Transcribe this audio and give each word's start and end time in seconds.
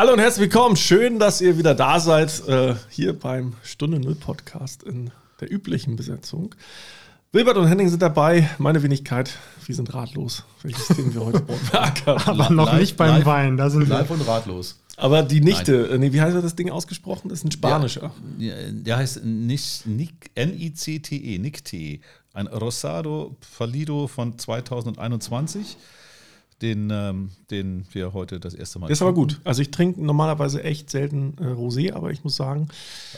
Hallo 0.00 0.14
und 0.14 0.18
herzlich 0.18 0.44
willkommen. 0.50 0.76
Schön, 0.76 1.18
dass 1.18 1.42
ihr 1.42 1.58
wieder 1.58 1.74
da 1.74 2.00
seid, 2.00 2.48
äh, 2.48 2.74
hier 2.88 3.12
beim 3.12 3.52
Stunde 3.62 4.00
Null 4.00 4.14
Podcast 4.14 4.82
in 4.82 5.10
der 5.42 5.52
üblichen 5.52 5.96
Besetzung. 5.96 6.54
Wilbert 7.32 7.58
und 7.58 7.66
Henning 7.66 7.90
sind 7.90 8.00
dabei, 8.00 8.48
meine 8.56 8.82
Wenigkeit. 8.82 9.30
Wir 9.66 9.74
sind 9.74 9.92
ratlos, 9.92 10.44
welches 10.62 10.86
Thema 10.88 11.12
wir 11.12 11.20
heute 11.26 11.40
beackern. 11.70 12.16
Aber 12.24 12.48
noch 12.48 12.72
Live- 12.72 12.80
nicht 12.80 12.96
beim 12.96 13.16
live- 13.16 13.26
Wein, 13.26 13.58
da 13.58 13.68
sind 13.68 13.82
wir. 13.90 13.94
Live 13.98 14.08
und 14.08 14.22
ratlos. 14.26 14.80
Aber 14.96 15.22
die 15.22 15.42
Nichte, 15.42 15.88
äh, 15.90 15.98
nee, 15.98 16.14
wie 16.14 16.22
heißt 16.22 16.34
das 16.34 16.56
Ding 16.56 16.70
ausgesprochen? 16.70 17.28
Das 17.28 17.40
ist 17.40 17.44
ein 17.44 17.50
spanischer. 17.52 18.10
Ja, 18.38 18.54
der 18.70 18.96
heißt 18.96 19.18
N-I-C-T-E, 20.34 20.38
Nick-T. 21.40 22.00
Ein 22.32 22.46
Rosado 22.46 23.36
Falido 23.42 24.06
von 24.06 24.38
2021, 24.38 25.76
den, 26.62 26.90
ähm, 26.90 27.30
den 27.50 27.86
wir 27.92 28.12
heute 28.12 28.38
das 28.40 28.54
erste 28.54 28.78
Mal. 28.78 28.86
Der 28.86 28.92
ist 28.92 29.02
aber 29.02 29.14
gut. 29.14 29.40
Also 29.44 29.62
ich 29.62 29.70
trinke 29.70 30.04
normalerweise 30.04 30.62
echt 30.62 30.90
selten 30.90 31.34
äh, 31.38 31.44
Rosé, 31.44 31.92
aber 31.92 32.10
ich 32.10 32.24
muss 32.24 32.36
sagen, 32.36 32.68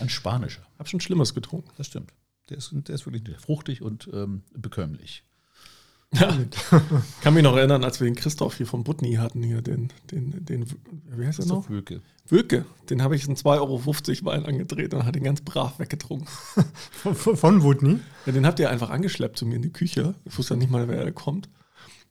Ein 0.01 0.09
spanischer. 0.09 0.63
habe 0.79 0.89
schon 0.89 1.01
Schlimmes 1.01 1.35
getrunken. 1.35 1.71
Das 1.77 1.89
stimmt. 1.89 2.13
Der 2.51 2.59
ist, 2.59 2.73
der 2.73 2.95
ist 2.95 3.07
wirklich 3.07 3.23
fruchtig 3.39 3.83
und 3.83 4.09
ähm, 4.13 4.43
bekömmlich. 4.55 5.25
Kann 7.23 7.33
mich 7.33 7.43
noch 7.43 7.57
erinnern, 7.57 7.85
als 7.85 7.99
wir 7.99 8.05
den 8.05 8.15
Christoph 8.17 8.57
hier 8.57 8.67
vom 8.67 8.85
Butni 8.85 9.15
hatten, 9.15 9.43
hier 9.43 9.63
den, 9.63 9.89
den, 10.11 10.45
den, 10.45 10.67
wie 11.17 11.27
heißt 11.27 11.39
er 11.39 11.47
noch? 11.47 11.71
Wöke. 11.71 12.03
Wöke. 12.29 12.67
Den 12.91 13.03
habe 13.03 13.17
ich 13.17 13.27
einen 13.27 13.37
2,50 13.37 13.49
Euro 13.61 14.27
Wein 14.27 14.45
angedreht 14.45 14.93
und 14.93 15.07
hat 15.07 15.15
den 15.15 15.25
ganz 15.25 15.41
brav 15.41 15.79
weggetrunken. 15.79 16.29
Von, 17.15 17.37
von 17.37 17.63
Woodney. 17.63 17.99
Ja, 18.27 18.33
den 18.33 18.47
habt 18.47 18.59
ihr 18.59 18.69
einfach 18.69 18.91
angeschleppt 18.91 19.39
zu 19.39 19.47
mir 19.47 19.57
in 19.57 19.63
die 19.63 19.73
Küche. 19.73 20.15
Ich 20.27 20.37
wusste 20.37 20.55
ja 20.55 20.59
nicht 20.59 20.71
mal, 20.71 20.87
wer 20.87 21.03
da 21.03 21.11
kommt. 21.11 21.49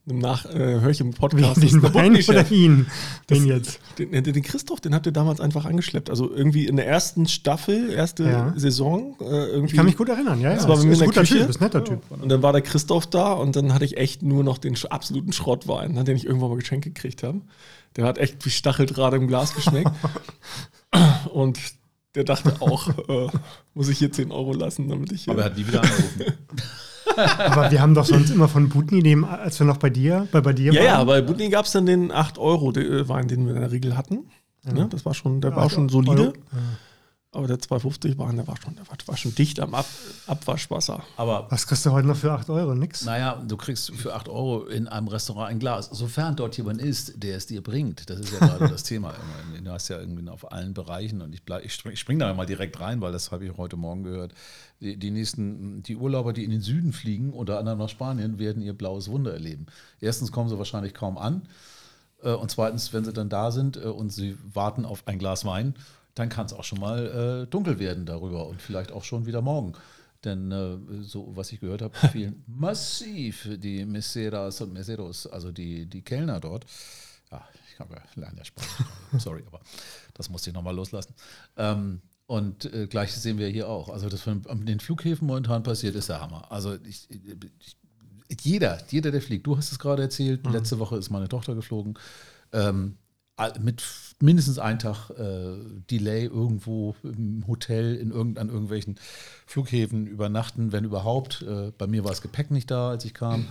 Nach 0.05 0.45
äh, 0.45 0.57
höre 0.79 0.89
ich 0.89 0.99
im 0.99 1.11
Podcast. 1.13 1.57
das 1.63 1.71
Den 1.71 1.83
Wein 1.93 2.15
oder 2.27 2.49
ihn? 2.51 2.88
Den 3.30 3.45
jetzt. 3.45 3.80
Den, 3.99 4.11
den, 4.11 4.23
den 4.23 4.41
Christoph, 4.41 4.81
den 4.81 4.95
habt 4.95 5.05
ihr 5.05 5.11
damals 5.11 5.39
einfach 5.39 5.66
angeschleppt. 5.66 6.09
Also 6.09 6.33
irgendwie 6.33 6.66
in 6.66 6.75
der 6.75 6.88
ersten 6.88 7.27
Staffel, 7.27 7.91
erste 7.91 8.23
Ja. 8.23 8.53
Saison. 8.58 9.16
Äh, 9.21 9.25
irgendwie. 9.25 9.67
Ich 9.71 9.75
kann 9.75 9.85
mich 9.85 9.97
gut 9.97 10.09
erinnern, 10.09 10.41
ja. 10.41 10.49
ja. 10.49 10.55
Das 10.55 10.67
war 10.67 10.75
bei 10.75 10.81
Ist- 10.81 10.85
mir 10.85 10.91
ist 10.93 11.02
in 11.02 11.08
ein 11.09 11.11
der 11.13 11.21
guter 11.21 11.21
Küche. 11.21 11.39
Typ, 11.41 11.49
ist 11.49 11.61
netter 11.61 11.83
Typ. 11.83 12.02
Und 12.09 12.30
dann 12.30 12.41
war 12.41 12.52
der 12.52 12.61
Christoph 12.61 13.08
da 13.08 13.33
und 13.33 13.55
dann 13.55 13.73
hatte 13.73 13.85
ich 13.85 13.97
echt 13.97 14.23
nur 14.23 14.43
noch 14.43 14.58
den 14.58 14.75
absoluten 14.89 15.33
Schrottwein, 15.33 16.03
den 16.03 16.15
ich 16.17 16.25
irgendwann 16.25 16.49
mal 16.49 16.58
geschenkt 16.58 16.86
gekriegt 16.86 17.21
habe. 17.21 17.41
Der 17.95 18.05
hat 18.05 18.17
echt 18.17 18.43
wie 18.45 18.49
Stacheldraht 18.49 19.13
im 19.13 19.27
Glas 19.27 19.53
geschmeckt. 19.53 19.91
und 21.31 21.59
der 22.15 22.23
dachte 22.23 22.55
auch, 22.59 22.89
äh, 23.08 23.27
muss 23.73 23.88
ich 23.88 23.99
hier 23.99 24.11
10 24.11 24.31
Euro 24.31 24.53
lassen, 24.53 24.89
damit 24.89 25.11
ich 25.11 25.25
hier. 25.25 25.33
Aber 25.33 25.43
er 25.43 25.45
hat 25.45 25.58
nie 25.58 25.67
wieder 25.67 25.81
angerufen. 25.83 26.25
Aber 27.17 27.72
wir 27.72 27.81
haben 27.81 27.94
doch 27.94 28.06
sonst 28.06 28.30
immer 28.30 28.48
von 28.48 28.73
Woodney, 28.73 29.02
dem, 29.04 29.23
als 29.26 29.59
wir 29.59 29.66
noch 29.67 29.78
bei 29.78 29.90
dir, 29.90 30.28
bei, 30.31 30.42
bei 30.42 30.54
dir 30.54 30.73
ja, 30.73 30.84
ja, 30.84 30.98
waren. 31.00 31.08
bei 31.08 31.22
Butni 31.22 31.50
gab 31.50 31.66
es 31.66 31.72
dann 31.72 31.86
den 31.86 32.12
8 32.12 32.38
Euro 32.38 32.72
de- 32.72 33.08
Wein, 33.08 33.28
den 33.28 33.45
wir 33.45 33.54
in 33.56 33.62
der 33.62 33.72
Regel 33.72 33.98
hatten. 33.98 34.26
Ne? 34.72 34.88
Das 34.90 35.06
war 35.06 35.14
schon, 35.14 35.42
der 35.42 35.56
war 35.56 35.70
schon 35.70 35.89
solide. 35.89 36.22
Euro. 36.22 36.34
Aber 37.33 37.47
der 37.47 37.59
250 37.59 38.17
Wein, 38.17 38.35
der 38.35 38.45
war 38.45 38.57
schon, 38.61 38.75
der 38.75 38.85
war, 38.89 38.97
war 39.05 39.15
schon 39.15 39.33
dicht 39.33 39.61
am 39.61 39.73
Ab 39.73 39.85
Abwaschwasser. 40.27 41.01
Aber 41.15 41.47
Was 41.49 41.65
kriegst 41.65 41.85
du 41.85 41.91
heute 41.91 42.05
noch 42.05 42.17
für 42.17 42.33
8 42.33 42.49
Euro? 42.49 42.75
Nix. 42.75 43.05
Naja, 43.05 43.41
du 43.47 43.55
kriegst 43.55 43.95
für 43.95 44.13
8 44.13 44.27
Euro 44.27 44.65
in 44.65 44.89
einem 44.89 45.07
Restaurant 45.07 45.49
ein 45.49 45.57
Glas. 45.59 45.87
Sofern 45.93 46.35
dort 46.35 46.57
jemand 46.57 46.81
ist, 46.81 47.23
der 47.23 47.37
es 47.37 47.45
dir 47.47 47.63
bringt. 47.63 48.09
Das 48.09 48.19
ist 48.19 48.33
ja 48.33 48.39
gerade 48.45 48.67
das 48.67 48.83
Thema. 48.83 49.13
immer. 49.13 49.61
Du 49.61 49.71
hast 49.71 49.87
ja 49.87 49.97
irgendwie 49.97 50.27
auf 50.27 50.52
allen 50.52 50.73
Bereichen 50.73 51.21
und 51.21 51.31
ich, 51.33 51.43
bleib, 51.43 51.63
ich 51.63 51.73
spring, 51.73 51.93
ich 51.93 52.02
spring 52.02 52.19
da 52.19 52.33
mal 52.33 52.45
direkt 52.45 52.81
rein, 52.81 52.99
weil 52.99 53.13
das 53.13 53.31
habe 53.31 53.45
ich 53.45 53.55
heute 53.55 53.77
Morgen 53.77 54.03
gehört. 54.03 54.33
Die, 54.81 54.97
die 54.97 55.11
nächsten, 55.11 55.83
die 55.83 55.95
Urlauber, 55.95 56.33
die 56.33 56.43
in 56.43 56.52
den 56.52 56.61
Süden 56.61 56.91
fliegen, 56.91 57.31
unter 57.31 57.59
anderem 57.59 57.79
nach 57.79 57.87
Spanien, 57.89 58.39
werden 58.39 58.61
ihr 58.61 58.73
blaues 58.73 59.07
Wunder 59.09 59.31
erleben. 59.31 59.67
Erstens 60.02 60.33
kommen 60.33 60.49
sie 60.49 60.57
wahrscheinlich 60.57 60.93
kaum 60.93 61.17
an. 61.17 61.43
Äh, 62.23 62.33
Und 62.33 62.52
zweitens, 62.52 62.91
wenn 62.91 63.05
sie 63.05 63.13
dann 63.13 63.29
da 63.29 63.52
sind 63.52 63.77
äh, 63.77 63.85
und 63.85 64.11
sie 64.11 64.37
warten 64.53 64.83
auf 64.83 65.07
ein 65.07 65.17
Glas 65.17 65.45
Wein, 65.45 65.75
dann 66.16 66.30
kann 66.30 66.45
es 66.45 66.54
auch 66.54 66.64
schon 66.64 66.80
mal 66.80 67.44
äh, 67.44 67.48
dunkel 67.48 67.80
werden 67.80 68.05
darüber 68.05 68.48
und 68.48 68.61
vielleicht 68.61 68.92
auch 68.92 69.04
schon 69.04 69.26
wieder 69.26 69.42
morgen. 69.42 69.73
Denn 70.23 70.52
äh, 70.52 70.77
so, 71.02 71.36
was 71.36 71.52
ich 71.52 71.60
gehört 71.60 71.82
habe, 71.82 71.98
fehlen 72.11 72.44
massiv 72.48 73.48
die 73.58 73.86
Meseras 73.86 74.61
und 74.61 74.73
Meseros, 74.73 75.27
also 75.27 75.52
die, 75.52 75.86
die 75.88 76.02
Kellner 76.02 76.39
dort. 76.39 76.66
Ja, 77.32 77.44
ich 77.71 77.80
habe 77.80 77.95
ja 77.95 78.02
lerne 78.16 78.38
ja 78.38 78.45
Spanisch. 78.45 78.71
Sorry, 79.17 79.44
aber 79.48 79.61
das 80.14 80.30
musste 80.30 80.50
ich 80.50 80.54
nochmal 80.54 80.76
loslassen. 80.76 81.14
Ähm, 81.58 82.02
und 82.27 82.71
äh, 82.73 82.88
gleiches 82.88 83.23
sehen 83.23 83.38
wir 83.38 83.50
hier 83.50 83.67
auch. 83.67 83.89
Also, 83.89 84.08
das 84.08 84.21
von 84.21 84.42
den 84.66 84.80
Flughäfen 84.80 85.27
momentan 85.27 85.64
passiert, 85.64 85.95
ist 85.95 86.08
der 86.08 86.21
Hammer. 86.21 86.50
Also, 86.50 86.76
ich, 86.86 87.10
ich, 87.10 88.42
jeder, 88.42 88.77
jeder, 88.89 89.11
der 89.11 89.21
fliegt, 89.21 89.45
du 89.45 89.58
hast 89.58 89.71
es 89.73 89.80
gerade 89.80 90.04
erzählt, 90.04 90.45
letzte 90.48 90.80
Woche 90.80 90.95
ist 90.95 91.10
meine 91.10 91.27
Tochter 91.27 91.55
geflogen, 91.55 92.00
ähm, 92.54 92.95
mit 93.61 93.83
mindestens 94.21 94.59
einen 94.59 94.79
Tag 94.79 95.09
äh, 95.11 95.57
Delay 95.89 96.25
irgendwo 96.25 96.95
im 97.03 97.45
Hotel, 97.47 97.95
in 97.95 98.11
irgend, 98.11 98.39
an 98.39 98.49
irgendwelchen 98.49 98.99
Flughäfen 99.45 100.07
übernachten, 100.07 100.71
wenn 100.71 100.83
überhaupt. 100.83 101.41
Äh, 101.41 101.71
bei 101.77 101.87
mir 101.87 102.03
war 102.03 102.11
das 102.11 102.21
Gepäck 102.21 102.52
nicht 102.52 102.69
da, 102.71 102.89
als 102.89 103.05
ich 103.05 103.13
kam. 103.13 103.47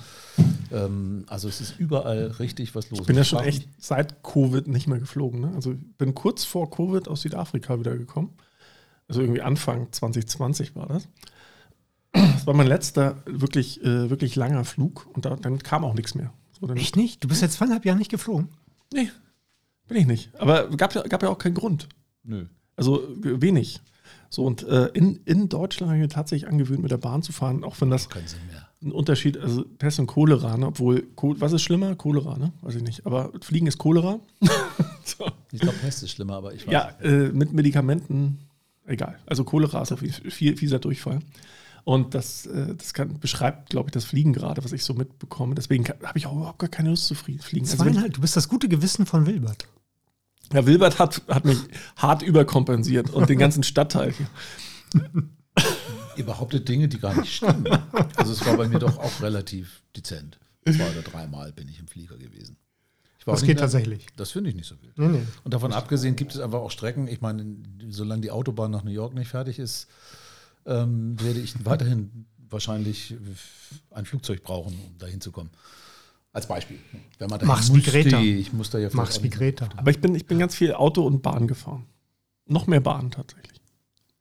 Ähm, 0.73 1.25
also 1.27 1.49
es 1.49 1.61
ist 1.61 1.79
überall 1.79 2.29
richtig 2.39 2.75
was 2.75 2.91
los. 2.91 3.01
Ich 3.01 3.07
bin 3.07 3.17
ja 3.17 3.25
schon 3.25 3.41
echt 3.41 3.69
seit 3.79 4.23
Covid 4.23 4.69
nicht 4.69 4.87
mehr 4.87 4.99
geflogen. 4.99 5.41
Ne? 5.41 5.53
Also 5.55 5.73
ich 5.73 5.79
bin 5.99 6.15
kurz 6.15 6.45
vor 6.45 6.71
Covid 6.71 7.09
aus 7.09 7.23
Südafrika 7.23 7.79
wiedergekommen. 7.79 8.31
Also 9.09 9.23
irgendwie 9.23 9.43
Anfang 9.43 9.91
2020 9.91 10.77
war 10.77 10.87
das. 10.87 11.09
Das 12.13 12.47
war 12.47 12.55
mein 12.55 12.67
letzter 12.67 13.23
wirklich, 13.27 13.83
äh, 13.83 14.11
wirklich 14.11 14.37
langer 14.37 14.65
Flug 14.65 15.09
und 15.13 15.25
da, 15.25 15.37
dann 15.37 15.59
kam 15.59 15.85
auch 15.85 15.95
nichts 15.95 16.15
mehr. 16.15 16.33
So, 16.59 16.67
dann, 16.67 16.77
Echt 16.77 16.97
nicht? 16.97 17.23
Du 17.23 17.29
bist 17.29 17.43
jetzt 17.43 17.55
zweieinhalb 17.55 17.85
Jahre 17.85 17.99
nicht 17.99 18.11
geflogen. 18.11 18.49
Nee, 18.93 19.11
bin 19.91 19.99
ich 19.99 20.07
nicht. 20.07 20.31
Aber 20.41 20.69
gab 20.71 20.95
ja, 20.95 21.03
gab 21.03 21.23
ja 21.23 21.29
auch 21.29 21.39
keinen 21.39 21.55
Grund. 21.55 21.89
Nö. 22.25 22.47
Also 22.77 23.03
äh, 23.03 23.43
wenig. 23.43 23.81
So, 24.31 24.45
und 24.45 24.63
äh, 24.63 24.87
in, 24.95 25.17
in 25.25 25.49
Deutschland 25.49 25.91
habe 25.91 25.99
ich 25.99 26.03
mir 26.03 26.09
tatsächlich 26.09 26.49
angewöhnt, 26.49 26.81
mit 26.81 26.91
der 26.91 26.97
Bahn 26.99 27.23
zu 27.23 27.33
fahren, 27.33 27.65
auch 27.65 27.79
wenn 27.81 27.91
das 27.91 28.09
Keinen 28.09 28.29
Sinn 28.29 28.39
mehr. 28.49 28.69
ein 28.83 28.93
Unterschied, 28.93 29.37
also 29.37 29.65
Pest 29.79 29.99
und 29.99 30.07
Cholera, 30.07 30.57
ne? 30.57 30.69
obwohl, 30.69 31.07
was 31.17 31.53
ist 31.53 31.63
schlimmer? 31.63 31.95
Cholera, 31.97 32.39
ne? 32.39 32.53
Weiß 32.63 32.77
ich 32.77 32.83
nicht. 32.83 33.05
Aber 33.07 33.33
Fliegen 33.41 33.67
ist 33.67 33.79
Cholera. 33.79 34.21
so. 35.05 35.27
Ich 35.53 35.61
glaube, 35.61 35.77
Pest 35.79 36.05
ist 36.05 36.13
schlimmer, 36.13 36.35
aber 36.37 36.55
ich 36.55 36.65
weiß 36.67 36.73
Ja, 36.73 36.91
äh, 37.03 37.31
mit 37.33 37.53
Medikamenten, 37.53 38.39
egal. 38.87 39.19
Also 39.27 39.43
Cholera 39.45 39.83
ist 39.83 39.91
auf 39.93 40.01
jeden 40.03 40.15
Fall 40.15 40.31
viel, 40.31 40.57
fieser 40.57 40.79
Durchfall. 40.79 41.19
Und 41.83 42.15
das, 42.15 42.47
äh, 42.47 42.75
das 42.77 42.95
kann, 42.95 43.19
beschreibt, 43.19 43.71
glaube 43.71 43.89
ich, 43.89 43.93
das 43.93 44.05
Fliegen 44.05 44.33
gerade, 44.33 44.63
was 44.63 44.71
ich 44.73 44.85
so 44.85 44.95
mitbekomme. 44.95 45.55
Deswegen 45.57 45.85
habe 45.89 46.19
ich 46.19 46.27
auch 46.27 46.37
überhaupt 46.37 46.59
gar 46.61 46.69
keine 46.69 46.91
Lust 46.91 47.07
zu 47.07 47.15
flie- 47.15 47.39
fliegen. 47.43 47.65
Also 47.67 47.79
Zweieinhalb. 47.83 48.13
Du 48.15 48.21
bist 48.21 48.37
das 48.37 48.49
gute 48.49 48.69
Gewissen 48.69 49.07
von 49.07 49.27
Wilbert. 49.27 49.67
Ja, 50.53 50.67
Wilbert 50.67 50.99
hat, 50.99 51.23
hat 51.29 51.45
mich 51.45 51.59
hart 51.97 52.23
überkompensiert 52.23 53.11
und 53.11 53.29
den 53.29 53.39
ganzen 53.39 53.63
Stadtteil 53.63 54.13
hier. 54.13 54.27
Ihr 56.17 56.25
behauptet 56.27 56.69
Dinge, 56.69 56.89
die 56.89 56.99
gar 56.99 57.15
nicht 57.19 57.33
stimmen. 57.35 57.67
Also 58.17 58.33
es 58.33 58.45
war 58.45 58.57
bei 58.57 58.69
mir 58.69 58.79
doch 58.79 58.99
auch 58.99 59.23
relativ 59.23 59.83
dezent. 59.97 60.39
Zwei 60.65 60.91
oder 60.91 61.03
dreimal 61.03 61.53
bin 61.53 61.69
ich 61.69 61.79
im 61.79 61.87
Flieger 61.89 62.17
gewesen. 62.19 62.57
Ich 63.19 63.27
war 63.27 63.35
Das 63.35 63.43
geht 63.43 63.51
nicht- 63.51 63.61
tatsächlich. 63.61 64.07
Das 64.17 64.31
finde 64.31 64.51
ich 64.51 64.57
nicht 64.57 64.67
so 64.67 64.81
wild. 64.83 64.99
Nee, 64.99 65.09
nee. 65.09 65.23
Und 65.45 65.55
davon 65.55 65.73
abgesehen 65.73 66.17
gibt 66.17 66.35
es 66.35 66.41
einfach 66.41 66.59
auch 66.59 66.71
Strecken. 66.71 67.07
Ich 67.09 67.21
meine, 67.21 67.45
solange 67.89 68.23
die 68.23 68.31
Autobahn 68.31 68.71
nach 68.71 68.83
New 68.83 68.91
York 68.91 69.15
nicht 69.15 69.29
fertig 69.29 69.59
ist, 69.59 69.89
ähm, 70.67 71.21
werde 71.21 71.41
ich 71.41 71.65
weiterhin 71.65 72.27
wahrscheinlich 72.49 73.15
ein 73.91 74.05
Flugzeug 74.05 74.43
brauchen, 74.43 74.73
um 74.75 74.99
da 74.99 75.07
hinzukommen. 75.07 75.51
Als 76.33 76.47
Beispiel. 76.47 76.79
Wenn 77.19 77.29
man 77.29 77.39
dahin 77.41 77.49
Mach's 77.49 77.75
wie 77.75 77.83
Greta. 77.83 78.21
Ich 78.21 78.53
muss 78.53 78.71
da 78.71 78.79
ja 78.79 78.89
Mach's 78.93 79.23
wie 79.23 79.31
Greta. 79.31 79.69
Aber 79.77 79.91
ich 79.91 80.01
bin, 80.01 80.15
ich 80.15 80.27
bin 80.27 80.39
ganz 80.39 80.55
viel 80.55 80.75
Auto 80.75 81.05
und 81.05 81.23
Bahn 81.23 81.49
gefahren. 81.49 81.87
Noch 82.47 82.67
mehr 82.67 82.81
Bahn 82.81 83.11
tatsächlich. 83.11 83.61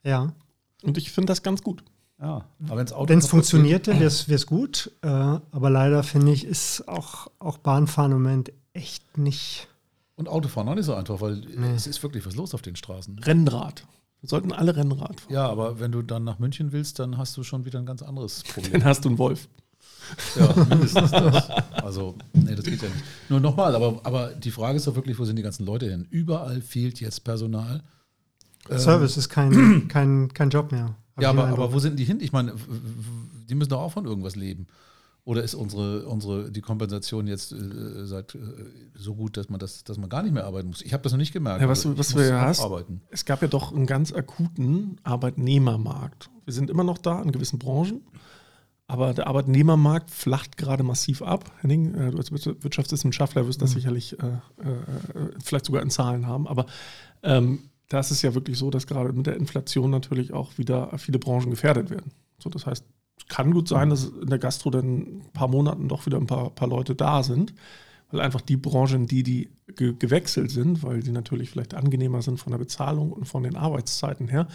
Ja. 0.04 0.34
Und 0.82 0.98
ich 0.98 1.12
finde 1.12 1.28
das 1.32 1.44
ganz 1.44 1.62
gut. 1.62 1.84
Ja, 2.22 2.46
aber 2.68 2.86
Wenn 3.08 3.20
es 3.20 3.28
funktionierte, 3.28 3.94
wäre 4.00 4.06
es 4.36 4.46
gut. 4.46 4.92
Äh, 5.02 5.08
aber 5.08 5.70
leider 5.70 6.04
finde 6.04 6.34
ich, 6.34 6.44
ist 6.44 6.86
auch, 6.88 7.28
auch 7.40 7.60
Bahnfahren 7.60 8.12
im 8.12 8.22
Moment 8.22 8.52
echt 8.74 9.18
nicht. 9.18 9.68
Und 10.16 10.28
Autofahren 10.28 10.68
auch 10.68 10.76
nicht 10.76 10.86
so 10.86 10.96
einfach, 10.96 11.22
weil 11.22 11.36
Nee. 11.38 11.72
es 11.76 11.88
ist 11.88 12.04
wirklich 12.04 12.26
was 12.26 12.36
los 12.36 12.54
auf 12.54 12.62
den 12.62 12.76
Straßen. 12.76 13.20
Rennrad. 13.20 13.86
Wir 14.20 14.28
sollten 14.28 14.52
alle 14.52 14.76
Rennrad 14.76 15.22
fahren. 15.22 15.34
Ja, 15.34 15.48
aber 15.48 15.80
wenn 15.80 15.94
du 15.94 16.02
dann 16.02 16.26
nach 16.26 16.40
München 16.40 16.74
willst, 16.74 17.00
dann 17.00 17.18
hast 17.18 17.38
du 17.38 17.44
schon 17.44 17.64
wieder 17.64 17.80
ein 17.80 17.86
ganz 17.86 18.02
anderes 18.02 18.44
Problem. 18.44 18.72
Dann 18.74 18.84
hast 18.84 19.06
du 19.06 19.10
einen 19.10 19.18
Wolf. 19.18 19.48
Ja, 20.38 20.54
mindestens 20.70 21.12
das. 21.12 21.50
Also, 21.84 22.16
nee, 22.34 22.56
das 22.56 22.66
geht 22.66 22.82
ja 22.82 22.90
nicht. 22.90 23.04
Nur 23.30 23.40
nochmal, 23.40 23.76
aber, 23.76 24.00
aber 24.04 24.30
die 24.34 24.52
Frage 24.52 24.78
ist 24.78 24.88
doch 24.88 24.96
wirklich, 24.96 25.18
wo 25.20 25.26
sind 25.26 25.36
die 25.36 25.44
ganzen 25.44 25.66
Leute 25.66 25.90
hin? 25.90 26.08
Überall 26.10 26.62
fehlt 26.62 27.00
jetzt 27.00 27.24
Personal. 27.24 27.84
Service 28.78 29.18
ist 29.18 29.30
kein, 29.30 29.88
kein, 29.88 30.34
kein 30.34 30.50
Job 30.50 30.72
mehr. 30.72 30.96
Ja, 31.20 31.30
aber, 31.32 31.48
aber 31.48 31.74
wo 31.74 31.80
sind 31.80 31.98
die 32.00 32.06
hin? 32.06 32.20
Ich 32.22 32.32
meine, 32.32 32.54
die 33.50 33.56
müssen 33.56 33.70
doch 33.70 33.82
auch 33.82 33.92
von 33.92 34.06
irgendwas 34.06 34.36
leben. 34.36 34.68
Oder 35.26 35.44
ist 35.44 35.54
unsere, 35.54 36.06
unsere 36.08 36.50
die 36.50 36.62
Kompensation 36.62 37.28
jetzt 37.28 37.52
äh, 37.52 38.06
seit, 38.06 38.34
äh, 38.36 38.40
so 38.96 39.14
gut, 39.16 39.38
dass 39.38 39.50
man 39.50 39.60
das, 39.60 39.84
dass 39.84 39.98
man 39.98 40.10
gar 40.10 40.24
nicht 40.24 40.34
mehr 40.34 40.46
arbeiten 40.46 40.70
muss? 40.70 40.82
Ich 40.82 40.94
habe 40.94 41.04
das 41.04 41.12
noch 41.12 41.20
nicht 41.20 41.34
gemerkt. 41.34 41.62
Ja, 41.62 41.68
was 41.68 41.80
Also 41.80 41.92
du- 41.94 42.00
was 42.00 42.10
ich 42.10 42.16
du 42.16 42.28
ja 42.30 42.42
hast- 42.42 42.62
Arbeiten. 42.62 43.02
Es 43.12 43.26
gab 43.26 43.42
ja 43.42 43.48
doch 43.48 43.72
einen 43.74 43.86
ganz 43.86 44.12
akuten 44.14 44.98
Arbeitnehmermarkt. 45.04 46.30
Wir 46.46 46.54
sind 46.54 46.70
immer 46.70 46.84
noch 46.84 46.98
da 46.98 47.22
in 47.22 47.32
gewissen 47.32 47.60
Branchen, 47.60 48.02
Aber 48.90 49.14
der 49.14 49.28
Arbeitnehmermarkt 49.28 50.10
flacht 50.10 50.58
gerade 50.58 50.82
massiv 50.82 51.22
ab. 51.22 51.52
Henning, 51.62 51.94
äh, 51.94 52.10
du 52.10 52.18
als 52.18 52.32
Wirtschaftswissenschaftler 52.32 53.46
wirst 53.46 53.62
das 53.62 53.70
mhm. 53.70 53.76
sicherlich 53.76 54.18
äh, 54.18 54.26
äh, 54.26 55.30
vielleicht 55.44 55.66
sogar 55.66 55.84
in 55.84 55.92
Zahlen 55.92 56.26
haben. 56.26 56.48
Aber 56.48 56.66
ähm, 57.22 57.60
da 57.88 58.00
ist 58.00 58.10
es 58.10 58.24
ja 58.24 58.34
wirklich 58.34 58.58
so, 58.58 58.72
dass 58.72 58.88
gerade 58.88 59.14
mit 59.14 59.28
der 59.28 59.36
Inflation 59.36 59.92
natürlich 59.92 60.34
auch 60.34 60.58
wieder 60.58 60.98
viele 60.98 61.20
Branchen 61.20 61.52
gefährdet 61.52 61.92
werden. 61.92 62.12
So, 62.40 62.50
das 62.50 62.66
heißt, 62.66 62.84
es 63.20 63.28
kann 63.28 63.52
gut 63.52 63.68
sein, 63.68 63.92
dass 63.92 64.06
in 64.06 64.30
der 64.30 64.40
Gastro 64.40 64.72
dann 64.72 65.02
ein 65.02 65.32
paar 65.34 65.50
Monaten 65.50 65.88
doch 65.88 66.08
wieder 66.08 66.18
ein 66.18 66.26
paar, 66.26 66.50
paar 66.50 66.68
Leute 66.68 66.96
da 66.96 67.22
sind, 67.22 67.54
weil 68.10 68.22
einfach 68.22 68.42
die 68.42 68.58
Branchen, 68.58 69.06
die, 69.06 69.22
die 69.22 69.50
ge 69.76 69.94
gewechselt 70.00 70.50
sind, 70.50 70.82
weil 70.82 71.04
die 71.04 71.12
natürlich 71.12 71.52
vielleicht 71.52 71.76
angenehmer 71.76 72.24
sind 72.24 72.40
von 72.40 72.54
der 72.54 72.58
Bezahlung 72.58 73.12
und 73.12 73.26
von 73.26 73.44
den 73.44 73.56
Arbeitszeiten 73.56 74.30
her, 74.30 74.48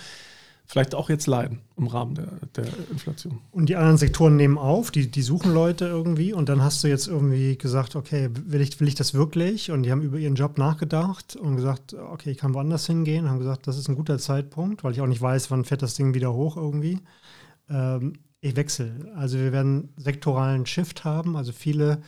vielleicht 0.66 0.94
auch 0.94 1.10
jetzt 1.10 1.26
leiden 1.26 1.60
im 1.76 1.86
Rahmen 1.86 2.14
der, 2.14 2.28
der 2.56 2.66
Inflation. 2.90 3.40
Und 3.50 3.68
die 3.68 3.76
anderen 3.76 3.98
Sektoren 3.98 4.36
nehmen 4.36 4.58
auf, 4.58 4.90
die, 4.90 5.10
die 5.10 5.22
suchen 5.22 5.52
Leute 5.52 5.86
irgendwie 5.86 6.32
und 6.32 6.48
dann 6.48 6.62
hast 6.62 6.82
du 6.82 6.88
jetzt 6.88 7.06
irgendwie 7.06 7.56
gesagt, 7.58 7.96
okay, 7.96 8.30
will 8.32 8.60
ich, 8.60 8.80
will 8.80 8.88
ich 8.88 8.94
das 8.94 9.14
wirklich? 9.14 9.70
Und 9.70 9.82
die 9.82 9.92
haben 9.92 10.02
über 10.02 10.18
ihren 10.18 10.34
Job 10.34 10.58
nachgedacht 10.58 11.36
und 11.36 11.56
gesagt, 11.56 11.94
okay, 11.94 12.30
ich 12.30 12.38
kann 12.38 12.54
woanders 12.54 12.86
hingehen, 12.86 13.28
haben 13.28 13.38
gesagt, 13.38 13.66
das 13.66 13.76
ist 13.76 13.88
ein 13.88 13.96
guter 13.96 14.18
Zeitpunkt, 14.18 14.84
weil 14.84 14.92
ich 14.92 15.00
auch 15.00 15.06
nicht 15.06 15.22
weiß, 15.22 15.50
wann 15.50 15.64
fährt 15.64 15.82
das 15.82 15.94
Ding 15.94 16.14
wieder 16.14 16.32
hoch 16.32 16.56
irgendwie. 16.56 17.00
Ähm, 17.68 18.14
ich 18.40 18.56
wechsle. 18.56 19.12
Also 19.16 19.38
wir 19.38 19.52
werden 19.52 19.88
sektoralen 19.96 20.66
Shift 20.66 21.04
haben, 21.04 21.36
also 21.36 21.52
viele 21.52 22.02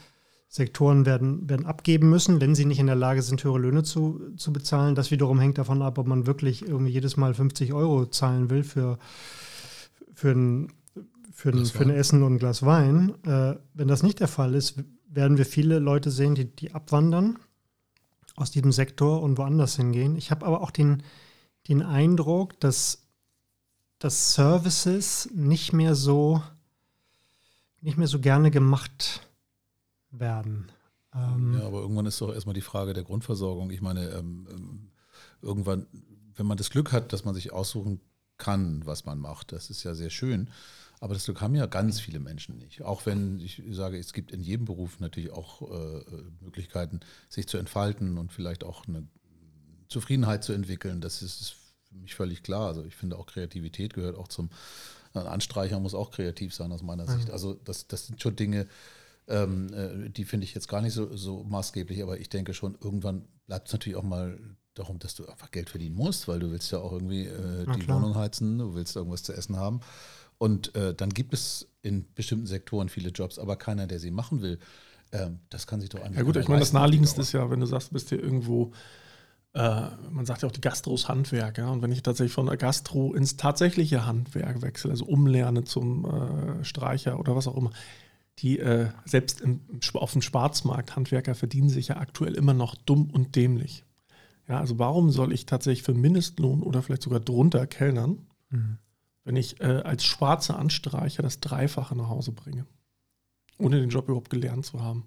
Sektoren 0.49 1.07
werden, 1.07 1.49
werden 1.49 1.67
abgeben 1.67 2.09
müssen, 2.09 2.41
wenn 2.41 2.55
sie 2.55 2.65
nicht 2.65 2.79
in 2.79 2.87
der 2.87 2.95
Lage 2.95 3.23
sind, 3.23 3.43
höhere 3.43 3.59
Löhne 3.59 3.83
zu, 3.83 4.21
zu 4.37 4.53
bezahlen. 4.53 4.95
Das 4.95 5.11
wiederum 5.11 5.41
hängt 5.41 5.59
davon 5.59 5.83
ab, 5.83 5.99
ob 5.99 6.07
man 6.07 6.27
wirklich 6.27 6.67
irgendwie 6.67 6.93
jedes 6.93 7.17
Mal 7.17 7.35
50 7.35 7.73
Euro 7.73 8.07
zahlen 8.07 8.49
will 8.49 8.63
für, 8.63 8.99
für, 10.15 10.31
ein, 10.31 10.73
für, 11.33 11.51
ein, 11.51 11.67
für 11.67 11.83
ein 11.83 11.91
Essen 11.91 12.23
und 12.23 12.35
ein 12.35 12.39
Glas 12.39 12.65
Wein. 12.65 13.15
Äh, 13.25 13.57
wenn 13.75 13.89
das 13.89 14.03
nicht 14.03 14.21
der 14.21 14.29
Fall 14.29 14.55
ist, 14.55 14.77
werden 15.09 15.37
wir 15.37 15.47
viele 15.47 15.79
Leute 15.79 16.11
sehen, 16.11 16.35
die, 16.35 16.45
die 16.45 16.73
abwandern 16.75 17.39
aus 18.37 18.51
diesem 18.51 18.73
Sektor 18.73 19.23
und 19.23 19.39
woanders 19.39 19.77
hingehen. 19.77 20.15
Ich 20.17 20.31
habe 20.31 20.47
aber 20.47 20.61
auch 20.61 20.71
den, 20.71 21.03
den 21.69 21.83
Eindruck, 21.83 22.59
dass, 22.61 23.09
dass 23.99 24.35
Services 24.35 25.29
nicht 25.35 25.73
mehr 25.73 25.95
so 25.95 26.43
nicht 27.83 27.99
mehr 27.99 28.09
so 28.09 28.19
gerne 28.19 28.51
gemacht 28.51 29.26
werden. 30.11 30.71
Ähm 31.15 31.55
ja, 31.59 31.67
aber 31.67 31.81
irgendwann 31.81 32.07
ist 32.07 32.21
doch 32.21 32.33
erstmal 32.33 32.55
die 32.55 32.61
Frage 32.61 32.93
der 32.93 33.05
Grundversorgung. 33.05 33.71
Ich 33.71 33.81
meine, 33.81 34.11
ähm, 34.11 34.47
ähm, 34.51 34.91
irgendwann, 35.43 35.87
wenn 36.35 36.47
man 36.47 36.57
das 36.57 36.71
Glück 36.71 36.93
hat, 36.93 37.13
dass 37.13 37.25
man 37.25 37.35
sich 37.35 37.53
aussuchen 37.53 38.01
kann, 38.39 38.85
was 38.85 39.05
man 39.05 39.19
macht, 39.19 39.53
das 39.53 39.71
ist 39.71 39.83
ja 39.83 39.95
sehr 39.95 40.11
schön. 40.11 40.51
Aber 41.01 41.15
das 41.15 41.25
Glück 41.25 41.41
haben 41.41 41.55
ja 41.55 41.67
ganz 41.67 42.01
viele 42.01 42.21
Menschen 42.21 42.57
nicht. 42.59 42.83
Auch 42.83 43.05
wenn 43.05 43.39
ich 43.39 43.63
sage, 43.71 43.99
es 43.99 44.15
gibt 44.15 44.33
in 44.33 44.41
jedem 44.41 44.65
Beruf 44.65 44.99
natürlich 44.99 45.31
auch 45.31 45.63
äh, 45.71 46.05
Möglichkeiten, 46.41 47.01
sich 47.29 47.47
zu 47.47 47.59
entfalten 47.59 48.17
und 48.17 48.33
vielleicht 48.33 48.65
auch 48.65 48.89
eine 48.89 49.07
Zufriedenheit 49.89 50.43
zu 50.43 50.53
entwickeln. 50.55 51.03
Das 51.03 51.21
ist 51.21 51.55
für 51.89 51.97
mich 51.97 52.15
völlig 52.15 52.43
klar. 52.43 52.69
Also 52.69 52.83
ich 52.85 52.97
finde 52.97 53.19
auch 53.19 53.27
Kreativität 53.27 53.93
gehört 53.93 54.17
auch 54.17 54.29
zum 54.29 54.49
ein 55.21 55.27
Anstreicher 55.27 55.81
muss 55.81 55.95
auch 55.95 56.11
kreativ 56.11 56.55
sein 56.55 56.73
aus 56.73 56.83
meiner 56.83 57.07
Sicht. 57.07 57.31
Also 57.31 57.55
das, 57.55 57.87
das 57.87 58.07
sind 58.07 58.21
schon 58.21 58.37
Dinge, 58.37 58.67
ähm, 59.29 59.73
äh, 59.73 60.11
die 60.11 60.25
finde 60.25 60.45
ich 60.45 60.55
jetzt 60.55 60.69
gar 60.69 60.81
nicht 60.81 60.93
so, 60.93 61.17
so 61.17 61.45
maßgeblich, 61.45 62.03
aber 62.03 62.19
ich 62.19 62.29
denke 62.29 62.55
schon, 62.55 62.77
irgendwann 62.81 63.27
bleibt 63.47 63.69
es 63.69 63.73
natürlich 63.73 63.97
auch 63.97 64.05
mal 64.05 64.39
darum, 64.75 64.99
dass 64.99 65.15
du 65.15 65.27
einfach 65.27 65.51
Geld 65.51 65.71
verdienen 65.71 65.97
musst, 65.97 66.29
weil 66.29 66.39
du 66.39 66.51
willst 66.51 66.71
ja 66.71 66.79
auch 66.79 66.93
irgendwie 66.93 67.27
äh, 67.27 67.67
die 67.77 67.89
Wohnung 67.89 68.15
heizen, 68.15 68.59
du 68.59 68.75
willst 68.75 68.95
irgendwas 68.95 69.23
zu 69.23 69.33
essen 69.33 69.57
haben. 69.57 69.81
Und 70.39 70.75
äh, 70.75 70.95
dann 70.95 71.11
gibt 71.11 71.33
es 71.33 71.69
in 71.81 72.13
bestimmten 72.15 72.47
Sektoren 72.47 72.89
viele 72.89 73.09
Jobs, 73.09 73.39
aber 73.39 73.57
keiner, 73.57 73.87
der 73.87 73.99
sie 73.99 74.11
machen 74.11 74.43
will. 74.43 74.59
Ähm, 75.13 75.41
das 75.49 75.67
kann 75.67 75.81
sich 75.81 75.89
doch 75.89 76.01
eigentlich. 76.01 76.19
Ja 76.19 76.25
gut, 76.25 76.37
ich 76.37 76.49
meine, 76.49 76.61
das 76.61 76.75
naheliegendste 76.75 77.23
ist 77.23 77.33
ja, 77.33 77.51
wenn 77.51 77.61
du 77.61 77.67
sagst, 77.67 77.91
du 77.91 77.95
bist 77.95 78.11
hier 78.11 78.23
irgendwo 78.23 78.73
äh, 79.57 79.89
man 80.11 80.27
sagt 80.27 80.43
ja 80.43 80.49
auch 80.49 80.53
die 80.53 80.61
Gastros 80.61 81.09
Handwerk. 81.09 81.57
Ja? 81.57 81.71
Und 81.71 81.81
wenn 81.81 81.91
ich 81.91 82.03
tatsächlich 82.03 82.35
von 82.35 82.45
der 82.45 82.59
Gastro 82.59 83.15
ins 83.15 83.39
tatsächliche 83.39 84.05
Handwerk 84.05 84.61
wechsle, 84.61 84.91
also 84.91 85.07
umlerne 85.07 85.65
zum 85.65 86.05
äh, 86.05 86.63
Streicher 86.63 87.19
oder 87.19 87.35
was 87.35 87.47
auch 87.47 87.57
immer, 87.57 87.71
die 88.39 88.59
äh, 88.59 88.89
selbst 89.05 89.41
im, 89.41 89.61
auf 89.95 90.13
dem 90.13 90.23
Schwarzmarkt 90.23 90.97
Handwerker 90.97 91.35
verdienen 91.35 91.71
sich 91.71 91.89
ja 91.89 91.97
aktuell 91.97 92.35
immer 92.35 92.55
noch 92.55 92.75
dumm 92.75 93.11
und 93.11 93.35
dämlich. 93.35 93.85
Ja, 94.49 94.61
also 94.61 94.79
warum 94.79 95.11
soll 95.11 95.33
ich 95.33 95.47
tatsächlich 95.47 95.83
für 95.83 95.95
Mindestlohn 95.95 96.63
oder 96.63 96.83
vielleicht 96.83 97.03
sogar 97.03 97.21
drunter 97.21 97.67
kellnern, 97.67 98.27
mhm. 98.51 98.79
wenn 99.25 99.37
ich 99.37 99.61
äh, 99.61 99.83
als 99.85 100.05
schwarzer 100.05 100.59
Anstreicher 100.59 101.23
das 101.23 101.41
Dreifache 101.41 101.97
nach 101.97 102.09
Hause 102.09 102.33
bringe, 102.33 102.67
ohne 103.59 103.81
den 103.81 103.91
Job 103.91 104.07
überhaupt 104.09 104.31
gelernt 104.31 104.67
zu 104.67 104.81
haben? 104.81 105.07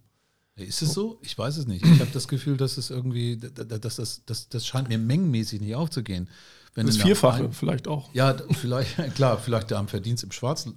Ist 0.55 0.81
es 0.81 0.93
so? 0.93 1.19
Ich 1.21 1.37
weiß 1.37 1.55
es 1.55 1.67
nicht. 1.67 1.85
Ich 1.85 1.99
habe 2.01 2.11
das 2.11 2.27
Gefühl, 2.27 2.57
dass 2.57 2.77
es 2.77 2.89
irgendwie, 2.89 3.37
dass 3.37 3.95
das, 3.95 4.25
das, 4.25 4.49
das 4.49 4.67
scheint 4.67 4.89
mir 4.89 4.97
mengenmäßig 4.97 5.61
nicht 5.61 5.75
aufzugehen. 5.75 6.27
Wenn 6.75 6.85
das 6.85 6.97
Vierfache 6.97 7.45
ein, 7.45 7.51
vielleicht 7.51 7.87
auch. 7.87 8.09
Ja, 8.13 8.35
vielleicht, 8.51 8.95
klar, 9.15 9.37
vielleicht 9.37 9.71
der 9.71 9.79
am 9.79 9.87
Verdienst 9.87 10.23
im 10.23 10.31
Schwarzlohn. 10.31 10.75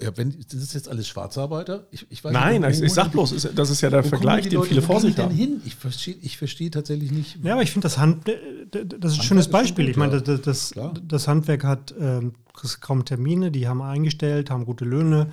Ja, 0.00 0.16
wenn, 0.16 0.36
das 0.38 0.54
ist 0.54 0.74
jetzt 0.74 0.88
alles 0.88 1.08
Schwarzarbeiter? 1.08 1.86
Ich, 1.90 2.06
ich 2.10 2.22
weiß 2.22 2.32
Nein, 2.32 2.60
nicht, 2.60 2.80
wo, 2.80 2.84
ich, 2.84 2.92
sag 2.92 3.10
bloß, 3.12 3.48
das 3.54 3.70
ist 3.70 3.80
ja 3.80 3.90
der 3.90 4.04
Vergleich, 4.04 4.48
den 4.48 4.62
viele 4.62 4.82
vor 4.82 5.00
sich 5.00 5.18
haben. 5.18 5.34
Hin? 5.34 5.60
Ich 5.64 5.74
verstehe 5.74 6.16
ich 6.20 6.36
versteh 6.36 6.70
tatsächlich 6.70 7.10
nicht. 7.10 7.38
Ja, 7.42 7.54
aber 7.54 7.62
ich 7.62 7.70
finde 7.70 7.86
das 7.86 7.98
Hand, 7.98 8.28
das 8.70 9.12
ist 9.12 9.18
ein 9.20 9.24
schönes 9.24 9.48
Beispiel. 9.48 9.86
Gut, 9.86 9.90
ich 9.92 9.96
meine, 9.96 10.20
das, 10.20 10.40
das, 10.42 10.74
das, 11.02 11.28
Handwerk 11.28 11.64
hat 11.64 11.94
ähm, 11.98 12.34
kaum 12.80 13.04
Termine, 13.04 13.50
die 13.50 13.66
haben 13.66 13.82
eingestellt, 13.82 14.50
haben 14.50 14.66
gute 14.66 14.84
Löhne 14.84 15.32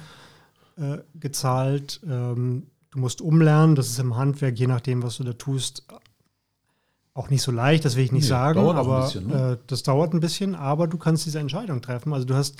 äh, 0.77 0.97
gezahlt. 1.15 1.99
Ähm, 2.05 2.67
du 2.91 2.99
musst 2.99 3.21
umlernen, 3.21 3.75
das 3.75 3.89
ist 3.89 3.99
im 3.99 4.15
Handwerk, 4.15 4.57
je 4.57 4.67
nachdem, 4.67 5.03
was 5.03 5.17
du 5.17 5.23
da 5.23 5.33
tust, 5.33 5.83
auch 7.17 7.29
nicht 7.29 7.41
so 7.41 7.51
leicht, 7.51 7.83
das 7.83 7.95
will 7.95 8.03
ich 8.03 8.11
nicht 8.11 8.23
nee, 8.23 8.29
sagen, 8.29 8.59
aber 8.59 9.01
bisschen, 9.01 9.27
ne? 9.27 9.53
äh, 9.53 9.57
das 9.67 9.83
dauert 9.83 10.13
ein 10.13 10.19
bisschen, 10.19 10.53
aber 10.53 10.87
du 10.87 10.97
kannst 10.97 11.25
diese 11.25 11.39
Entscheidung 11.39 11.81
treffen. 11.81 12.13
Also 12.13 12.25
du 12.25 12.35
hast 12.35 12.57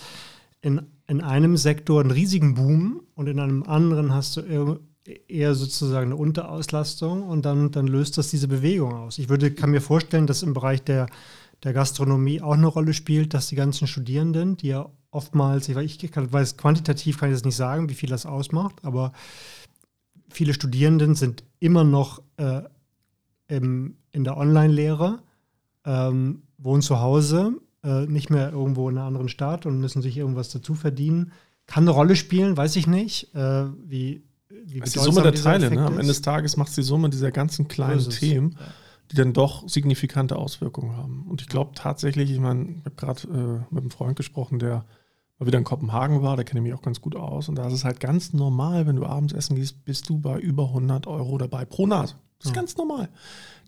in, 0.61 0.81
in 1.07 1.21
einem 1.21 1.57
Sektor 1.57 2.01
einen 2.01 2.11
riesigen 2.11 2.55
Boom 2.55 3.01
und 3.13 3.27
in 3.27 3.39
einem 3.39 3.63
anderen 3.63 4.13
hast 4.13 4.35
du 4.35 4.41
eher, 4.41 4.79
eher 5.27 5.53
sozusagen 5.53 6.07
eine 6.07 6.15
Unterauslastung 6.15 7.21
und 7.21 7.45
dann, 7.45 7.71
dann 7.71 7.85
löst 7.85 8.17
das 8.17 8.29
diese 8.29 8.47
Bewegung 8.47 8.93
aus. 8.95 9.19
Ich 9.19 9.29
würde, 9.29 9.51
kann 9.51 9.69
mir 9.69 9.81
vorstellen, 9.81 10.25
dass 10.25 10.41
im 10.41 10.55
Bereich 10.55 10.83
der, 10.83 11.05
der 11.63 11.73
Gastronomie 11.73 12.41
auch 12.41 12.53
eine 12.53 12.67
Rolle 12.67 12.93
spielt, 12.93 13.35
dass 13.35 13.47
die 13.47 13.55
ganzen 13.55 13.87
Studierenden, 13.87 14.57
die 14.57 14.69
ja 14.69 14.89
oftmals, 15.11 15.69
ich 15.69 15.75
weiß, 15.75 15.97
ich 16.01 16.11
weiß 16.15 16.57
quantitativ 16.57 17.19
kann 17.19 17.29
ich 17.29 17.35
das 17.35 17.45
nicht 17.45 17.55
sagen, 17.55 17.89
wie 17.89 17.95
viel 17.95 18.09
das 18.09 18.25
ausmacht, 18.25 18.75
aber 18.83 19.13
viele 20.29 20.55
Studierenden 20.55 21.13
sind 21.13 21.43
immer 21.59 21.83
noch 21.83 22.23
äh, 22.37 22.61
im, 23.47 23.97
in 24.11 24.23
der 24.23 24.37
Online-Lehre, 24.37 25.19
ähm, 25.85 26.43
wohnen 26.57 26.81
zu 26.81 26.99
Hause, 26.99 27.53
äh, 27.83 28.05
nicht 28.05 28.29
mehr 28.29 28.51
irgendwo 28.51 28.89
in 28.89 28.97
einer 28.97 29.07
anderen 29.07 29.29
Stadt 29.29 29.65
und 29.65 29.79
müssen 29.79 30.01
sich 30.01 30.17
irgendwas 30.17 30.49
dazu 30.49 30.75
verdienen. 30.75 31.31
Kann 31.65 31.83
eine 31.83 31.91
Rolle 31.91 32.15
spielen, 32.15 32.57
weiß 32.57 32.75
ich 32.75 32.87
nicht. 32.87 33.33
Äh, 33.35 33.65
wie, 33.85 34.23
wie 34.49 34.79
ist 34.79 34.95
die 34.95 34.99
Summe 34.99 35.21
der 35.21 35.33
Teile. 35.33 35.69
Ne? 35.69 35.85
Am 35.85 35.93
Ende 35.93 36.07
des 36.07 36.21
Tages 36.21 36.57
macht 36.57 36.69
es 36.69 36.75
die 36.75 36.83
Summe 36.83 37.09
dieser 37.09 37.31
ganzen 37.31 37.67
kleinen 37.67 37.99
so 37.99 38.11
Themen, 38.11 38.57
ja. 38.59 38.65
die 39.11 39.15
dann 39.15 39.33
doch 39.33 39.67
signifikante 39.67 40.35
Auswirkungen 40.35 40.95
haben. 40.97 41.25
Und 41.27 41.41
ich 41.41 41.47
glaube 41.47 41.71
tatsächlich, 41.75 42.31
ich 42.31 42.39
meine, 42.39 42.69
ich 42.69 42.85
habe 42.85 42.95
gerade 42.95 43.27
äh, 43.27 43.73
mit 43.73 43.81
einem 43.83 43.91
Freund 43.91 44.15
gesprochen, 44.15 44.59
der 44.59 44.85
mal 45.39 45.45
wieder 45.45 45.59
in 45.59 45.63
Kopenhagen 45.63 46.21
war, 46.23 46.35
da 46.35 46.43
kenne 46.43 46.59
ich 46.61 46.63
mich 46.63 46.73
auch 46.73 46.81
ganz 46.81 47.01
gut 47.01 47.15
aus. 47.15 47.47
Und 47.49 47.55
da 47.55 47.67
ist 47.67 47.73
es 47.73 47.85
halt 47.85 47.99
ganz 47.99 48.33
normal, 48.33 48.87
wenn 48.87 48.95
du 48.95 49.05
abends 49.05 49.33
essen 49.33 49.55
gehst, 49.55 49.85
bist 49.85 50.09
du 50.09 50.17
bei 50.17 50.39
über 50.39 50.65
100 50.65 51.07
Euro 51.07 51.37
dabei 51.37 51.65
pro 51.65 51.85
Nase. 51.85 52.15
Das 52.39 52.47
ist 52.47 52.55
ja. 52.55 52.61
ganz 52.61 52.77
normal. 52.77 53.09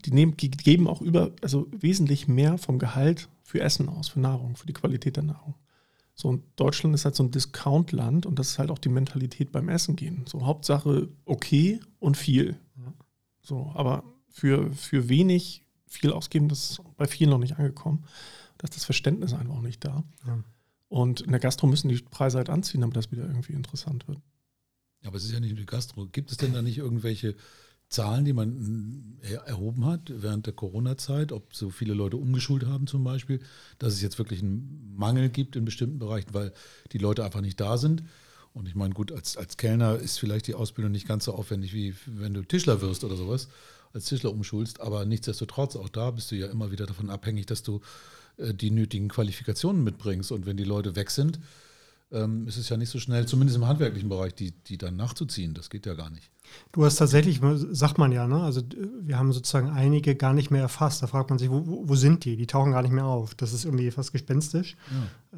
Die, 0.05 0.11
nehmen, 0.11 0.37
geben 0.37 0.87
auch 0.87 1.01
über, 1.01 1.31
also 1.41 1.67
wesentlich 1.71 2.27
mehr 2.27 2.57
vom 2.57 2.79
Gehalt 2.79 3.29
für 3.43 3.59
Essen 3.61 3.89
aus, 3.89 4.09
für 4.09 4.19
Nahrung, 4.19 4.55
für 4.55 4.67
die 4.67 4.73
Qualität 4.73 5.17
der 5.17 5.23
Nahrung. 5.23 5.55
So, 6.13 6.27
und 6.27 6.43
Deutschland 6.57 6.93
ist 6.95 7.05
halt 7.05 7.15
so 7.15 7.23
ein 7.23 7.31
Discount-Land 7.31 8.25
und 8.25 8.37
das 8.37 8.49
ist 8.49 8.59
halt 8.59 8.71
auch 8.71 8.77
die 8.77 8.89
Mentalität 8.89 9.51
beim 9.51 9.69
Essen 9.69 9.95
gehen. 9.95 10.25
So, 10.27 10.45
Hauptsache 10.45 11.07
okay 11.25 11.79
und 11.99 12.17
viel. 12.17 12.59
Ja. 12.77 12.93
So, 13.41 13.71
aber 13.73 14.03
für, 14.29 14.71
für 14.73 15.09
wenig 15.09 15.63
viel 15.87 16.11
ausgeben, 16.11 16.49
das 16.49 16.71
ist 16.71 16.81
bei 16.97 17.07
vielen 17.07 17.29
noch 17.29 17.37
nicht 17.37 17.57
angekommen. 17.57 18.03
Da 18.57 18.65
ist 18.65 18.75
das 18.75 18.85
Verständnis 18.85 19.33
einfach 19.33 19.55
auch 19.55 19.61
nicht 19.61 19.83
da. 19.83 20.03
Ja. 20.27 20.43
Und 20.89 21.21
in 21.21 21.31
der 21.31 21.39
Gastro 21.39 21.67
müssen 21.67 21.87
die 21.87 22.01
Preise 22.01 22.37
halt 22.37 22.49
anziehen, 22.49 22.81
damit 22.81 22.97
das 22.97 23.11
wieder 23.11 23.23
irgendwie 23.23 23.53
interessant 23.53 24.07
wird. 24.07 24.19
Aber 25.05 25.15
es 25.15 25.23
ist 25.23 25.31
ja 25.31 25.39
nicht 25.39 25.51
nur 25.51 25.59
die 25.59 25.65
Gastro. 25.65 26.07
Gibt 26.07 26.31
es 26.31 26.37
denn 26.37 26.53
da 26.53 26.61
nicht 26.61 26.79
irgendwelche 26.79 27.35
Zahlen, 27.89 28.23
die 28.23 28.33
man 28.33 29.17
äh, 29.21 29.33
erhoben 29.49 29.85
hat 29.85 30.01
während 30.15 30.45
der 30.45 30.53
Corona-Zeit, 30.53 31.31
ob 31.31 31.55
so 31.55 31.71
viele 31.71 31.93
Leute 31.93 32.17
umgeschult 32.17 32.65
haben 32.65 32.85
zum 32.85 33.03
Beispiel, 33.03 33.39
dass 33.79 33.93
es 33.93 34.01
jetzt 34.01 34.19
wirklich 34.19 34.41
einen 34.41 34.93
Mangel 34.95 35.29
gibt 35.29 35.55
in 35.55 35.65
bestimmten 35.65 35.97
Bereichen, 35.97 36.33
weil 36.33 36.53
die 36.91 36.99
Leute 36.99 37.25
einfach 37.25 37.41
nicht 37.41 37.59
da 37.59 37.77
sind. 37.77 38.03
Und 38.53 38.67
ich 38.67 38.75
meine, 38.75 38.93
gut, 38.93 39.11
als, 39.11 39.37
als 39.37 39.57
Kellner 39.57 39.95
ist 39.97 40.19
vielleicht 40.19 40.47
die 40.47 40.55
Ausbildung 40.55 40.91
nicht 40.91 41.07
ganz 41.07 41.25
so 41.25 41.33
aufwendig, 41.33 41.73
wie 41.73 41.95
wenn 42.05 42.33
du 42.33 42.43
Tischler 42.43 42.81
wirst 42.81 43.03
oder 43.03 43.15
sowas, 43.15 43.47
als 43.91 44.05
Tischler 44.05 44.31
umschulst, 44.31 44.81
aber 44.81 45.05
nichtsdestotrotz, 45.05 45.75
auch 45.75 45.89
da 45.89 46.11
bist 46.11 46.29
du 46.29 46.35
ja 46.35 46.47
immer 46.47 46.71
wieder 46.71 46.85
davon 46.85 47.09
abhängig, 47.09 47.47
dass 47.47 47.63
du 47.63 47.81
äh, 48.37 48.53
die 48.53 48.69
nötigen 48.71 49.09
Qualifikationen 49.09 49.83
mitbringst. 49.83 50.31
Und 50.31 50.45
wenn 50.45 50.57
die 50.57 50.63
Leute 50.63 50.95
weg 50.95 51.09
sind, 51.09 51.39
ähm, 52.11 52.47
ist 52.47 52.57
es 52.57 52.69
ja 52.69 52.77
nicht 52.77 52.89
so 52.89 52.99
schnell, 52.99 53.27
zumindest 53.27 53.57
im 53.57 53.67
handwerklichen 53.67 54.09
Bereich, 54.09 54.33
die, 54.33 54.51
die 54.51 54.77
dann 54.77 54.95
nachzuziehen. 54.95 55.53
Das 55.53 55.69
geht 55.69 55.85
ja 55.85 55.93
gar 55.93 56.09
nicht. 56.09 56.31
Du 56.71 56.83
hast 56.83 56.95
tatsächlich, 56.95 57.41
sagt 57.71 57.99
man 57.99 58.11
ja, 58.11 58.27
ne? 58.27 58.41
also 58.41 58.61
wir 59.01 59.19
haben 59.19 59.31
sozusagen 59.31 59.69
einige 59.69 60.15
gar 60.15 60.33
nicht 60.33 60.49
mehr 60.49 60.63
erfasst. 60.63 61.03
Da 61.03 61.07
fragt 61.07 61.29
man 61.29 61.37
sich, 61.37 61.49
wo, 61.51 61.83
wo 61.87 61.95
sind 61.95 62.25
die? 62.25 62.35
Die 62.35 62.47
tauchen 62.47 62.71
gar 62.71 62.81
nicht 62.81 62.91
mehr 62.91 63.05
auf. 63.05 63.35
Das 63.35 63.53
ist 63.53 63.65
irgendwie 63.65 63.91
fast 63.91 64.11
gespenstisch. 64.11 64.75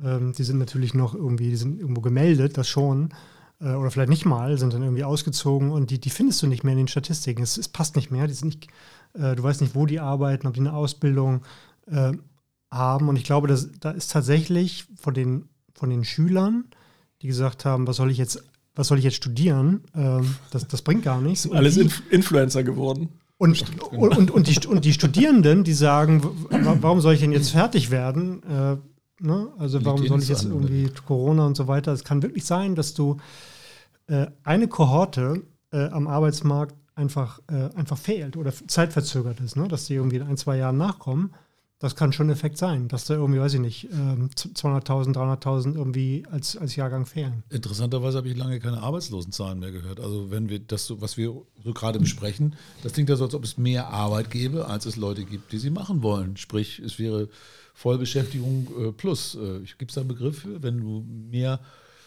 Ja. 0.01 0.16
Ähm, 0.16 0.32
die 0.32 0.44
sind 0.44 0.60
natürlich 0.60 0.94
noch 0.94 1.13
irgendwie, 1.13 1.50
die 1.50 1.58
sind 1.58 1.80
irgendwo 1.80 2.01
gemeldet, 2.01 2.58
das 2.58 2.70
schon. 2.70 3.10
Äh, 3.60 3.74
oder 3.74 3.92
vielleicht 3.92 4.10
nicht 4.10 4.25
mal, 4.25 4.58
sind 4.58 4.74
dann 4.74 4.84
irgendwie 4.84 5.04
ausgezogen 5.04 5.72
und 5.72 5.92
die, 5.92 6.00
die 6.00 6.10
findest 6.10 6.42
du 6.42 6.48
nicht 6.48 6.63
mehr 6.63 6.74
in 6.74 6.80
den 6.80 6.88
Statistiken. 6.88 7.44
Es, 7.44 7.58
es 7.58 7.68
passt 7.68 7.98
nicht 7.98 8.12
mehr. 8.12 8.28
Die 8.28 8.34
sind 8.34 8.48
nicht, 8.48 8.68
äh, 9.13 9.36
du 9.36 9.44
weißt 9.44 9.60
nicht, 9.60 9.75
wo 9.75 9.86
die 9.86 10.00
arbeiten, 10.00 10.48
ob 10.48 10.54
die 10.54 10.62
eine 10.62 10.74
Ausbildung 10.74 11.42
äh, 11.88 12.13
haben. 12.72 13.10
Und 13.10 13.18
ich 13.18 13.25
glaube, 13.25 13.50
dass, 13.50 13.70
da 13.80 13.92
ist 13.92 14.12
tatsächlich 14.12 14.86
von 14.96 15.13
den 15.13 15.50
von 15.81 15.89
den 15.89 16.03
Schülern, 16.03 16.65
die 17.23 17.27
gesagt 17.27 17.65
haben, 17.65 17.88
was 17.88 17.95
soll 17.95 18.11
ich 18.11 18.19
jetzt, 18.19 18.43
was 18.75 18.88
soll 18.88 19.00
ich 19.00 19.03
jetzt 19.03 19.15
studieren? 19.15 19.81
Ähm, 19.95 20.35
das, 20.51 20.67
das 20.67 20.83
bringt 20.83 21.01
gar 21.01 21.19
nichts. 21.19 21.41
Sind 21.41 21.55
alles 21.55 21.75
Inf 21.75 22.03
Influencer 22.11 22.63
geworden. 22.63 23.09
Und, 23.39 23.65
und, 23.91 24.15
und, 24.15 24.29
und, 24.29 24.47
die, 24.47 24.67
und 24.67 24.85
die 24.85 24.93
Studierenden, 24.93 25.63
die 25.63 25.73
sagen, 25.73 26.21
warum 26.51 27.01
soll 27.01 27.15
ich 27.15 27.21
denn 27.21 27.31
jetzt 27.31 27.50
fertig 27.50 27.89
werden? 27.89 28.43
Äh, 28.43 28.77
ne? 29.25 29.47
Also 29.57 29.83
warum 29.83 30.05
soll 30.05 30.21
ich 30.21 30.29
jetzt 30.29 30.43
irgendwie 30.43 30.91
Corona 31.07 31.47
und 31.47 31.57
so 31.57 31.67
weiter? 31.67 31.91
Es 31.93 32.03
kann 32.03 32.21
wirklich 32.21 32.45
sein, 32.45 32.75
dass 32.75 32.93
du 32.93 33.17
äh, 34.05 34.27
eine 34.43 34.67
Kohorte 34.67 35.41
äh, 35.71 35.88
am 35.88 36.07
Arbeitsmarkt 36.07 36.75
einfach, 36.93 37.39
äh, 37.50 37.75
einfach 37.75 37.97
fehlt 37.97 38.38
oder 38.38 38.53
zeitverzögert 38.67 39.39
ist, 39.39 39.55
ne? 39.55 39.67
dass 39.67 39.85
die 39.85 39.95
irgendwie 39.95 40.17
in 40.17 40.23
ein, 40.23 40.38
zwei 40.38 40.57
Jahren 40.57 40.77
nachkommen 40.77 41.33
das 41.81 41.95
kann 41.95 42.13
schon 42.13 42.27
ein 42.27 42.33
Effekt 42.33 42.59
sein, 42.59 42.88
dass 42.88 43.05
da 43.05 43.15
irgendwie, 43.15 43.39
weiß 43.39 43.55
ich 43.55 43.59
nicht, 43.59 43.89
200.000, 43.89 45.07
ähm, 45.07 45.13
300.000 45.13 45.75
irgendwie 45.75 46.23
als, 46.29 46.55
als 46.55 46.75
Jahrgang 46.75 47.07
fehlen. 47.07 47.43
Interessanterweise 47.50 48.19
habe 48.19 48.29
ich 48.29 48.38
lange 48.38 48.59
keine 48.59 48.81
Arbeitslosenzahlen 48.81 49.59
mehr 49.59 49.71
gehört. 49.71 50.00
Also 50.00 50.29
wenn 50.29 50.47
wir 50.47 50.59
das, 50.59 50.93
was 51.01 51.17
wir 51.17 51.33
so 51.63 51.73
gerade 51.73 52.00
besprechen, 52.00 52.55
das 52.83 52.93
klingt 52.93 53.09
ja 53.09 53.15
so, 53.15 53.25
als 53.25 53.33
ob 53.33 53.43
es 53.43 53.57
mehr 53.57 53.88
Arbeit 53.88 54.29
gäbe, 54.29 54.67
als 54.67 54.85
es 54.85 54.95
Leute 54.95 55.25
gibt, 55.25 55.51
die 55.51 55.57
sie 55.57 55.71
machen 55.71 56.03
wollen. 56.03 56.38
Sprich, 56.38 56.77
es 56.77 57.00
wäre 57.00 57.29
Vollbeschäftigung 57.73 58.67
äh, 58.79 58.91
plus. 58.91 59.33
Äh, 59.33 59.61
Gibt 59.79 59.89
es 59.89 59.95
da 59.95 60.01
einen 60.01 60.07
Begriff 60.07 60.45
wenn 60.45 60.77
du 60.77 61.03
mehr 61.31 61.59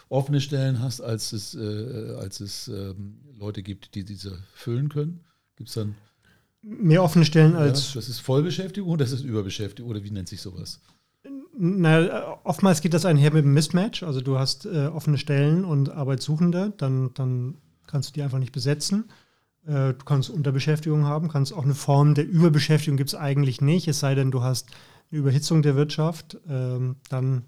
offene 0.08 0.40
Stellen 0.40 0.78
hast, 0.78 1.00
als 1.00 1.32
es, 1.32 1.56
äh, 1.56 2.14
als 2.20 2.38
es 2.38 2.68
ähm, 2.68 3.18
Leute 3.36 3.64
gibt, 3.64 3.96
die 3.96 4.04
diese 4.04 4.38
füllen 4.54 4.88
können? 4.88 5.24
Gibt 5.56 5.70
es 5.70 5.74
dann 5.74 5.96
mehr 6.64 7.02
offene 7.02 7.24
Stellen 7.24 7.54
als. 7.56 7.94
Ja, 7.94 8.00
das 8.00 8.08
ist 8.08 8.20
Vollbeschäftigung 8.20 8.90
oder 8.90 9.04
das 9.04 9.12
ist 9.12 9.22
Überbeschäftigung 9.22 9.90
oder 9.90 10.02
wie 10.02 10.10
nennt 10.10 10.28
sich 10.28 10.40
sowas? 10.40 10.80
Na, 11.56 12.38
oftmals 12.42 12.80
geht 12.80 12.94
das 12.94 13.04
einher 13.04 13.32
mit 13.32 13.44
einem 13.44 13.54
Mismatch. 13.54 14.02
Also 14.02 14.20
du 14.20 14.38
hast 14.38 14.66
äh, 14.66 14.86
offene 14.86 15.18
Stellen 15.18 15.64
und 15.64 15.90
Arbeitssuchende, 15.90 16.72
dann, 16.76 17.12
dann 17.14 17.58
kannst 17.86 18.10
du 18.10 18.12
die 18.14 18.22
einfach 18.22 18.38
nicht 18.38 18.52
besetzen. 18.52 19.04
Äh, 19.66 19.94
du 19.94 20.04
kannst 20.04 20.30
Unterbeschäftigung 20.30 21.04
haben, 21.04 21.28
kannst 21.28 21.52
auch 21.52 21.64
eine 21.64 21.74
Form 21.74 22.14
der 22.14 22.26
Überbeschäftigung 22.26 22.96
gibt 22.96 23.10
es 23.10 23.14
eigentlich 23.14 23.60
nicht, 23.60 23.86
es 23.88 24.00
sei 24.00 24.14
denn, 24.14 24.30
du 24.30 24.42
hast 24.42 24.68
eine 25.10 25.20
Überhitzung 25.20 25.62
der 25.62 25.76
Wirtschaft, 25.76 26.38
ähm, 26.48 26.96
dann, 27.08 27.44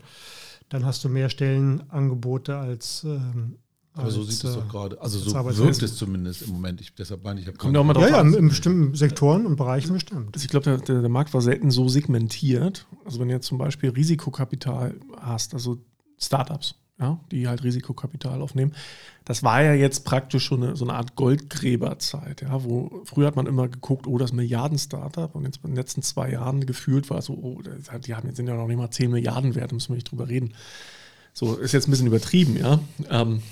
dann 0.69 0.87
hast 0.87 1.03
du 1.05 1.09
mehr 1.09 1.29
Stellenangebote 1.29 2.57
als, 2.57 3.05
ähm, 3.05 3.59
aber 3.97 4.11
so 4.11 4.23
sieht 4.23 4.45
es 4.45 4.55
doch 4.55 4.69
gerade. 4.69 5.00
Also 5.00 5.19
so 5.19 5.33
wirkt 5.35 5.83
es 5.83 5.97
zumindest 5.97 6.43
im 6.43 6.53
Moment. 6.53 6.81
Ich, 6.83 6.95
deshalb 6.95 7.25
meine 7.25 7.41
ich, 7.41 7.47
habe 7.47 7.57
Kommt 7.57 7.76
auch 7.76 7.85
mal 7.85 7.95
drauf 7.95 8.09
Ja, 8.09 8.23
ja, 8.23 8.38
in 8.38 8.49
bestimmten 8.49 8.95
Sektoren 8.95 9.47
und 9.47 9.57
Bereichen 9.57 9.95
bestimmt. 9.95 10.35
Also 10.35 10.45
ich 10.45 10.50
glaube, 10.50 10.65
der, 10.65 10.79
der, 10.79 11.00
der, 11.00 11.09
Markt 11.09 11.33
war 11.33 11.41
selten 11.41 11.71
so 11.71 11.88
segmentiert. 11.88 12.87
Also 13.07 13.19
wenn 13.21 13.29
du 13.29 13.35
jetzt 13.35 13.47
zum 13.47 13.57
Beispiel 13.57 13.91
Risikokapital 13.91 14.95
hast, 15.19 15.55
also 15.55 15.79
Startups, 16.19 16.75
ja, 16.99 17.19
die 17.31 17.49
halt 17.49 17.65
Risikokapital 17.65 18.43
aufnehmen, 18.43 18.75
das 19.25 19.43
war 19.43 19.62
ja 19.62 19.73
jetzt 19.73 20.05
praktisch 20.05 20.45
schon 20.45 20.62
eine, 20.62 20.76
so 20.76 20.85
eine 20.85 20.95
Art 20.95 21.17
Goldgräberzeit, 21.17 22.43
ja, 22.43 22.65
wo 22.65 23.03
früher 23.05 23.26
hat 23.26 23.37
man 23.37 23.47
immer 23.47 23.69
geguckt, 23.69 24.07
oh, 24.07 24.19
das 24.19 24.35
Milliarden-Startup 24.35 25.35
und 25.35 25.45
jetzt 25.45 25.61
in 25.65 25.71
den 25.71 25.76
letzten 25.76 26.03
zwei 26.03 26.31
Jahren 26.31 26.67
gefühlt 26.67 27.09
war 27.09 27.23
so, 27.23 27.33
oh, 27.33 27.62
die 28.07 28.15
haben, 28.15 28.35
sind 28.35 28.47
ja 28.47 28.55
noch 28.57 28.69
nicht 28.69 28.76
mal 28.76 28.91
10 28.91 29.11
Milliarden 29.11 29.55
wert, 29.55 29.73
müssen 29.73 29.88
wir 29.88 29.97
nicht 29.97 30.11
drüber 30.11 30.29
reden. 30.29 30.53
So, 31.38 31.55
ist 31.57 31.73
jetzt 31.73 31.87
ein 31.87 31.90
bisschen 31.90 32.07
übertrieben, 32.07 32.57
ja. 32.57 32.81
Ähm, 33.11 33.43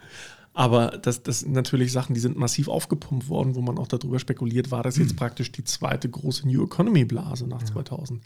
aber 0.52 0.98
das, 0.98 1.22
das 1.22 1.40
sind 1.40 1.52
natürlich 1.52 1.90
Sachen, 1.90 2.12
die 2.12 2.20
sind 2.20 2.36
massiv 2.36 2.68
aufgepumpt 2.68 3.30
worden, 3.30 3.54
wo 3.54 3.62
man 3.62 3.78
auch 3.78 3.88
darüber 3.88 4.18
spekuliert, 4.18 4.70
war 4.70 4.82
das 4.82 4.98
jetzt 4.98 5.12
mhm. 5.12 5.16
praktisch 5.16 5.50
die 5.50 5.64
zweite 5.64 6.10
große 6.10 6.46
New 6.46 6.62
Economy 6.62 7.06
Blase 7.06 7.46
nach 7.46 7.62
ja. 7.62 7.66
2000. 7.68 8.22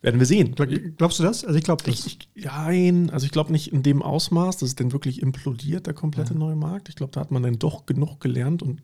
Werden 0.00 0.18
wir 0.18 0.26
sehen. 0.26 0.56
Glaubst 0.96 1.20
du 1.20 1.22
das? 1.22 1.44
Also 1.44 1.56
ich 1.56 1.62
glaube 1.62 1.84
das. 1.84 2.04
Ich, 2.04 2.18
ich, 2.34 2.44
nein, 2.46 3.10
also 3.10 3.26
ich 3.26 3.30
glaube 3.30 3.52
nicht 3.52 3.72
in 3.72 3.84
dem 3.84 4.02
Ausmaß, 4.02 4.56
dass 4.56 4.70
es 4.70 4.74
denn 4.74 4.90
wirklich 4.90 5.22
implodiert, 5.22 5.86
der 5.86 5.94
komplette 5.94 6.34
ja. 6.34 6.40
neue 6.40 6.56
Markt. 6.56 6.88
Ich 6.88 6.96
glaube, 6.96 7.12
da 7.12 7.20
hat 7.20 7.30
man 7.30 7.44
dann 7.44 7.60
doch 7.60 7.86
genug 7.86 8.20
gelernt 8.20 8.64
und 8.64 8.80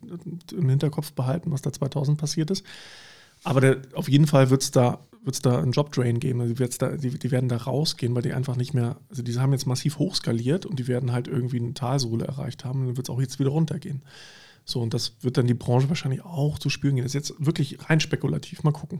im 0.53 0.69
Hinterkopf 0.69 1.11
behalten, 1.11 1.51
was 1.51 1.61
da 1.61 1.73
2000 1.73 2.17
passiert 2.17 2.49
ist. 2.49 2.65
Aber 3.43 3.59
der, 3.59 3.81
auf 3.93 4.07
jeden 4.07 4.27
Fall 4.27 4.49
wird 4.49 4.63
es 4.63 4.71
da 4.71 4.99
wird 5.25 5.35
es 5.35 5.41
da 5.41 5.59
einen 5.59 5.71
Jobdrain 5.71 6.19
geben. 6.19 6.41
Also 6.41 6.53
die, 6.53 6.77
da, 6.77 6.95
die, 6.95 7.17
die, 7.17 7.31
werden 7.31 7.49
da 7.49 7.57
rausgehen, 7.57 8.15
weil 8.15 8.21
die 8.21 8.33
einfach 8.33 8.55
nicht 8.55 8.73
mehr, 8.73 8.97
also 9.09 9.23
die 9.23 9.37
haben 9.37 9.51
jetzt 9.51 9.65
massiv 9.65 9.97
hochskaliert 9.97 10.65
und 10.65 10.79
die 10.79 10.87
werden 10.87 11.11
halt 11.11 11.27
irgendwie 11.27 11.59
eine 11.59 11.73
Talsohle 11.73 12.25
erreicht 12.25 12.63
haben 12.63 12.81
und 12.81 12.87
dann 12.87 12.97
wird 12.97 13.09
es 13.09 13.13
auch 13.13 13.19
jetzt 13.19 13.39
wieder 13.39 13.49
runtergehen. 13.49 14.03
So, 14.67 14.81
und 14.81 14.95
das 14.95 15.13
wird 15.21 15.37
dann 15.37 15.45
die 15.45 15.53
Branche 15.53 15.89
wahrscheinlich 15.89 16.25
auch 16.25 16.57
zu 16.57 16.71
spüren 16.71 16.95
gehen. 16.95 17.03
Das 17.05 17.13
ist 17.13 17.29
jetzt 17.29 17.45
wirklich 17.45 17.77
rein 17.87 17.99
spekulativ, 17.99 18.63
mal 18.63 18.71
gucken. 18.71 18.99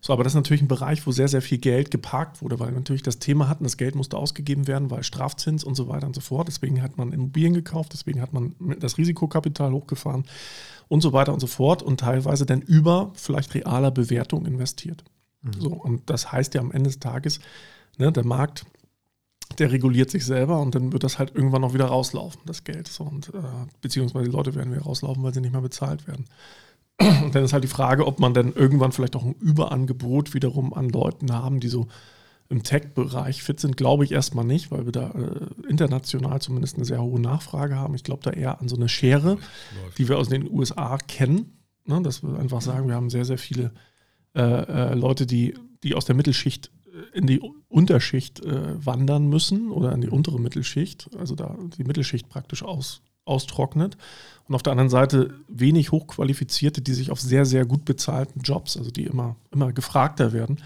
So, 0.00 0.12
aber 0.12 0.22
das 0.22 0.32
ist 0.32 0.36
natürlich 0.36 0.62
ein 0.62 0.68
Bereich, 0.68 1.04
wo 1.04 1.10
sehr, 1.10 1.26
sehr 1.26 1.42
viel 1.42 1.58
Geld 1.58 1.90
geparkt 1.90 2.42
wurde, 2.42 2.60
weil 2.60 2.70
natürlich 2.70 3.02
das 3.02 3.18
Thema 3.18 3.48
hatten, 3.48 3.64
das 3.64 3.76
Geld 3.76 3.96
musste 3.96 4.16
ausgegeben 4.16 4.68
werden, 4.68 4.88
weil 4.90 5.02
Strafzins 5.02 5.64
und 5.64 5.74
so 5.74 5.88
weiter 5.88 6.06
und 6.06 6.14
so 6.14 6.20
fort. 6.20 6.46
Deswegen 6.46 6.80
hat 6.80 6.96
man 6.96 7.12
Immobilien 7.12 7.54
gekauft, 7.54 7.92
deswegen 7.92 8.20
hat 8.20 8.32
man 8.32 8.54
das 8.78 8.98
Risikokapital 8.98 9.72
hochgefahren 9.72 10.26
und 10.86 11.00
so 11.00 11.12
weiter 11.12 11.32
und 11.32 11.40
so 11.40 11.48
fort 11.48 11.82
und 11.82 12.00
teilweise 12.00 12.46
dann 12.46 12.62
über 12.62 13.10
vielleicht 13.14 13.54
realer 13.54 13.90
Bewertung 13.90 14.46
investiert. 14.46 15.02
Mhm. 15.42 15.52
So, 15.58 15.70
und 15.70 16.10
das 16.10 16.32
heißt 16.32 16.54
ja 16.54 16.60
am 16.60 16.72
Ende 16.72 16.90
des 16.90 16.98
Tages, 16.98 17.40
ne, 17.98 18.12
der 18.12 18.24
Markt, 18.24 18.66
der 19.58 19.72
reguliert 19.72 20.10
sich 20.10 20.24
selber 20.24 20.60
und 20.60 20.74
dann 20.74 20.92
wird 20.92 21.02
das 21.02 21.18
halt 21.18 21.34
irgendwann 21.34 21.64
auch 21.64 21.74
wieder 21.74 21.86
rauslaufen, 21.86 22.40
das 22.46 22.64
Geld. 22.64 22.88
So, 22.88 23.04
und, 23.04 23.28
äh, 23.34 23.66
beziehungsweise 23.80 24.26
die 24.26 24.30
Leute 24.30 24.54
werden 24.54 24.72
wieder 24.72 24.82
rauslaufen, 24.82 25.22
weil 25.22 25.34
sie 25.34 25.40
nicht 25.40 25.52
mehr 25.52 25.60
bezahlt 25.60 26.06
werden. 26.06 26.26
Und 27.24 27.34
dann 27.34 27.44
ist 27.44 27.54
halt 27.54 27.64
die 27.64 27.68
Frage, 27.68 28.06
ob 28.06 28.20
man 28.20 28.34
dann 28.34 28.52
irgendwann 28.52 28.92
vielleicht 28.92 29.16
auch 29.16 29.24
ein 29.24 29.34
Überangebot 29.40 30.34
wiederum 30.34 30.74
an 30.74 30.90
Leuten 30.90 31.32
haben, 31.32 31.58
die 31.58 31.68
so 31.68 31.88
im 32.50 32.62
Tech-Bereich 32.62 33.42
fit 33.42 33.58
sind, 33.58 33.76
glaube 33.76 34.04
ich 34.04 34.12
erstmal 34.12 34.44
nicht, 34.44 34.70
weil 34.70 34.84
wir 34.84 34.92
da 34.92 35.10
äh, 35.10 35.68
international 35.68 36.42
zumindest 36.42 36.76
eine 36.76 36.84
sehr 36.84 37.00
hohe 37.00 37.20
Nachfrage 37.20 37.76
haben. 37.76 37.94
Ich 37.94 38.04
glaube 38.04 38.22
da 38.22 38.32
eher 38.32 38.60
an 38.60 38.68
so 38.68 38.76
eine 38.76 38.88
Schere, 38.88 39.38
die 39.96 40.08
wir 40.08 40.18
aus 40.18 40.28
den 40.28 40.50
USA 40.50 40.98
kennen. 40.98 41.56
Ne, 41.86 42.02
dass 42.02 42.22
wir 42.22 42.38
einfach 42.38 42.60
sagen, 42.60 42.88
wir 42.88 42.94
haben 42.94 43.08
sehr, 43.08 43.24
sehr 43.24 43.38
viele 43.38 43.72
äh, 44.34 44.40
äh, 44.42 44.94
Leute, 44.94 45.26
die, 45.26 45.54
die 45.82 45.94
aus 45.94 46.04
der 46.04 46.14
Mittelschicht 46.14 46.70
äh, 46.86 47.18
in 47.18 47.26
die 47.26 47.40
Unterschicht 47.68 48.40
äh, 48.44 48.84
wandern 48.84 49.28
müssen 49.28 49.70
oder 49.70 49.92
in 49.92 50.00
die 50.00 50.08
untere 50.08 50.38
Mittelschicht, 50.38 51.10
also 51.18 51.34
da 51.34 51.56
die 51.76 51.84
Mittelschicht 51.84 52.28
praktisch 52.28 52.62
aus, 52.62 53.02
austrocknet. 53.24 53.96
Und 54.48 54.54
auf 54.54 54.62
der 54.62 54.72
anderen 54.72 54.90
Seite 54.90 55.34
wenig 55.48 55.92
Hochqualifizierte, 55.92 56.80
die 56.80 56.94
sich 56.94 57.10
auf 57.10 57.20
sehr, 57.20 57.44
sehr 57.44 57.66
gut 57.66 57.84
bezahlten 57.84 58.40
Jobs, 58.40 58.76
also 58.76 58.90
die 58.90 59.04
immer, 59.04 59.36
immer 59.50 59.72
gefragter 59.72 60.32
werden, 60.32 60.58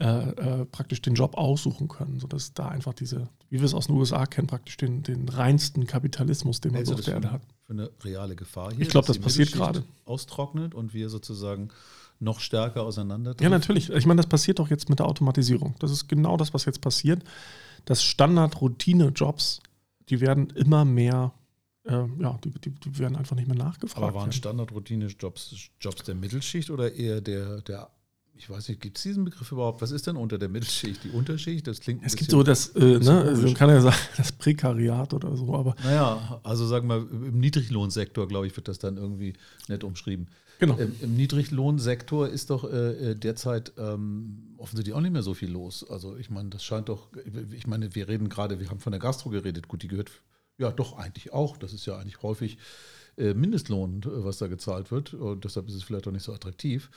äh, 0.00 0.30
äh, 0.30 0.64
praktisch 0.64 1.02
den 1.02 1.14
Job 1.14 1.36
aussuchen 1.36 1.88
können, 1.88 2.20
sodass 2.20 2.54
da 2.54 2.68
einfach 2.68 2.94
diese, 2.94 3.28
wie 3.50 3.58
wir 3.58 3.64
es 3.64 3.74
aus 3.74 3.88
den 3.88 3.96
USA 3.96 4.26
kennen, 4.26 4.46
praktisch 4.46 4.76
den, 4.76 5.02
den 5.02 5.28
reinsten 5.28 5.88
Kapitalismus, 5.88 6.60
den 6.60 6.70
man 6.70 6.80
also 6.80 6.92
so 6.92 6.98
auf 6.98 7.04
der 7.04 7.14
Erde 7.14 7.32
hat. 7.32 7.42
Für 7.64 7.72
eine 7.72 7.90
reale 8.04 8.36
Gefahr 8.36 8.72
hier. 8.72 8.82
Ich 8.82 8.90
glaube, 8.90 9.08
das 9.08 9.18
passiert 9.18 9.50
gerade. 9.50 9.82
Austrocknet 10.04 10.72
und 10.72 10.94
wir 10.94 11.08
sozusagen 11.08 11.70
noch 12.20 12.40
stärker 12.40 12.82
auseinander. 12.82 13.34
Ja, 13.40 13.48
natürlich. 13.48 13.90
Ich 13.90 14.06
meine, 14.06 14.18
das 14.18 14.28
passiert 14.28 14.58
doch 14.58 14.70
jetzt 14.70 14.88
mit 14.88 14.98
der 14.98 15.06
Automatisierung. 15.06 15.74
Das 15.78 15.90
ist 15.90 16.08
genau 16.08 16.36
das, 16.36 16.52
was 16.54 16.64
jetzt 16.64 16.80
passiert. 16.80 17.22
Das 17.84 18.02
Standard-Routine-Jobs, 18.02 19.60
die 20.08 20.20
werden 20.20 20.50
immer 20.50 20.84
mehr, 20.84 21.32
äh, 21.84 22.04
ja, 22.18 22.38
die, 22.44 22.50
die, 22.50 22.70
die, 22.70 22.98
werden 22.98 23.16
einfach 23.16 23.36
nicht 23.36 23.48
mehr 23.48 23.56
nachgefragt. 23.56 24.02
Aber 24.02 24.14
waren 24.14 24.32
Standard-Routine-Jobs 24.32 25.70
Jobs 25.80 26.02
der 26.04 26.14
Mittelschicht 26.14 26.70
oder 26.70 26.92
eher 26.92 27.20
der, 27.20 27.60
der 27.62 27.90
ich 28.38 28.48
weiß 28.48 28.68
nicht, 28.68 28.80
gibt 28.80 28.96
es 28.96 29.02
diesen 29.02 29.24
Begriff 29.24 29.50
überhaupt? 29.50 29.82
Was 29.82 29.90
ist 29.90 30.06
denn 30.06 30.16
unter 30.16 30.38
der 30.38 30.48
Mittelschicht? 30.48 31.02
Die 31.02 31.10
Unterschicht? 31.10 31.66
Das 31.66 31.80
klingt 31.80 32.04
Es 32.04 32.14
gibt 32.14 32.30
so 32.30 32.44
das, 32.44 32.68
äh, 32.76 33.00
ne, 33.00 33.22
also 33.22 33.42
man 33.42 33.54
kann 33.54 33.68
ja 33.68 33.80
sagen, 33.80 33.96
das 34.16 34.30
Prekariat 34.30 35.12
oder 35.12 35.36
so, 35.36 35.54
aber. 35.54 35.74
Naja, 35.82 36.40
also 36.44 36.64
sagen 36.66 36.88
wir, 36.88 36.98
im 36.98 37.40
Niedriglohnsektor, 37.40 38.28
glaube 38.28 38.46
ich, 38.46 38.56
wird 38.56 38.68
das 38.68 38.78
dann 38.78 38.96
irgendwie 38.96 39.34
nett 39.66 39.82
umschrieben. 39.82 40.28
Genau. 40.58 40.76
Im, 40.76 40.94
Im, 41.00 41.14
Niedriglohnsektor 41.14 42.28
ist 42.28 42.50
doch 42.50 42.64
äh, 42.64 43.10
äh, 43.10 43.14
derzeit 43.14 43.72
ähm, 43.78 44.54
offensichtlich 44.56 44.94
auch 44.94 45.00
nicht 45.00 45.12
mehr 45.12 45.22
so 45.22 45.34
viel 45.34 45.50
los. 45.50 45.88
Also 45.88 46.16
ich 46.16 46.30
meine, 46.30 46.50
das 46.50 46.64
scheint 46.64 46.88
doch, 46.88 47.08
ich 47.52 47.66
meine, 47.66 47.94
wir 47.94 48.08
reden 48.08 48.28
gerade, 48.28 48.58
wir 48.58 48.68
haben 48.68 48.80
von 48.80 48.90
der 48.90 49.00
Gastro 49.00 49.30
geredet, 49.30 49.68
gut, 49.68 49.82
die 49.82 49.88
gehört 49.88 50.10
ja 50.58 50.72
doch 50.72 50.98
eigentlich 50.98 51.32
auch. 51.32 51.56
Das 51.56 51.72
ist 51.72 51.86
ja 51.86 51.96
eigentlich 51.96 52.22
häufig 52.22 52.58
äh, 53.16 53.34
Mindestlohn, 53.34 54.02
was 54.04 54.38
da 54.38 54.48
gezahlt 54.48 54.90
wird. 54.90 55.14
Und 55.14 55.44
deshalb 55.44 55.68
ist 55.68 55.74
es 55.74 55.84
vielleicht 55.84 56.08
auch 56.08 56.12
nicht 56.12 56.24
so 56.24 56.32
attraktiv. 56.32 56.90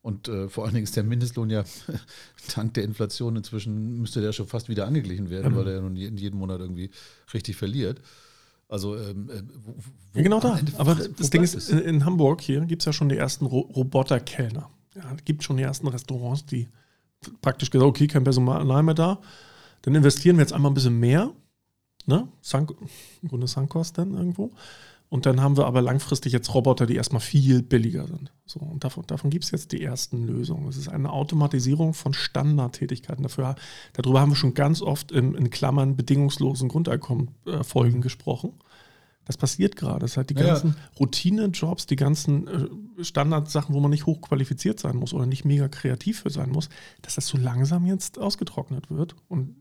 Und 0.00 0.28
äh, 0.28 0.48
vor 0.48 0.64
allen 0.64 0.74
Dingen 0.74 0.84
ist 0.84 0.96
der 0.96 1.02
Mindestlohn 1.02 1.48
ja 1.50 1.64
dank 2.54 2.74
der 2.74 2.84
Inflation 2.84 3.36
inzwischen 3.36 4.00
müsste 4.00 4.20
der 4.20 4.32
schon 4.32 4.46
fast 4.46 4.68
wieder 4.68 4.86
angeglichen 4.86 5.30
werden, 5.30 5.52
mhm. 5.52 5.56
weil 5.56 5.68
er 5.68 5.74
ja 5.76 5.80
nun 5.80 5.96
in 5.96 6.18
jedem 6.18 6.38
Monat 6.38 6.60
irgendwie 6.60 6.90
richtig 7.32 7.56
verliert. 7.56 8.00
Also 8.74 8.96
ähm, 8.96 9.30
äh, 9.30 9.40
wo, 9.62 9.76
genau 10.20 10.40
da. 10.40 10.58
Aber 10.78 10.96
das 10.96 11.30
Ding 11.30 11.44
ist, 11.44 11.70
in, 11.70 11.78
in, 11.78 12.04
Hamburg 12.04 12.40
hier 12.40 12.60
gibt 12.62 12.82
es 12.82 12.86
ja 12.86 12.92
schon 12.92 13.08
die 13.08 13.16
ersten 13.16 13.46
Ro 13.46 13.60
Roboterkellner. 13.60 14.68
Ja, 14.96 15.12
es 15.16 15.24
gibt 15.24 15.44
schon 15.44 15.58
die 15.58 15.62
ersten 15.62 15.86
Restaurants, 15.86 16.44
die 16.44 16.68
praktisch 17.40 17.70
gesagt, 17.70 17.88
okay, 17.88 18.08
kein 18.08 18.24
Personal 18.24 18.82
mehr 18.82 18.94
da. 18.94 19.20
Dann 19.82 19.94
investieren 19.94 20.38
wir 20.38 20.42
jetzt 20.42 20.52
einmal 20.52 20.72
ein 20.72 20.74
bisschen 20.74 20.98
mehr. 20.98 21.30
Ne? 22.06 22.26
Sank, 22.40 22.74
Im 23.22 23.28
Grunde 23.28 23.46
Sankost 23.46 23.96
dann 23.96 24.12
irgendwo. 24.12 24.50
Und 25.14 25.26
dann 25.26 25.40
haben 25.40 25.56
wir 25.56 25.66
aber 25.66 25.80
langfristig 25.80 26.32
jetzt 26.32 26.52
Roboter, 26.54 26.86
die 26.86 26.96
erstmal 26.96 27.20
viel 27.20 27.62
billiger 27.62 28.08
sind. 28.08 28.32
So, 28.46 28.58
und 28.58 28.82
davon, 28.82 29.06
davon 29.06 29.30
gibt 29.30 29.44
es 29.44 29.52
jetzt 29.52 29.70
die 29.70 29.80
ersten 29.80 30.26
Lösungen. 30.26 30.66
Es 30.66 30.76
ist 30.76 30.88
eine 30.88 31.12
Automatisierung 31.12 31.94
von 31.94 32.14
Standardtätigkeiten. 32.14 33.22
Dafür, 33.22 33.54
darüber 33.92 34.20
haben 34.20 34.32
wir 34.32 34.36
schon 34.36 34.54
ganz 34.54 34.82
oft 34.82 35.12
in, 35.12 35.36
in 35.36 35.50
Klammern 35.50 35.94
bedingungslosen 35.94 36.68
Grundeinkommen-Folgen 36.68 37.98
äh, 37.98 38.02
gesprochen. 38.02 38.54
Das 39.24 39.36
passiert 39.36 39.76
gerade. 39.76 40.00
Das 40.00 40.16
heißt, 40.16 40.30
die 40.30 40.34
ganzen 40.34 40.70
ja. 40.70 40.98
Routine-Jobs, 40.98 41.86
die 41.86 41.94
ganzen 41.94 42.48
äh, 42.48 43.04
Standardsachen, 43.04 43.72
wo 43.72 43.78
man 43.78 43.92
nicht 43.92 44.06
hochqualifiziert 44.06 44.80
sein 44.80 44.96
muss 44.96 45.14
oder 45.14 45.26
nicht 45.26 45.44
mega 45.44 45.68
kreativ 45.68 46.22
für 46.22 46.30
sein 46.30 46.50
muss, 46.50 46.70
dass 47.02 47.14
das 47.14 47.28
so 47.28 47.38
langsam 47.38 47.86
jetzt 47.86 48.18
ausgetrocknet 48.18 48.90
wird. 48.90 49.14
Und 49.28 49.54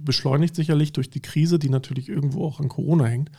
beschleunigt 0.00 0.56
sicherlich 0.56 0.94
durch 0.94 1.10
die 1.10 1.20
Krise, 1.20 1.58
die 1.58 1.68
natürlich 1.68 2.08
irgendwo 2.08 2.46
auch 2.46 2.58
an 2.58 2.68
Corona 2.68 3.04
hängt, 3.04 3.30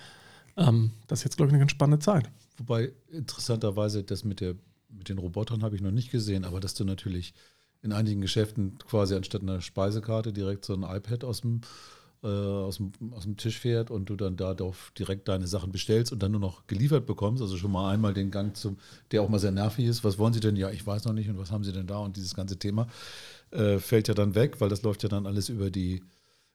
ähm, 0.57 0.91
das 1.07 1.19
ist 1.19 1.25
jetzt, 1.25 1.37
glaube 1.37 1.49
ich, 1.49 1.53
eine 1.53 1.59
ganz 1.59 1.71
spannende 1.71 2.03
Zeit. 2.03 2.29
Wobei 2.57 2.91
interessanterweise 3.11 4.03
das 4.03 4.23
mit, 4.23 4.39
der, 4.39 4.55
mit 4.89 5.09
den 5.09 5.17
Robotern 5.17 5.63
habe 5.63 5.75
ich 5.75 5.81
noch 5.81 5.91
nicht 5.91 6.11
gesehen, 6.11 6.45
aber 6.45 6.59
dass 6.59 6.73
du 6.73 6.85
natürlich 6.85 7.33
in 7.81 7.91
einigen 7.91 8.21
Geschäften 8.21 8.77
quasi 8.79 9.15
anstatt 9.15 9.41
einer 9.41 9.61
Speisekarte 9.61 10.33
direkt 10.33 10.65
so 10.65 10.73
ein 10.73 10.83
iPad 10.83 11.23
aus 11.23 11.41
dem, 11.41 11.61
äh, 12.23 12.27
aus 12.27 12.77
dem, 12.77 12.93
aus 13.11 13.23
dem 13.23 13.37
Tisch 13.37 13.59
fährt 13.59 13.91
und 13.91 14.09
du 14.09 14.15
dann 14.15 14.37
darauf 14.37 14.91
direkt 14.97 15.27
deine 15.27 15.45
Sachen 15.45 15.71
bestellst 15.71 16.11
und 16.11 16.23
dann 16.23 16.31
nur 16.31 16.41
noch 16.41 16.65
geliefert 16.65 17.05
bekommst. 17.05 17.43
Also 17.43 17.57
schon 17.57 17.71
mal 17.71 17.91
einmal 17.93 18.13
den 18.13 18.31
Gang 18.31 18.57
zum, 18.57 18.77
der 19.11 19.21
auch 19.21 19.29
mal 19.29 19.39
sehr 19.39 19.51
nervig 19.51 19.85
ist. 19.85 20.03
Was 20.03 20.17
wollen 20.17 20.33
Sie 20.33 20.39
denn? 20.39 20.55
Ja, 20.55 20.71
ich 20.71 20.87
weiß 20.87 21.05
noch 21.05 21.13
nicht. 21.13 21.29
Und 21.29 21.37
was 21.37 21.51
haben 21.51 21.63
Sie 21.63 21.73
denn 21.73 21.85
da? 21.85 21.99
Und 21.99 22.17
dieses 22.17 22.33
ganze 22.33 22.57
Thema 22.57 22.87
äh, 23.51 23.77
fällt 23.77 24.07
ja 24.07 24.15
dann 24.15 24.33
weg, 24.33 24.59
weil 24.59 24.69
das 24.69 24.81
läuft 24.81 25.03
ja 25.03 25.09
dann 25.09 25.27
alles 25.27 25.49
über 25.49 25.69
die 25.69 26.01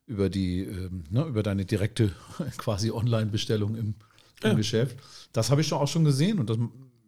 über 0.06 0.28
die, 0.28 0.62
ähm, 0.62 1.04
ne, 1.10 1.24
über 1.24 1.42
deine 1.42 1.64
direkte 1.64 2.12
quasi 2.56 2.90
Online-Bestellung 2.90 3.74
im, 3.76 3.94
im 4.42 4.50
ja. 4.50 4.54
Geschäft. 4.54 4.98
Das 5.32 5.50
habe 5.50 5.60
ich 5.60 5.72
auch 5.72 5.88
schon 5.88 6.04
gesehen 6.04 6.38
und 6.38 6.50
das 6.50 6.58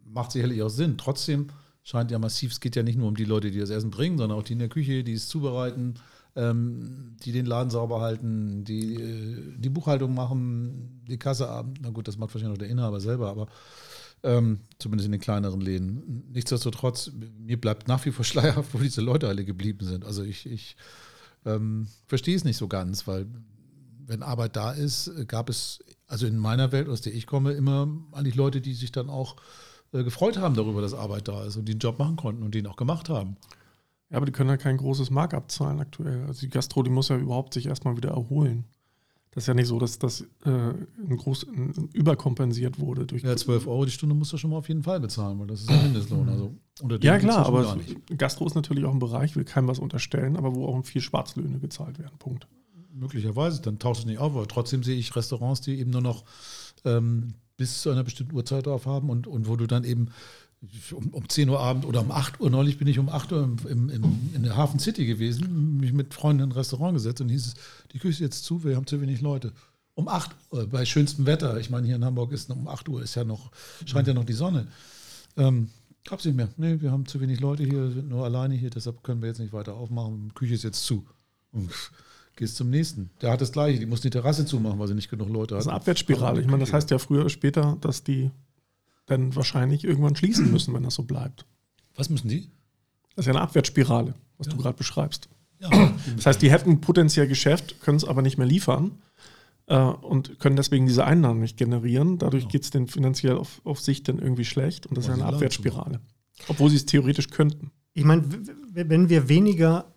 macht 0.05 0.31
sicherlich 0.31 0.61
auch 0.61 0.69
Sinn. 0.69 0.97
Trotzdem 0.97 1.47
scheint 1.83 2.11
ja 2.11 2.19
massiv, 2.19 2.51
es 2.51 2.59
geht 2.59 2.75
ja 2.75 2.83
nicht 2.83 2.97
nur 2.97 3.07
um 3.07 3.15
die 3.15 3.25
Leute, 3.25 3.51
die 3.51 3.59
das 3.59 3.69
Essen 3.69 3.91
bringen, 3.91 4.17
sondern 4.17 4.37
auch 4.37 4.43
die 4.43 4.53
in 4.53 4.59
der 4.59 4.69
Küche, 4.69 5.03
die 5.03 5.13
es 5.13 5.27
zubereiten, 5.27 5.95
ähm, 6.35 7.15
die 7.23 7.31
den 7.31 7.45
Laden 7.45 7.69
sauber 7.69 8.01
halten, 8.01 8.63
die 8.63 8.95
äh, 8.95 9.53
die 9.57 9.69
Buchhaltung 9.69 10.13
machen, 10.13 11.03
die 11.07 11.17
Kasse 11.17 11.49
abend. 11.49 11.79
Na 11.81 11.89
gut, 11.89 12.07
das 12.07 12.17
macht 12.17 12.33
wahrscheinlich 12.33 12.57
noch 12.57 12.65
der 12.65 12.71
Inhaber 12.71 12.99
selber, 12.99 13.29
aber 13.29 13.47
ähm, 14.23 14.59
zumindest 14.79 15.07
in 15.07 15.11
den 15.11 15.21
kleineren 15.21 15.61
Läden. 15.61 16.23
Nichtsdestotrotz, 16.31 17.11
mir 17.37 17.59
bleibt 17.59 17.87
nach 17.87 18.03
wie 18.05 18.11
vor 18.11 18.25
schleierhaft, 18.25 18.73
wo 18.73 18.79
diese 18.79 19.01
Leute 19.01 19.27
alle 19.27 19.43
geblieben 19.43 19.85
sind. 19.85 20.05
Also 20.05 20.23
ich, 20.23 20.45
ich 20.45 20.75
ähm, 21.45 21.87
verstehe 22.07 22.35
es 22.35 22.43
nicht 22.43 22.57
so 22.57 22.67
ganz, 22.67 23.07
weil 23.07 23.27
wenn 24.05 24.23
Arbeit 24.23 24.55
da 24.55 24.71
ist, 24.71 25.11
gab 25.27 25.49
es, 25.49 25.83
also 26.07 26.27
in 26.27 26.37
meiner 26.37 26.71
Welt, 26.71 26.89
aus 26.89 27.01
der 27.01 27.13
ich 27.13 27.25
komme, 27.25 27.53
immer 27.53 27.87
eigentlich 28.11 28.35
Leute, 28.35 28.61
die 28.61 28.73
sich 28.73 28.91
dann 28.91 29.09
auch 29.09 29.37
äh, 29.93 30.03
gefreut 30.03 30.37
haben 30.37 30.55
darüber, 30.55 30.81
dass 30.81 30.93
Arbeit 30.93 31.27
da 31.27 31.45
ist 31.45 31.55
und 31.55 31.69
einen 31.69 31.79
Job 31.79 31.99
machen 31.99 32.15
konnten 32.15 32.43
und 32.43 32.53
den 32.55 32.67
auch 32.67 32.75
gemacht 32.75 33.09
haben. 33.09 33.37
Ja, 34.09 34.17
aber 34.17 34.25
die 34.25 34.31
können 34.31 34.49
ja 34.49 34.57
kein 34.57 34.77
großes 34.77 35.09
Markup 35.09 35.49
zahlen 35.49 35.79
aktuell. 35.79 36.25
Also 36.25 36.41
die 36.41 36.49
Gastro, 36.49 36.83
die 36.83 36.89
muss 36.89 37.09
ja 37.09 37.17
überhaupt 37.17 37.53
sich 37.53 37.65
erstmal 37.65 37.97
wieder 37.97 38.11
erholen. 38.11 38.65
Das 39.33 39.43
ist 39.43 39.47
ja 39.47 39.53
nicht 39.53 39.67
so, 39.67 39.79
dass 39.79 39.97
das 39.97 40.21
äh, 40.45 40.49
ein 40.49 41.17
groß 41.17 41.47
ein, 41.47 41.89
überkompensiert 41.93 42.79
wurde. 42.79 43.05
Durch 43.05 43.23
ja, 43.23 43.35
12 43.35 43.67
Euro 43.67 43.85
die 43.85 43.91
Stunde 43.91 44.13
musst 44.13 44.31
du 44.31 44.37
schon 44.37 44.51
mal 44.51 44.57
auf 44.57 44.67
jeden 44.67 44.83
Fall 44.83 44.99
bezahlen, 44.99 45.39
weil 45.39 45.47
das 45.47 45.61
ist 45.61 45.69
ein 45.69 45.83
Mindestlohn. 45.83 46.29
Also 46.29 46.51
ja, 47.01 47.17
klar, 47.17 47.45
aber 47.45 47.77
Gastro 48.17 48.45
ist 48.45 48.55
natürlich 48.55 48.85
auch 48.85 48.91
ein 48.91 48.99
Bereich, 48.99 49.35
will 49.35 49.43
keinem 49.43 49.67
was 49.67 49.79
unterstellen, 49.79 50.37
aber 50.37 50.53
wo 50.53 50.67
auch 50.67 50.85
viel 50.85 51.01
Schwarzlöhne 51.01 51.59
gezahlt 51.59 51.99
werden. 51.99 52.17
Punkt. 52.19 52.47
Möglicherweise, 52.93 53.61
dann 53.61 53.79
taucht 53.79 53.99
es 53.99 54.05
nicht 54.05 54.19
auf, 54.19 54.35
aber 54.35 54.47
trotzdem 54.47 54.83
sehe 54.83 54.95
ich 54.95 55.15
Restaurants, 55.15 55.61
die 55.61 55.79
eben 55.79 55.89
nur 55.89 56.01
noch 56.01 56.25
ähm, 56.85 57.33
bis 57.57 57.81
zu 57.81 57.89
einer 57.89 58.03
bestimmten 58.03 58.35
Uhrzeit 58.35 58.67
drauf 58.67 58.85
haben 58.85 59.09
und, 59.09 59.25
und 59.25 59.47
wo 59.47 59.55
du 59.55 59.65
dann 59.65 59.83
eben 59.83 60.09
um, 60.91 61.09
um 61.09 61.29
10 61.29 61.49
Uhr 61.49 61.59
Abend 61.59 61.85
oder 61.85 62.01
um 62.01 62.11
8 62.11 62.39
Uhr, 62.39 62.49
neulich 62.49 62.77
bin 62.77 62.87
ich 62.87 62.99
um 62.99 63.09
8 63.09 63.31
Uhr 63.31 63.43
im, 63.69 63.89
im, 63.89 64.29
in 64.33 64.43
der 64.43 64.55
Hafen 64.55 64.79
City 64.79 65.05
gewesen, 65.05 65.77
mich 65.79 65.93
mit 65.93 66.13
Freunden 66.13 66.43
in 66.43 66.49
ein 66.49 66.53
Restaurant 66.53 66.93
gesetzt 66.93 67.21
und 67.21 67.29
hieß 67.29 67.47
es, 67.47 67.53
die 67.91 67.99
Küche 67.99 68.11
ist 68.11 68.19
jetzt 68.19 68.43
zu, 68.45 68.63
wir 68.63 68.75
haben 68.75 68.87
zu 68.87 69.01
wenig 69.01 69.21
Leute. 69.21 69.51
Um 69.95 70.07
8 70.07 70.31
Uhr, 70.51 70.67
bei 70.67 70.85
schönstem 70.85 71.25
Wetter, 71.25 71.59
ich 71.59 71.69
meine, 71.69 71.85
hier 71.85 71.95
in 71.95 72.05
Hamburg 72.05 72.31
ist 72.31 72.49
um 72.49 72.67
8 72.67 72.89
Uhr, 72.89 73.03
ist 73.03 73.15
ja 73.15 73.23
noch, 73.23 73.51
scheint 73.85 74.07
ja 74.07 74.13
noch 74.13 74.25
die 74.25 74.33
Sonne. 74.33 74.67
Ähm, 75.37 75.69
Gab's 76.05 76.25
nicht 76.25 76.35
mehr. 76.35 76.49
Nee, 76.57 76.81
wir 76.81 76.91
haben 76.91 77.05
zu 77.05 77.21
wenig 77.21 77.39
Leute 77.39 77.63
hier, 77.63 77.89
sind 77.91 78.09
nur 78.09 78.25
alleine 78.25 78.55
hier, 78.55 78.69
deshalb 78.69 79.03
können 79.03 79.21
wir 79.21 79.29
jetzt 79.29 79.39
nicht 79.39 79.53
weiter 79.53 79.75
aufmachen. 79.75 80.29
Die 80.29 80.33
Küche 80.33 80.53
ist 80.55 80.63
jetzt 80.63 80.83
zu. 80.83 81.05
Und 81.51 81.69
gehst 82.35 82.55
zum 82.57 82.69
nächsten. 82.69 83.09
Der 83.21 83.31
hat 83.31 83.41
das 83.41 83.51
gleiche, 83.51 83.79
die 83.79 83.85
muss 83.85 84.01
die 84.01 84.09
Terrasse 84.09 84.45
zumachen, 84.45 84.79
weil 84.79 84.87
sie 84.87 84.95
nicht 84.95 85.09
genug 85.09 85.29
Leute 85.29 85.55
hat. 85.55 85.59
Das 85.59 85.65
ist 85.65 85.69
eine 85.69 85.77
Abwärtsspirale. 85.77 86.41
Ich 86.41 86.47
meine, 86.47 86.59
das 86.59 86.73
heißt 86.73 86.89
ja 86.91 86.97
früher 86.97 87.21
oder 87.21 87.29
später, 87.29 87.77
dass 87.79 88.03
die 88.03 88.31
dann 89.05 89.35
wahrscheinlich 89.35 89.83
irgendwann 89.83 90.15
schließen 90.15 90.51
müssen, 90.51 90.73
wenn 90.73 90.83
das 90.83 90.95
so 90.95 91.03
bleibt. 91.03 91.45
Was 91.95 92.09
müssen 92.09 92.29
die? 92.29 92.49
Das 93.15 93.23
ist 93.23 93.27
ja 93.27 93.33
eine 93.33 93.41
Abwärtsspirale, 93.41 94.15
was 94.37 94.47
ja. 94.47 94.53
du 94.53 94.59
gerade 94.59 94.77
beschreibst. 94.77 95.29
Ja. 95.59 95.93
Das 96.15 96.25
heißt, 96.25 96.41
die 96.41 96.51
hätten 96.51 96.81
potenziell 96.81 97.27
Geschäft, 97.27 97.79
können 97.81 97.97
es 97.97 98.05
aber 98.05 98.21
nicht 98.21 98.37
mehr 98.37 98.47
liefern 98.47 98.91
äh, 99.67 99.77
und 99.77 100.39
können 100.39 100.55
deswegen 100.55 100.85
diese 100.85 101.05
Einnahmen 101.05 101.39
nicht 101.39 101.57
generieren. 101.57 102.17
Dadurch 102.17 102.43
ja. 102.43 102.49
geht 102.49 102.63
es 102.63 102.69
denen 102.71 102.87
finanziell 102.87 103.37
auf, 103.37 103.61
auf 103.63 103.79
Sicht 103.79 104.07
dann 104.07 104.19
irgendwie 104.19 104.45
schlecht 104.45 104.85
und 104.87 104.97
das 104.97 105.05
ist 105.05 105.11
eine 105.11 105.25
Abwärtsspirale. 105.25 106.01
Obwohl 106.47 106.69
sie 106.69 106.77
es 106.77 106.85
theoretisch 106.85 107.29
könnten. 107.29 107.71
Ich 107.93 108.03
meine, 108.03 108.23
wenn 108.73 109.09
wir 109.09 109.29
weniger 109.29 109.93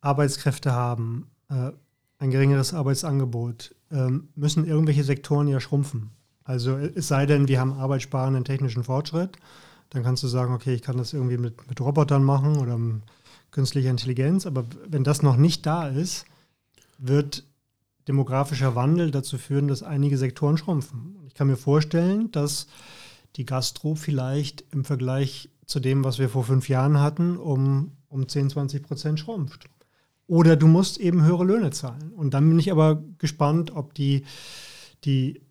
Arbeitskräfte 0.00 0.72
haben, 0.72 1.30
äh, 1.50 1.72
ein 2.18 2.30
geringeres 2.30 2.74
Arbeitsangebot, 2.74 3.74
äh, 3.90 4.08
müssen 4.34 4.66
irgendwelche 4.66 5.04
Sektoren 5.04 5.48
ja 5.48 5.60
schrumpfen. 5.60 6.10
Also 6.48 6.78
es 6.78 7.08
sei 7.08 7.26
denn, 7.26 7.46
wir 7.46 7.60
haben 7.60 7.74
arbeitssparenden 7.74 8.42
technischen 8.42 8.82
Fortschritt, 8.82 9.36
dann 9.90 10.02
kannst 10.02 10.22
du 10.22 10.28
sagen, 10.28 10.54
okay, 10.54 10.72
ich 10.72 10.80
kann 10.80 10.96
das 10.96 11.12
irgendwie 11.12 11.36
mit, 11.36 11.68
mit 11.68 11.78
Robotern 11.78 12.24
machen 12.24 12.56
oder 12.56 12.80
künstlicher 13.50 13.90
Intelligenz. 13.90 14.46
Aber 14.46 14.64
wenn 14.88 15.04
das 15.04 15.22
noch 15.22 15.36
nicht 15.36 15.66
da 15.66 15.88
ist, 15.88 16.24
wird 16.96 17.44
demografischer 18.08 18.74
Wandel 18.74 19.10
dazu 19.10 19.36
führen, 19.36 19.68
dass 19.68 19.82
einige 19.82 20.16
Sektoren 20.16 20.56
schrumpfen. 20.56 21.16
Ich 21.26 21.34
kann 21.34 21.48
mir 21.48 21.58
vorstellen, 21.58 22.32
dass 22.32 22.66
die 23.36 23.44
Gastro 23.44 23.94
vielleicht 23.94 24.64
im 24.72 24.86
Vergleich 24.86 25.50
zu 25.66 25.80
dem, 25.80 26.02
was 26.02 26.18
wir 26.18 26.30
vor 26.30 26.44
fünf 26.44 26.70
Jahren 26.70 26.98
hatten, 26.98 27.36
um, 27.36 27.92
um 28.08 28.26
10, 28.26 28.48
20 28.48 28.82
Prozent 28.84 29.20
schrumpft. 29.20 29.68
Oder 30.26 30.56
du 30.56 30.66
musst 30.66 30.96
eben 30.96 31.24
höhere 31.24 31.44
Löhne 31.44 31.72
zahlen. 31.72 32.10
Und 32.16 32.32
dann 32.32 32.48
bin 32.48 32.58
ich 32.58 32.72
aber 32.72 33.02
gespannt, 33.18 33.70
ob 33.70 33.92
die, 33.92 34.24
die 35.04 35.42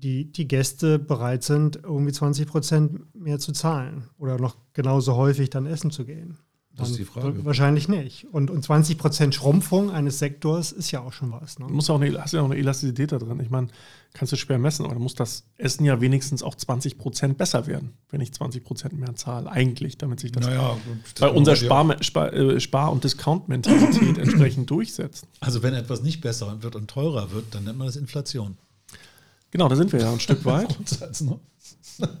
die, 0.00 0.32
die 0.32 0.48
Gäste 0.48 0.98
bereit 0.98 1.42
sind, 1.42 1.76
irgendwie 1.82 2.12
20 2.12 2.46
Prozent 2.46 3.14
mehr 3.14 3.38
zu 3.38 3.52
zahlen 3.52 4.04
oder 4.18 4.38
noch 4.38 4.56
genauso 4.72 5.16
häufig 5.16 5.50
dann 5.50 5.66
essen 5.66 5.90
zu 5.90 6.04
gehen. 6.04 6.38
Das 6.76 6.90
ist 6.90 6.98
die 6.98 7.04
Frage. 7.04 7.44
Wahrscheinlich 7.44 7.88
nicht. 7.88 8.26
Und, 8.32 8.50
und 8.50 8.62
20 8.62 8.96
Prozent 8.96 9.34
Schrumpfung 9.34 9.90
eines 9.90 10.18
Sektors 10.18 10.72
ist 10.72 10.90
ja 10.92 11.00
auch 11.00 11.12
schon 11.12 11.32
was. 11.32 11.58
Ne? 11.58 11.66
Du 11.66 11.74
musst 11.74 11.90
auch 11.90 12.00
eine, 12.00 12.20
hast 12.20 12.32
ja 12.32 12.40
auch 12.40 12.46
eine 12.46 12.56
Elastizität 12.56 13.12
da 13.12 13.18
drin. 13.18 13.40
Ich 13.40 13.50
meine, 13.50 13.68
kannst 14.14 14.32
du 14.32 14.36
schwer 14.36 14.58
messen, 14.58 14.84
aber 14.84 14.94
dann 14.94 15.02
muss 15.02 15.14
das 15.14 15.44
Essen 15.58 15.84
ja 15.84 16.00
wenigstens 16.00 16.42
auch 16.42 16.54
20 16.54 16.96
Prozent 16.96 17.38
besser 17.38 17.66
werden, 17.66 17.94
wenn 18.10 18.20
ich 18.20 18.32
20 18.32 18.64
Prozent 18.64 18.98
mehr 18.98 19.14
zahle, 19.16 19.50
eigentlich, 19.50 19.98
damit 19.98 20.20
sich 20.20 20.32
das 20.32 20.46
naja, 20.46 20.76
bei 21.18 21.28
unserer 21.28 21.56
Spar, 21.56 22.02
Spar, 22.02 22.32
äh, 22.32 22.60
Spar 22.60 22.92
und 22.92 23.04
Discount-Mentalität 23.04 24.18
entsprechend 24.18 24.70
durchsetzt. 24.70 25.26
Also 25.40 25.62
wenn 25.62 25.74
etwas 25.74 26.02
nicht 26.02 26.20
besser 26.20 26.62
wird 26.62 26.76
und 26.76 26.88
teurer 26.88 27.32
wird, 27.32 27.54
dann 27.54 27.64
nennt 27.64 27.78
man 27.78 27.88
das 27.88 27.96
Inflation. 27.96 28.56
Genau, 29.50 29.68
da 29.68 29.76
sind 29.76 29.92
wir 29.92 30.00
ja 30.00 30.12
ein 30.12 30.20
Stück 30.20 30.44
weit. 30.44 30.76
Ne? 31.20 31.38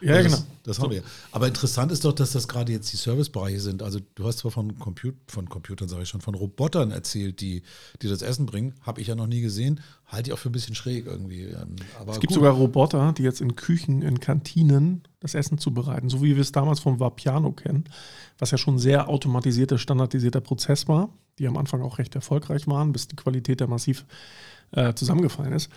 Ja, 0.00 0.14
also 0.14 0.28
genau. 0.28 0.36
Das, 0.36 0.76
das 0.76 0.80
haben 0.80 0.92
wir. 0.92 1.02
Aber 1.32 1.48
interessant 1.48 1.90
ist 1.90 2.04
doch, 2.04 2.12
dass 2.12 2.32
das 2.32 2.46
gerade 2.46 2.72
jetzt 2.72 2.92
die 2.92 2.96
Servicebereiche 2.96 3.60
sind. 3.60 3.82
Also 3.82 3.98
du 4.14 4.26
hast 4.26 4.38
zwar 4.38 4.50
von, 4.50 4.78
Comput 4.78 5.14
von 5.26 5.48
Computern, 5.48 5.88
sage 5.88 6.02
ich 6.02 6.08
schon, 6.08 6.20
von 6.20 6.34
Robotern 6.34 6.90
erzählt, 6.90 7.40
die, 7.40 7.62
die 8.00 8.08
das 8.08 8.22
Essen 8.22 8.46
bringen. 8.46 8.74
Habe 8.82 9.00
ich 9.00 9.08
ja 9.08 9.14
noch 9.14 9.26
nie 9.26 9.40
gesehen. 9.40 9.80
Halte 10.06 10.30
ich 10.30 10.34
auch 10.34 10.38
für 10.38 10.50
ein 10.50 10.52
bisschen 10.52 10.74
schräg 10.74 11.06
irgendwie. 11.06 11.44
Ähm, 11.44 11.76
aber 11.98 12.12
es 12.12 12.20
gibt 12.20 12.28
gut. 12.28 12.36
sogar 12.36 12.52
Roboter, 12.52 13.12
die 13.12 13.22
jetzt 13.22 13.40
in 13.40 13.56
Küchen, 13.56 14.02
in 14.02 14.20
Kantinen 14.20 15.02
das 15.20 15.34
Essen 15.34 15.58
zubereiten, 15.58 16.08
so 16.08 16.22
wie 16.22 16.36
wir 16.36 16.42
es 16.42 16.52
damals 16.52 16.78
vom 16.78 17.00
Vapiano 17.00 17.50
kennen, 17.50 17.84
was 18.38 18.52
ja 18.52 18.58
schon 18.58 18.76
ein 18.76 18.78
sehr 18.78 19.08
automatisierter, 19.08 19.78
standardisierter 19.78 20.40
Prozess 20.40 20.86
war, 20.86 21.08
die 21.40 21.48
am 21.48 21.56
Anfang 21.56 21.82
auch 21.82 21.98
recht 21.98 22.14
erfolgreich 22.14 22.68
waren, 22.68 22.92
bis 22.92 23.08
die 23.08 23.16
Qualität 23.16 23.60
da 23.60 23.66
massiv 23.66 24.06
äh, 24.70 24.94
zusammengefallen 24.94 25.52
ist. 25.54 25.70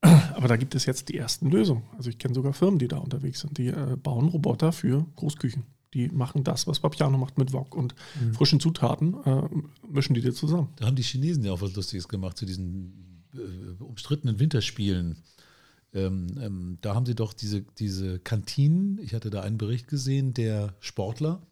Aber 0.00 0.48
da 0.48 0.56
gibt 0.56 0.74
es 0.74 0.86
jetzt 0.86 1.08
die 1.08 1.16
ersten 1.16 1.50
Lösungen. 1.50 1.82
Also 1.96 2.10
ich 2.10 2.18
kenne 2.18 2.34
sogar 2.34 2.52
Firmen, 2.52 2.78
die 2.78 2.88
da 2.88 2.98
unterwegs 2.98 3.40
sind. 3.40 3.58
Die 3.58 3.68
äh, 3.68 3.96
bauen 3.96 4.28
Roboter 4.28 4.72
für 4.72 5.04
Großküchen, 5.16 5.64
die 5.94 6.08
machen 6.08 6.44
das, 6.44 6.66
was 6.66 6.80
Papiano 6.80 7.18
macht 7.18 7.38
mit 7.38 7.52
Wok 7.52 7.74
und 7.74 7.94
mhm. 8.20 8.34
frischen 8.34 8.60
Zutaten, 8.60 9.14
äh, 9.24 9.42
mischen 9.88 10.14
die 10.14 10.20
dir 10.20 10.32
zusammen. 10.32 10.68
Da 10.76 10.86
haben 10.86 10.96
die 10.96 11.02
Chinesen 11.02 11.44
ja 11.44 11.52
auch 11.52 11.60
was 11.60 11.74
Lustiges 11.74 12.08
gemacht 12.08 12.36
zu 12.36 12.46
diesen 12.46 13.24
äh, 13.34 13.82
umstrittenen 13.82 14.38
Winterspielen. 14.38 15.16
Ähm, 15.94 16.26
ähm, 16.40 16.78
da 16.82 16.94
haben 16.94 17.06
sie 17.06 17.14
doch 17.14 17.32
diese, 17.32 17.62
diese 17.62 18.18
Kantinen, 18.18 18.98
ich 19.02 19.14
hatte 19.14 19.30
da 19.30 19.40
einen 19.40 19.58
Bericht 19.58 19.88
gesehen, 19.88 20.34
der 20.34 20.74
Sportler, 20.80 21.42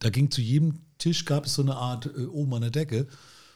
da 0.00 0.10
ging 0.10 0.30
zu 0.30 0.40
jedem 0.40 0.80
Tisch, 0.98 1.24
gab 1.24 1.46
es 1.46 1.54
so 1.54 1.62
eine 1.62 1.76
Art, 1.76 2.06
äh, 2.06 2.26
oben 2.26 2.54
an 2.54 2.62
der 2.62 2.70
Decke, 2.70 3.06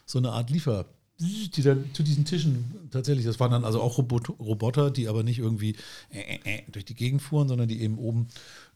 so 0.07 0.18
eine 0.18 0.31
Art 0.31 0.50
Liefer, 0.50 0.87
die 1.22 1.62
dann 1.62 1.90
zu 1.92 2.02
diesen 2.02 2.24
Tischen 2.24 2.88
tatsächlich, 2.90 3.24
das 3.24 3.40
waren 3.40 3.50
dann 3.50 3.64
also 3.64 3.80
auch 3.80 3.98
Roboter, 3.98 4.90
die 4.90 5.08
aber 5.08 5.22
nicht 5.22 5.38
irgendwie 5.38 5.76
äh, 6.11 6.20
äh, 6.20 6.58
äh, 6.58 6.62
durch 6.70 6.85
die 6.85 6.94
Gegend 6.94 7.22
fuhren, 7.22 7.48
sondern 7.48 7.68
die 7.68 7.80
eben 7.80 7.98
oben 7.98 8.28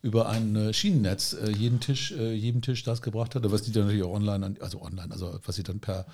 über 0.03 0.29
ein 0.29 0.57
äh, 0.57 0.73
Schienennetz 0.73 1.35
äh, 1.35 1.51
jeden 1.51 1.81
Tisch, 1.81 2.13
äh, 2.13 2.33
jedem 2.33 2.63
Tisch 2.63 2.83
das 2.85 3.03
gebracht 3.03 3.35
hatte, 3.35 3.51
was 3.53 3.63
die 3.63 3.73
dann 3.73 3.85
natürlich 3.85 4.05
auch 4.05 4.15
online, 4.15 4.57
also 4.61 4.81
online, 4.83 5.13
also 5.13 5.39
was 5.45 5.57
sie 5.57 5.63
dann 5.63 5.81
per 5.81 6.07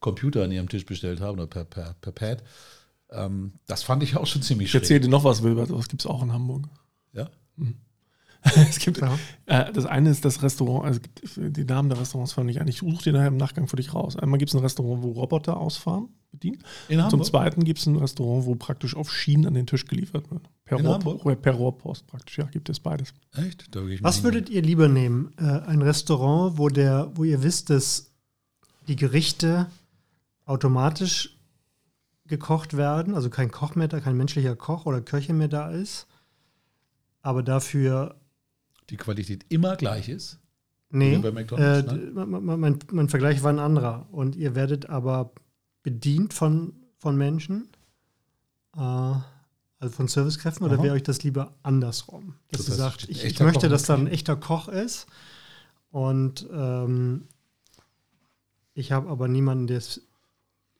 Computer 0.00 0.44
an 0.44 0.52
ihrem 0.52 0.68
Tisch 0.68 0.86
bestellt 0.86 1.20
haben 1.20 1.38
oder 1.38 1.46
per, 1.46 1.64
per, 1.64 1.94
per 2.00 2.12
Pad. 2.12 2.42
Ähm, 3.10 3.52
das 3.66 3.82
fand 3.82 4.02
ich 4.02 4.16
auch 4.16 4.26
schon 4.26 4.42
ziemlich 4.42 4.70
schön. 4.70 4.78
Ich 4.78 4.84
erzähle 4.84 5.00
dir 5.00 5.08
noch 5.08 5.24
was, 5.24 5.42
Wilbert, 5.42 5.70
das 5.70 5.88
gibt 5.88 6.02
es 6.02 6.06
auch 6.06 6.22
in 6.22 6.32
Hamburg. 6.32 6.68
Ja? 7.12 7.30
Mhm. 7.56 7.76
es 8.68 8.78
gibt, 8.78 8.98
ja. 8.98 9.18
äh, 9.46 9.72
das 9.72 9.86
eine 9.86 10.10
ist 10.10 10.24
das 10.24 10.42
Restaurant, 10.42 10.84
also 10.84 11.00
die 11.36 11.64
Namen 11.64 11.88
der 11.88 12.00
Restaurants 12.00 12.32
fand 12.32 12.50
ich 12.50 12.60
eigentlich, 12.60 12.78
such 12.78 13.02
dir 13.02 13.12
nachher 13.12 13.28
im 13.28 13.36
Nachgang 13.36 13.68
für 13.68 13.76
dich 13.76 13.94
raus. 13.94 14.16
Einmal 14.16 14.38
gibt 14.38 14.50
es 14.50 14.54
ein 14.54 14.60
Restaurant, 14.60 15.02
wo 15.02 15.12
Roboter 15.12 15.56
ausfahren, 15.56 16.08
bedienen. 16.30 16.58
In 16.88 16.98
Hamburg? 16.98 17.10
Zum 17.10 17.22
zweiten 17.22 17.64
gibt 17.64 17.78
es 17.78 17.86
ein 17.86 17.96
Restaurant, 17.96 18.46
wo 18.46 18.54
praktisch 18.54 18.96
auf 18.96 19.12
Schienen 19.12 19.46
an 19.46 19.54
den 19.54 19.66
Tisch 19.66 19.86
geliefert 19.86 20.30
wird. 20.30 20.42
Per, 20.64 20.80
Rohr, 20.80 20.94
Hamburg? 20.94 21.42
per 21.42 21.54
Rohrpost 21.54 22.06
praktisch, 22.06 22.38
ja, 22.38 22.44
gibt 22.44 22.68
es 22.68 22.80
beides. 22.80 23.12
Echt? 23.36 23.68
Was 24.02 24.22
würdet 24.22 24.48
ihr 24.50 24.62
lieber 24.62 24.88
nehmen? 24.88 25.32
Äh, 25.38 25.44
ein 25.44 25.82
Restaurant, 25.82 26.58
wo, 26.58 26.68
der, 26.68 27.10
wo 27.14 27.24
ihr 27.24 27.42
wisst, 27.42 27.70
dass 27.70 28.12
die 28.88 28.96
Gerichte 28.96 29.66
automatisch 30.44 31.38
gekocht 32.26 32.76
werden, 32.76 33.14
also 33.14 33.30
kein 33.30 33.50
Koch 33.50 33.74
mehr 33.74 33.88
da, 33.88 34.00
kein 34.00 34.16
menschlicher 34.16 34.54
Koch 34.54 34.86
oder 34.86 35.00
Köche 35.00 35.32
mehr 35.32 35.48
da 35.48 35.70
ist, 35.70 36.06
aber 37.22 37.42
dafür 37.42 38.17
die 38.90 38.96
Qualität 38.96 39.44
immer 39.48 39.76
gleich 39.76 40.08
ist? 40.08 40.38
Nee, 40.90 41.18
bei 41.18 41.30
McDonald's, 41.30 41.92
äh, 41.92 41.96
mein, 42.14 42.60
mein, 42.60 42.78
mein, 42.90 43.08
Vergleich 43.08 43.42
war 43.42 43.52
ein 43.52 43.58
anderer. 43.58 44.08
Und 44.10 44.36
ihr 44.36 44.54
werdet 44.54 44.88
aber 44.88 45.32
bedient 45.82 46.32
von, 46.32 46.72
von 46.96 47.16
Menschen, 47.16 47.68
äh, 48.74 48.80
also 48.80 49.94
von 49.94 50.08
Servicekräften, 50.08 50.66
oder 50.66 50.82
wäre 50.82 50.94
euch 50.94 51.02
das 51.02 51.22
lieber 51.22 51.54
andersrum? 51.62 52.34
Dass 52.50 52.64
das 52.64 52.68
ihr 52.68 52.74
sagt, 52.74 53.08
ich, 53.08 53.24
ich 53.24 53.38
möchte, 53.40 53.66
Koch 53.66 53.70
dass 53.70 53.82
da 53.82 53.94
ein 53.94 54.06
echter 54.06 54.36
Koch 54.36 54.68
ist 54.68 55.06
und 55.90 56.48
ähm, 56.50 57.28
ich 58.74 58.92
habe 58.92 59.08
aber 59.08 59.28
niemanden, 59.28 59.66
der 59.66 59.78
es 59.78 60.07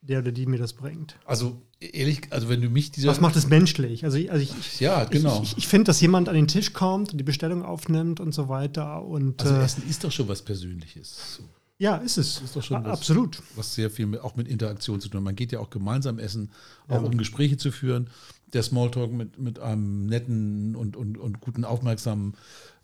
der 0.00 0.20
oder 0.20 0.32
die 0.32 0.46
mir 0.46 0.58
das 0.58 0.72
bringt. 0.72 1.16
Also 1.24 1.60
ehrlich, 1.80 2.22
also 2.30 2.48
wenn 2.48 2.60
du 2.60 2.70
mich 2.70 2.90
dieser. 2.90 3.08
Was 3.08 3.20
macht 3.20 3.36
es 3.36 3.48
menschlich? 3.48 4.04
Also 4.04 4.16
ich, 4.16 4.30
also 4.30 4.42
ich, 4.42 4.80
ja, 4.80 5.04
genau. 5.04 5.42
Ich, 5.42 5.52
ich, 5.52 5.58
ich 5.58 5.68
finde, 5.68 5.84
dass 5.84 6.00
jemand 6.00 6.28
an 6.28 6.34
den 6.34 6.48
Tisch 6.48 6.72
kommt 6.72 7.12
und 7.12 7.18
die 7.18 7.24
Bestellung 7.24 7.64
aufnimmt 7.64 8.20
und 8.20 8.32
so 8.32 8.48
weiter. 8.48 9.04
Und, 9.04 9.42
also 9.42 9.54
äh, 9.54 9.64
Essen 9.64 9.82
ist 9.88 10.04
doch 10.04 10.12
schon 10.12 10.28
was 10.28 10.42
Persönliches. 10.42 11.40
Ja, 11.78 11.96
ist 11.96 12.18
es. 12.18 12.40
Ist 12.40 12.56
doch 12.56 12.62
schon 12.62 12.82
was, 12.84 12.92
absolut. 12.92 13.40
Was 13.54 13.74
sehr 13.74 13.90
viel 13.90 14.06
mit, 14.06 14.20
auch 14.20 14.34
mit 14.34 14.48
Interaktion 14.48 15.00
zu 15.00 15.08
tun 15.08 15.18
hat. 15.18 15.24
Man 15.24 15.36
geht 15.36 15.52
ja 15.52 15.60
auch 15.60 15.70
gemeinsam 15.70 16.18
essen, 16.18 16.50
auch 16.88 17.02
ja. 17.02 17.08
um 17.08 17.16
Gespräche 17.16 17.56
zu 17.56 17.70
führen. 17.70 18.10
Der 18.52 18.62
Smalltalk 18.62 19.12
mit, 19.12 19.38
mit 19.38 19.58
einem 19.60 20.06
netten 20.06 20.74
und, 20.74 20.96
und, 20.96 21.18
und 21.18 21.40
guten, 21.40 21.64
aufmerksamen 21.64 22.34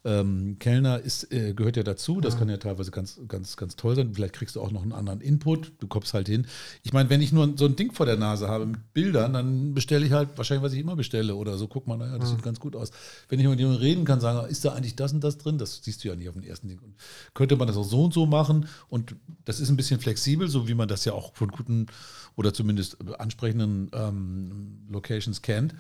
ähm, 0.04 0.56
Kellner 0.58 1.00
ist, 1.00 1.32
äh, 1.32 1.54
gehört 1.54 1.76
ja 1.76 1.82
dazu. 1.82 2.20
Das 2.20 2.34
ja. 2.34 2.40
kann 2.40 2.48
ja 2.50 2.58
teilweise 2.58 2.90
ganz, 2.90 3.18
ganz, 3.26 3.56
ganz 3.56 3.74
toll 3.76 3.96
sein. 3.96 4.12
Vielleicht 4.14 4.34
kriegst 4.34 4.56
du 4.56 4.60
auch 4.60 4.70
noch 4.70 4.82
einen 4.82 4.92
anderen 4.92 5.20
Input. 5.20 5.72
Du 5.78 5.86
kommst 5.86 6.12
halt 6.12 6.28
hin. 6.28 6.46
Ich 6.82 6.92
meine, 6.92 7.08
wenn 7.08 7.22
ich 7.22 7.32
nur 7.32 7.54
so 7.56 7.64
ein 7.64 7.76
Ding 7.76 7.92
vor 7.92 8.04
der 8.04 8.16
Nase 8.16 8.48
habe 8.48 8.66
mit 8.66 8.92
Bildern, 8.92 9.32
dann 9.32 9.74
bestelle 9.74 10.04
ich 10.04 10.12
halt 10.12 10.36
wahrscheinlich, 10.36 10.62
was 10.62 10.74
ich 10.74 10.80
immer 10.80 10.94
bestelle 10.94 11.34
oder 11.34 11.56
so. 11.56 11.68
Guck 11.68 11.86
mal, 11.86 11.96
naja, 11.96 12.18
das 12.18 12.28
ja. 12.28 12.36
sieht 12.36 12.44
ganz 12.44 12.60
gut 12.60 12.76
aus. 12.76 12.90
Wenn 13.28 13.40
ich 13.40 13.46
mit 13.46 13.58
jemandem 13.58 13.80
reden 13.80 14.04
kann, 14.04 14.20
sagen, 14.20 14.46
ist 14.48 14.64
da 14.64 14.72
eigentlich 14.72 14.96
das 14.96 15.12
und 15.14 15.24
das 15.24 15.38
drin? 15.38 15.56
Das 15.56 15.80
siehst 15.82 16.04
du 16.04 16.08
ja 16.08 16.16
nicht 16.16 16.28
auf 16.28 16.34
den 16.34 16.44
ersten 16.44 16.68
Ding. 16.68 16.78
Und 16.80 16.94
könnte 17.32 17.56
man 17.56 17.66
das 17.66 17.76
auch 17.76 17.84
so 17.84 18.04
und 18.04 18.12
so 18.12 18.26
machen? 18.26 18.68
Und 18.88 19.16
das 19.46 19.58
ist 19.58 19.70
ein 19.70 19.76
bisschen 19.76 20.00
flexibel, 20.00 20.48
so 20.48 20.68
wie 20.68 20.74
man 20.74 20.88
das 20.88 21.06
ja 21.06 21.14
auch 21.14 21.34
von 21.34 21.48
guten 21.48 21.86
oder 22.36 22.52
zumindest 22.52 22.98
ansprechenden 23.18 23.90
ähm, 23.94 24.86
Locations 24.90 25.40
kennt 25.40 25.74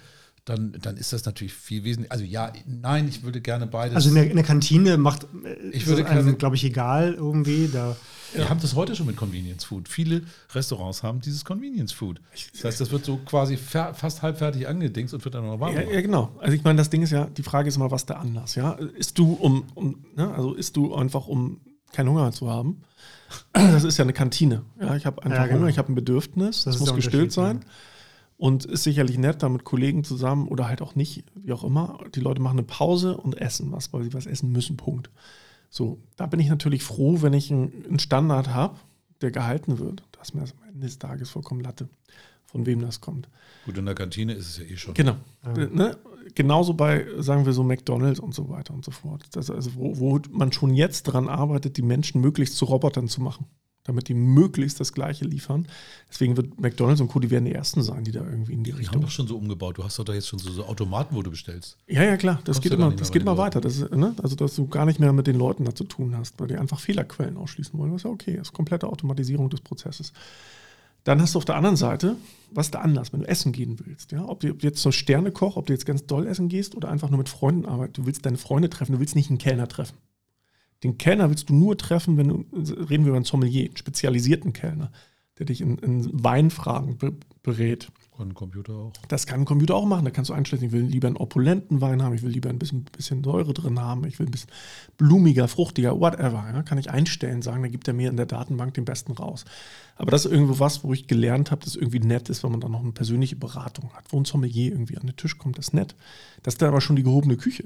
dann, 0.44 0.74
dann 0.80 0.96
ist 0.98 1.12
das 1.12 1.24
natürlich 1.24 1.54
viel 1.54 1.84
wesentlich. 1.84 2.12
Also 2.12 2.24
ja, 2.24 2.52
nein, 2.66 3.08
ich 3.08 3.22
würde 3.22 3.40
gerne 3.40 3.66
beides. 3.66 3.96
Also 3.96 4.10
in 4.10 4.14
der, 4.14 4.28
in 4.28 4.36
der 4.36 4.44
Kantine 4.44 4.98
macht 4.98 5.26
ich 5.72 5.86
würde 5.86 6.06
einem, 6.06 6.36
glaube 6.36 6.56
ich, 6.56 6.64
egal 6.64 7.14
irgendwie. 7.14 7.68
Da, 7.72 7.96
Wir 8.34 8.42
ja. 8.42 8.50
haben 8.50 8.60
das 8.60 8.74
heute 8.74 8.94
schon 8.94 9.06
mit 9.06 9.16
Convenience 9.16 9.64
Food. 9.64 9.88
Viele 9.88 10.22
Restaurants 10.54 11.02
haben 11.02 11.22
dieses 11.22 11.46
Convenience 11.46 11.92
Food. 11.92 12.20
Das 12.52 12.64
heißt, 12.64 12.80
das 12.80 12.90
wird 12.90 13.06
so 13.06 13.16
quasi 13.18 13.56
fast 13.56 14.20
halbfertig 14.20 14.68
angedingst 14.68 15.14
und 15.14 15.24
wird 15.24 15.34
dann 15.34 15.46
noch 15.46 15.60
warm. 15.60 15.74
Ja, 15.74 15.82
ja, 15.82 16.02
genau. 16.02 16.30
Also 16.38 16.54
ich 16.54 16.62
meine, 16.62 16.76
das 16.76 16.90
Ding 16.90 17.02
ist 17.02 17.10
ja, 17.10 17.24
die 17.24 17.42
Frage 17.42 17.68
ist 17.68 17.78
mal, 17.78 17.90
was 17.90 18.04
der 18.04 18.20
Anlass, 18.20 18.54
ja? 18.54 18.72
Ist 18.72 19.18
du 19.18 19.32
um, 19.32 19.64
um 19.74 20.04
ne? 20.14 20.30
also 20.34 20.52
ist 20.52 20.76
du 20.76 20.94
einfach 20.94 21.26
um 21.26 21.60
keinen 21.92 22.10
Hunger 22.10 22.32
zu 22.32 22.50
haben? 22.50 22.82
Das 23.54 23.82
ist 23.82 23.96
ja 23.96 24.04
eine 24.04 24.12
Kantine. 24.12 24.62
Ja, 24.78 24.94
ich 24.94 25.06
habe 25.06 25.22
einfach 25.22 25.38
ja, 25.38 25.46
genau. 25.46 25.60
Hunger, 25.60 25.68
ich 25.68 25.78
habe 25.78 25.90
ein 25.90 25.94
Bedürfnis, 25.94 26.64
das, 26.64 26.74
das 26.74 26.80
muss 26.80 26.94
gestillt 26.94 27.32
sein. 27.32 27.60
Ja. 27.62 27.70
Und 28.36 28.64
ist 28.64 28.82
sicherlich 28.82 29.16
nett, 29.16 29.42
da 29.42 29.48
mit 29.48 29.64
Kollegen 29.64 30.02
zusammen 30.02 30.48
oder 30.48 30.68
halt 30.68 30.82
auch 30.82 30.94
nicht, 30.94 31.24
wie 31.34 31.52
auch 31.52 31.62
immer. 31.62 31.98
Die 32.14 32.20
Leute 32.20 32.42
machen 32.42 32.58
eine 32.58 32.66
Pause 32.66 33.16
und 33.16 33.40
essen 33.40 33.70
was, 33.70 33.92
weil 33.92 34.02
sie 34.02 34.12
was 34.12 34.26
essen 34.26 34.50
müssen, 34.50 34.76
Punkt. 34.76 35.10
So, 35.70 35.98
da 36.16 36.26
bin 36.26 36.40
ich 36.40 36.48
natürlich 36.48 36.82
froh, 36.82 37.22
wenn 37.22 37.32
ich 37.32 37.50
einen 37.52 37.98
Standard 37.98 38.48
habe, 38.48 38.76
der 39.20 39.30
gehalten 39.30 39.78
wird. 39.78 40.02
Das 40.12 40.28
ist 40.28 40.34
mir 40.34 40.42
am 40.42 40.68
Ende 40.68 40.86
des 40.86 40.98
Tages 40.98 41.30
vollkommen 41.30 41.60
Latte, 41.60 41.88
von 42.44 42.66
wem 42.66 42.80
das 42.80 43.00
kommt. 43.00 43.28
Gut, 43.66 43.78
in 43.78 43.86
der 43.86 43.94
Kantine 43.94 44.34
ist 44.34 44.48
es 44.48 44.58
ja 44.58 44.64
eh 44.64 44.76
schon. 44.76 44.94
Genau. 44.94 45.16
Ja. 45.44 45.66
Ne? 45.68 45.96
Genauso 46.34 46.74
bei, 46.74 47.06
sagen 47.18 47.46
wir 47.46 47.52
so, 47.52 47.62
McDonalds 47.62 48.18
und 48.18 48.34
so 48.34 48.48
weiter 48.48 48.74
und 48.74 48.84
so 48.84 48.90
fort. 48.90 49.24
Das 49.32 49.50
also, 49.50 49.74
wo, 49.76 49.98
wo 49.98 50.20
man 50.30 50.52
schon 50.52 50.74
jetzt 50.74 51.06
daran 51.08 51.28
arbeitet, 51.28 51.76
die 51.76 51.82
Menschen 51.82 52.20
möglichst 52.20 52.56
zu 52.56 52.64
Robotern 52.64 53.08
zu 53.08 53.20
machen 53.20 53.46
damit 53.84 54.08
die 54.08 54.14
möglichst 54.14 54.80
das 54.80 54.92
Gleiche 54.92 55.24
liefern. 55.26 55.68
Deswegen 56.10 56.36
wird 56.36 56.58
McDonalds 56.58 57.00
und 57.00 57.08
Co., 57.08 57.20
die 57.20 57.30
werden 57.30 57.44
die 57.44 57.52
Ersten 57.52 57.82
sein, 57.82 58.02
die 58.04 58.12
da 58.12 58.24
irgendwie 58.24 58.54
in 58.54 58.64
die, 58.64 58.72
die 58.72 58.78
Richtung. 58.78 58.92
Die 58.92 58.96
haben 58.96 59.02
doch 59.02 59.10
schon 59.10 59.26
so 59.26 59.36
umgebaut. 59.36 59.78
Du 59.78 59.84
hast 59.84 59.98
doch 59.98 60.04
da 60.04 60.14
jetzt 60.14 60.26
schon 60.26 60.38
so, 60.38 60.50
so 60.50 60.64
Automaten, 60.64 61.14
wo 61.14 61.22
du 61.22 61.30
bestellst. 61.30 61.76
Ja, 61.86 62.02
ja, 62.02 62.16
klar. 62.16 62.40
Das 62.44 62.60
geht 62.60 62.72
immer, 62.72 62.90
das 62.90 63.12
geht 63.12 63.22
immer 63.22 63.36
weiter. 63.36 63.60
Das, 63.60 63.90
ne? 63.90 64.14
Also, 64.22 64.36
dass 64.36 64.56
du 64.56 64.66
gar 64.66 64.86
nicht 64.86 65.00
mehr 65.00 65.12
mit 65.12 65.26
den 65.26 65.36
Leuten 65.36 65.64
da 65.64 65.74
zu 65.74 65.84
tun 65.84 66.16
hast, 66.16 66.40
weil 66.40 66.48
die 66.48 66.56
einfach 66.56 66.80
Fehlerquellen 66.80 67.36
ausschließen 67.36 67.78
wollen. 67.78 67.92
Das 67.92 68.00
ist 68.00 68.04
ja 68.04 68.10
okay. 68.10 68.36
Das 68.38 68.48
ist 68.48 68.52
komplette 68.54 68.88
Automatisierung 68.88 69.50
des 69.50 69.60
Prozesses. 69.60 70.12
Dann 71.04 71.20
hast 71.20 71.34
du 71.34 71.38
auf 71.38 71.44
der 71.44 71.56
anderen 71.56 71.76
Seite, 71.76 72.16
was 72.50 72.68
ist 72.68 72.74
der 72.74 72.82
Anlass, 72.82 73.12
wenn 73.12 73.20
du 73.20 73.28
essen 73.28 73.52
gehen 73.52 73.78
willst? 73.84 74.12
Ja? 74.12 74.26
Ob, 74.26 74.40
du, 74.40 74.50
ob 74.50 74.60
du 74.60 74.66
jetzt 74.66 74.80
zur 74.80 74.92
Sternekoch, 74.92 75.56
ob 75.56 75.66
du 75.66 75.74
jetzt 75.74 75.84
ganz 75.84 76.06
doll 76.06 76.26
essen 76.26 76.48
gehst 76.48 76.74
oder 76.74 76.88
einfach 76.88 77.10
nur 77.10 77.18
mit 77.18 77.28
Freunden 77.28 77.66
arbeitest. 77.66 77.98
Du 77.98 78.06
willst 78.06 78.24
deine 78.24 78.38
Freunde 78.38 78.70
treffen, 78.70 78.92
du 78.92 79.00
willst 79.00 79.14
nicht 79.14 79.28
einen 79.28 79.38
Kellner 79.38 79.68
treffen. 79.68 79.98
Den 80.84 80.98
Kellner 80.98 81.30
willst 81.30 81.48
du 81.48 81.54
nur 81.54 81.76
treffen, 81.78 82.16
wenn 82.18 82.28
du, 82.28 82.44
reden 82.52 83.04
wir 83.04 83.08
über 83.08 83.16
einen 83.16 83.24
Sommelier, 83.24 83.64
einen 83.64 83.76
spezialisierten 83.76 84.52
Kellner, 84.52 84.92
der 85.38 85.46
dich 85.46 85.62
in, 85.62 85.78
in 85.78 86.22
Weinfragen 86.22 86.98
be 86.98 87.14
berät. 87.42 87.88
Kann 88.16 88.28
ein 88.28 88.34
Computer 88.34 88.74
auch. 88.74 88.92
Das 89.08 89.26
kann 89.26 89.40
ein 89.40 89.44
Computer 89.44 89.74
auch 89.74 89.84
machen. 89.86 90.04
Da 90.04 90.10
kannst 90.10 90.30
du 90.30 90.34
einstellen, 90.34 90.62
ich 90.62 90.72
will 90.72 90.82
lieber 90.82 91.08
einen 91.08 91.16
opulenten 91.16 91.80
Wein 91.80 92.02
haben, 92.02 92.14
ich 92.14 92.22
will 92.22 92.30
lieber 92.30 92.48
ein 92.48 92.58
bisschen, 92.58 92.84
bisschen 92.84 93.24
Säure 93.24 93.52
drin 93.52 93.80
haben, 93.80 94.06
ich 94.06 94.18
will 94.18 94.26
ein 94.26 94.30
bisschen 94.30 94.50
blumiger, 94.96 95.48
fruchtiger, 95.48 95.98
whatever. 95.98 96.44
Ja, 96.52 96.62
kann 96.62 96.78
ich 96.78 96.90
einstellen, 96.90 97.42
sagen, 97.42 97.62
da 97.62 97.68
gibt 97.68 97.88
er 97.88 97.92
mir 97.92 98.08
in 98.08 98.16
der 98.16 98.26
Datenbank 98.26 98.74
den 98.74 98.84
besten 98.84 99.12
raus. 99.12 99.44
Aber 99.96 100.10
das 100.10 100.24
ist 100.24 100.32
irgendwo 100.32 100.58
was, 100.58 100.84
wo 100.84 100.92
ich 100.92 101.06
gelernt 101.06 101.50
habe, 101.50 101.64
dass 101.64 101.76
irgendwie 101.76 102.00
nett 102.00 102.28
ist, 102.28 102.44
wenn 102.44 102.52
man 102.52 102.60
dann 102.60 102.72
noch 102.72 102.82
eine 102.82 102.92
persönliche 102.92 103.36
Beratung 103.36 103.92
hat. 103.94 104.04
Wo 104.10 104.18
ein 104.18 104.24
Sommelier 104.24 104.72
irgendwie 104.72 104.96
an 104.96 105.06
den 105.06 105.16
Tisch 105.16 105.36
kommt, 105.36 105.58
das 105.58 105.68
ist 105.68 105.74
nett. 105.74 105.96
Das 106.42 106.54
ist 106.54 106.62
dann 106.62 106.68
aber 106.68 106.80
schon 106.80 106.96
die 106.96 107.02
gehobene 107.02 107.36
Küche. 107.36 107.64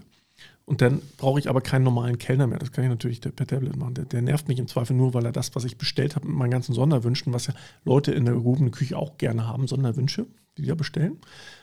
Und 0.69 0.83
dann 0.83 1.01
brauche 1.17 1.41
ich 1.41 1.49
aber 1.49 1.63
keinen 1.63 1.85
normalen 1.85 2.19
Kellner 2.19 2.47
mehr. 2.47 2.59
Das 2.59 2.73
kann 2.73 2.85
ich 2.85 2.91
natürlich 2.91 3.23
per 3.23 3.47
Tablet 3.47 3.75
machen. 3.77 3.95
Der, 3.95 4.05
der, 4.05 4.21
nervt 4.21 4.49
mich 4.49 4.59
im 4.59 4.69
Zweifel 4.69 4.95
nur, 4.95 5.15
weil 5.15 5.25
er 5.25 5.33
das, 5.33 5.55
was 5.55 5.65
ich 5.65 5.79
bestellt 5.79 6.15
habe, 6.15 6.29
mit 6.29 6.37
meinen 6.37 6.51
ganzen 6.51 6.75
Sonderwünschen, 6.75 7.33
was 7.33 7.47
ja 7.47 7.55
Leute 7.87 8.13
in 8.13 8.27
der 8.27 8.35
gehobenen 8.35 8.71
Küche 8.71 8.99
auch 8.99 9.17
gerne 9.17 9.47
haben, 9.47 9.67
Sonderwünsche, 9.67 10.27
die 10.59 10.67
ja 10.67 10.75
bestellen. 10.75 11.17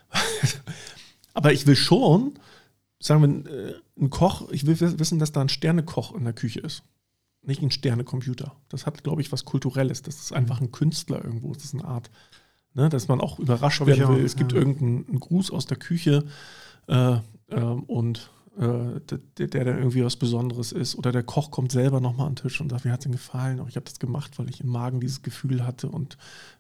aber 1.36 1.54
ich 1.54 1.68
will 1.68 1.76
schon, 1.76 2.34
sagen 3.00 3.46
wir, 3.46 3.52
äh, 3.52 3.74
ein 4.02 4.10
Koch, 4.10 4.50
ich 4.50 4.66
will 4.66 4.80
wissen, 4.80 5.20
dass 5.20 5.32
da 5.32 5.42
ein 5.42 5.50
Sternekoch 5.50 6.16
in 6.16 6.24
der 6.24 6.34
Küche 6.34 6.62
ist. 6.62 6.82
Nicht 7.44 7.62
ein 7.62 7.70
Sternecomputer. 7.70 8.56
Das 8.70 8.88
hat, 8.88 9.04
glaube 9.04 9.22
ich, 9.22 9.32
was 9.32 9.46
Kulturelles. 9.46 10.02
Das 10.02 10.16
ist 10.16 10.34
einfach 10.34 10.62
ein 10.62 10.72
Künstler 10.72 11.24
irgendwo. 11.24 11.54
Das 11.54 11.64
ist 11.64 11.76
eine 11.76 11.86
Art, 11.86 12.10
ne, 12.74 12.90
dass 12.90 13.08
man 13.08 13.22
auch 13.22 13.38
überrascht 13.38 13.86
werden 13.86 14.16
will. 14.16 14.26
Es 14.26 14.36
gibt 14.36 14.54
ja. 14.54 14.58
irgendeinen 14.58 15.20
Gruß 15.20 15.52
aus 15.52 15.68
der 15.68 15.78
Küche 15.78 16.26
äh, 16.88 17.18
äh, 17.52 17.60
und 17.62 18.32
der, 18.58 19.48
der 19.48 19.66
dann 19.66 19.78
irgendwie 19.78 20.04
was 20.04 20.16
Besonderes 20.16 20.72
ist. 20.72 20.96
Oder 20.96 21.12
der 21.12 21.24
Koch 21.24 21.52
kommt 21.52 21.72
selber 21.72 22.00
nochmal 22.00 22.28
an 22.28 22.36
den 22.36 22.44
Tisch 22.44 22.62
und 22.62 22.70
sagt, 22.70 22.86
mir 22.86 22.92
hat 22.92 23.02
es 23.02 23.06
ihm 23.06 23.12
gefallen. 23.12 23.60
Auch 23.60 23.68
ich 23.68 23.76
habe 23.76 23.86
das 23.86 24.00
gemacht, 24.00 24.40
weil 24.40 24.50
ich 24.50 24.62
im 24.62 24.70
Magen 24.70 25.02
dieses 25.02 25.22
Gefühl 25.22 25.66
hatte 25.66 25.90
und 25.90 26.18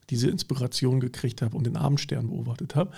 diese 0.10 0.30
Inspiration 0.30 1.00
gekriegt 1.00 1.42
habe 1.42 1.56
und 1.56 1.66
den 1.66 1.78
Abendstern 1.78 2.28
beobachtet 2.28 2.76
habe. 2.76 2.92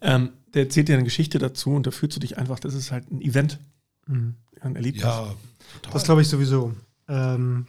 Ähm, 0.00 0.30
der 0.54 0.64
erzählt 0.64 0.88
dir 0.88 0.94
eine 0.94 1.04
Geschichte 1.04 1.38
dazu 1.38 1.70
und 1.70 1.86
da 1.86 1.90
fühlst 1.90 2.16
du 2.16 2.20
dich 2.20 2.38
einfach, 2.38 2.58
das 2.58 2.74
ist 2.74 2.90
halt 2.90 3.10
ein 3.10 3.22
Event. 3.22 3.60
Mhm. 4.06 4.34
Ein 4.60 4.76
Erlebnis. 4.76 5.04
Ja, 5.04 5.34
total. 5.82 5.92
Das 5.92 6.04
glaube 6.04 6.22
ich 6.22 6.28
sowieso. 6.28 6.74
Ähm, 7.08 7.66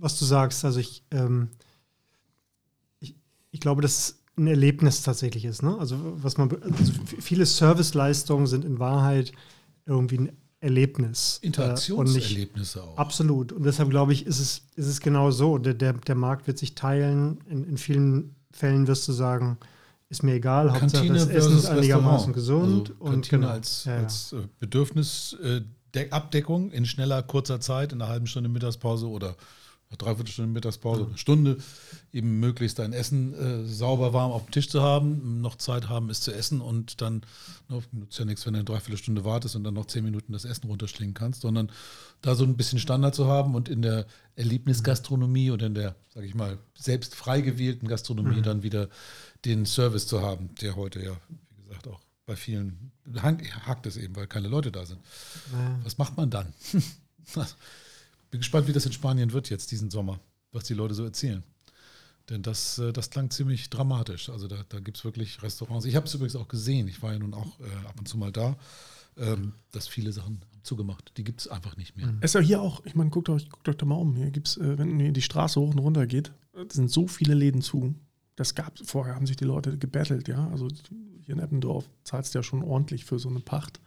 was 0.00 0.18
du 0.18 0.24
sagst, 0.24 0.64
also 0.64 0.80
ich, 0.80 1.02
ähm, 1.10 1.48
ich, 3.00 3.14
ich, 3.50 3.60
glaube, 3.60 3.82
dass 3.82 3.98
es 3.98 4.18
ein 4.36 4.46
Erlebnis 4.46 5.02
tatsächlich 5.02 5.44
ist. 5.44 5.62
Ne? 5.62 5.76
Also 5.78 5.96
was 6.22 6.38
man, 6.38 6.50
also 6.62 6.92
viele 7.20 7.46
Serviceleistungen 7.46 8.46
sind 8.46 8.64
in 8.64 8.78
Wahrheit 8.78 9.32
irgendwie 9.88 10.18
ein 10.18 10.32
Erlebnis. 10.60 11.40
Äh, 11.42 11.46
Interaktionserlebnisse 11.46 12.82
auch. 12.82 12.96
Absolut. 12.96 13.52
Und 13.52 13.64
deshalb 13.64 13.90
glaube 13.90 14.12
ich, 14.12 14.26
ist 14.26 14.38
es, 14.38 14.62
ist 14.76 14.86
es 14.86 15.00
genau 15.00 15.30
so. 15.30 15.58
Der, 15.58 15.74
der, 15.74 15.92
der 15.94 16.14
Markt 16.14 16.46
wird 16.46 16.58
sich 16.58 16.74
teilen. 16.74 17.38
In, 17.48 17.64
in 17.64 17.78
vielen 17.78 18.36
Fällen 18.52 18.86
wirst 18.86 19.08
du 19.08 19.12
sagen, 19.12 19.58
ist 20.08 20.22
mir 20.22 20.34
egal, 20.34 20.72
Hauptsache 20.72 21.08
das 21.08 21.26
Essen 21.28 21.58
ist 21.58 21.66
einigermaßen 21.66 22.32
gesund. 22.32 22.94
Also 22.98 23.12
und 23.12 23.28
genau. 23.28 23.48
als, 23.48 23.84
ja, 23.84 23.96
ja. 23.96 24.02
als 24.02 24.32
äh, 24.32 24.36
Bedürfnisabdeckung 24.58 26.70
in 26.70 26.86
schneller, 26.86 27.22
kurzer 27.22 27.60
Zeit, 27.60 27.92
in 27.92 28.00
einer 28.00 28.10
halben 28.10 28.26
Stunde 28.26 28.48
Mittagspause 28.48 29.06
oder 29.06 29.36
dreiviertel 29.96 30.30
Stunde 30.30 30.52
Mittagspause, 30.52 31.06
eine 31.06 31.16
Stunde, 31.16 31.58
eben 32.12 32.40
möglichst 32.40 32.78
dein 32.78 32.92
Essen 32.92 33.32
äh, 33.34 33.64
sauber 33.64 34.12
warm 34.12 34.32
auf 34.32 34.44
dem 34.44 34.50
Tisch 34.50 34.68
zu 34.68 34.82
haben, 34.82 35.40
noch 35.40 35.56
Zeit 35.56 35.88
haben, 35.88 36.10
es 36.10 36.20
zu 36.20 36.32
essen 36.32 36.60
und 36.60 37.00
dann 37.00 37.22
ne, 37.68 37.82
nutzt 37.92 38.18
ja 38.18 38.24
nichts, 38.24 38.44
wenn 38.44 38.52
du 38.52 38.58
eine 38.58 38.64
Dreiviertelstunde 38.64 39.24
wartest 39.24 39.56
und 39.56 39.64
dann 39.64 39.74
noch 39.74 39.86
zehn 39.86 40.04
Minuten 40.04 40.32
das 40.32 40.44
Essen 40.44 40.66
runterschlingen 40.66 41.14
kannst, 41.14 41.40
sondern 41.40 41.70
da 42.20 42.34
so 42.34 42.44
ein 42.44 42.56
bisschen 42.56 42.78
Standard 42.78 43.14
zu 43.14 43.26
haben 43.26 43.54
und 43.54 43.68
in 43.68 43.80
der 43.80 44.06
Erlebnisgastronomie 44.36 45.50
und 45.50 45.62
in 45.62 45.74
der, 45.74 45.96
sag 46.08 46.24
ich 46.24 46.34
mal, 46.34 46.58
selbst 46.74 47.14
frei 47.14 47.40
gewählten 47.40 47.88
Gastronomie 47.88 48.36
mhm. 48.36 48.42
dann 48.42 48.62
wieder 48.62 48.88
den 49.44 49.64
Service 49.64 50.06
zu 50.06 50.20
haben, 50.20 50.50
der 50.60 50.76
heute 50.76 51.02
ja, 51.02 51.16
wie 51.56 51.62
gesagt, 51.62 51.88
auch 51.88 52.00
bei 52.26 52.36
vielen 52.36 52.92
hakt 53.16 53.86
es 53.86 53.96
eben, 53.96 54.14
weil 54.16 54.26
keine 54.26 54.48
Leute 54.48 54.70
da 54.70 54.84
sind. 54.84 55.00
Ja. 55.50 55.78
Was 55.82 55.96
macht 55.96 56.16
man 56.16 56.28
dann? 56.28 56.52
Bin 58.30 58.40
gespannt, 58.40 58.68
wie 58.68 58.72
das 58.72 58.86
in 58.86 58.92
Spanien 58.92 59.32
wird 59.32 59.50
jetzt 59.50 59.70
diesen 59.70 59.90
Sommer, 59.90 60.20
was 60.52 60.64
die 60.64 60.74
Leute 60.74 60.94
so 60.94 61.04
erzählen. 61.04 61.42
Denn 62.28 62.42
das, 62.42 62.78
äh, 62.78 62.92
das 62.92 63.10
klang 63.10 63.30
ziemlich 63.30 63.70
dramatisch. 63.70 64.28
Also 64.28 64.48
da, 64.48 64.64
da 64.68 64.80
gibt 64.80 64.98
es 64.98 65.04
wirklich 65.04 65.42
Restaurants. 65.42 65.86
Ich 65.86 65.96
habe 65.96 66.06
es 66.06 66.14
übrigens 66.14 66.36
auch 66.36 66.48
gesehen. 66.48 66.88
Ich 66.88 67.02
war 67.02 67.12
ja 67.12 67.18
nun 67.18 67.34
auch 67.34 67.58
äh, 67.60 67.86
ab 67.86 67.94
und 67.98 68.06
zu 68.06 68.18
mal 68.18 68.32
da, 68.32 68.56
ähm, 69.16 69.54
dass 69.72 69.88
viele 69.88 70.12
Sachen 70.12 70.42
zugemacht. 70.62 71.12
Die 71.16 71.24
gibt 71.24 71.40
es 71.40 71.48
einfach 71.48 71.76
nicht 71.76 71.96
mehr. 71.96 72.14
Es 72.20 72.30
ist 72.30 72.34
ja 72.34 72.40
hier 72.40 72.60
auch, 72.60 72.84
ich 72.84 72.94
meine, 72.94 73.10
guckt 73.10 73.30
euch, 73.30 73.48
guckt 73.48 73.68
euch 73.68 73.76
da 73.76 73.86
mal 73.86 73.94
um. 73.94 74.14
Hier 74.14 74.30
gibt's, 74.30 74.58
äh, 74.58 74.78
wenn 74.78 75.00
ihr 75.00 75.12
die 75.12 75.22
Straße 75.22 75.58
hoch 75.58 75.70
und 75.70 75.78
runter 75.78 76.06
geht, 76.06 76.32
sind 76.70 76.90
so 76.90 77.06
viele 77.06 77.34
Läden 77.34 77.62
zu. 77.62 77.94
Das 78.36 78.54
gab 78.54 78.78
vorher, 78.84 79.14
haben 79.14 79.26
sich 79.26 79.36
die 79.36 79.44
Leute 79.44 79.78
gebettelt, 79.78 80.28
ja. 80.28 80.48
Also 80.48 80.68
hier 81.24 81.34
in 81.34 81.40
Eppendorf 81.40 81.88
zahlst 82.04 82.34
du 82.34 82.38
ja 82.38 82.42
schon 82.42 82.62
ordentlich 82.62 83.04
für 83.04 83.18
so 83.18 83.28
eine 83.28 83.40
Pacht. 83.40 83.80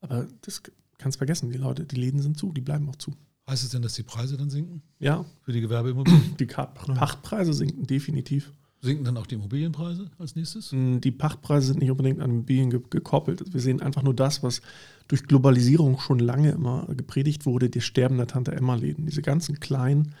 Aber 0.00 0.26
das 0.42 0.62
kannst 0.96 1.18
vergessen, 1.18 1.50
die 1.50 1.58
Leute, 1.58 1.84
die 1.84 1.96
Läden 1.96 2.20
sind 2.20 2.38
zu, 2.38 2.52
die 2.52 2.60
bleiben 2.60 2.88
auch 2.88 2.96
zu. 2.96 3.14
Heißt 3.48 3.64
es 3.64 3.70
denn, 3.70 3.80
dass 3.80 3.94
die 3.94 4.02
Preise 4.02 4.36
dann 4.36 4.50
sinken? 4.50 4.82
Ja. 4.98 5.24
Für 5.40 5.52
die 5.52 5.62
Gewerbeimmobilien? 5.62 6.36
Die 6.38 6.44
Pachtpreise 6.44 7.54
sinken 7.54 7.86
definitiv. 7.86 8.52
Sinken 8.80 9.04
dann 9.04 9.16
auch 9.16 9.26
die 9.26 9.36
Immobilienpreise 9.36 10.10
als 10.18 10.36
nächstes? 10.36 10.70
Mm, 10.70 10.98
die 10.98 11.10
Pachtpreise 11.10 11.68
sind 11.68 11.80
nicht 11.80 11.90
unbedingt 11.90 12.20
an 12.20 12.30
Immobilien 12.30 12.70
gekoppelt. 12.70 13.52
Wir 13.52 13.60
sehen 13.60 13.80
einfach 13.80 14.02
nur 14.02 14.14
das, 14.14 14.42
was 14.42 14.60
durch 15.08 15.24
Globalisierung 15.24 15.98
schon 15.98 16.18
lange 16.18 16.50
immer 16.50 16.86
gepredigt 16.94 17.46
wurde, 17.46 17.70
die 17.70 17.80
Sterben 17.80 18.18
der 18.18 18.26
Tante 18.26 18.52
Emma-Läden. 18.52 19.06
Diese 19.06 19.22
ganzen 19.22 19.58
kleinen 19.58 20.14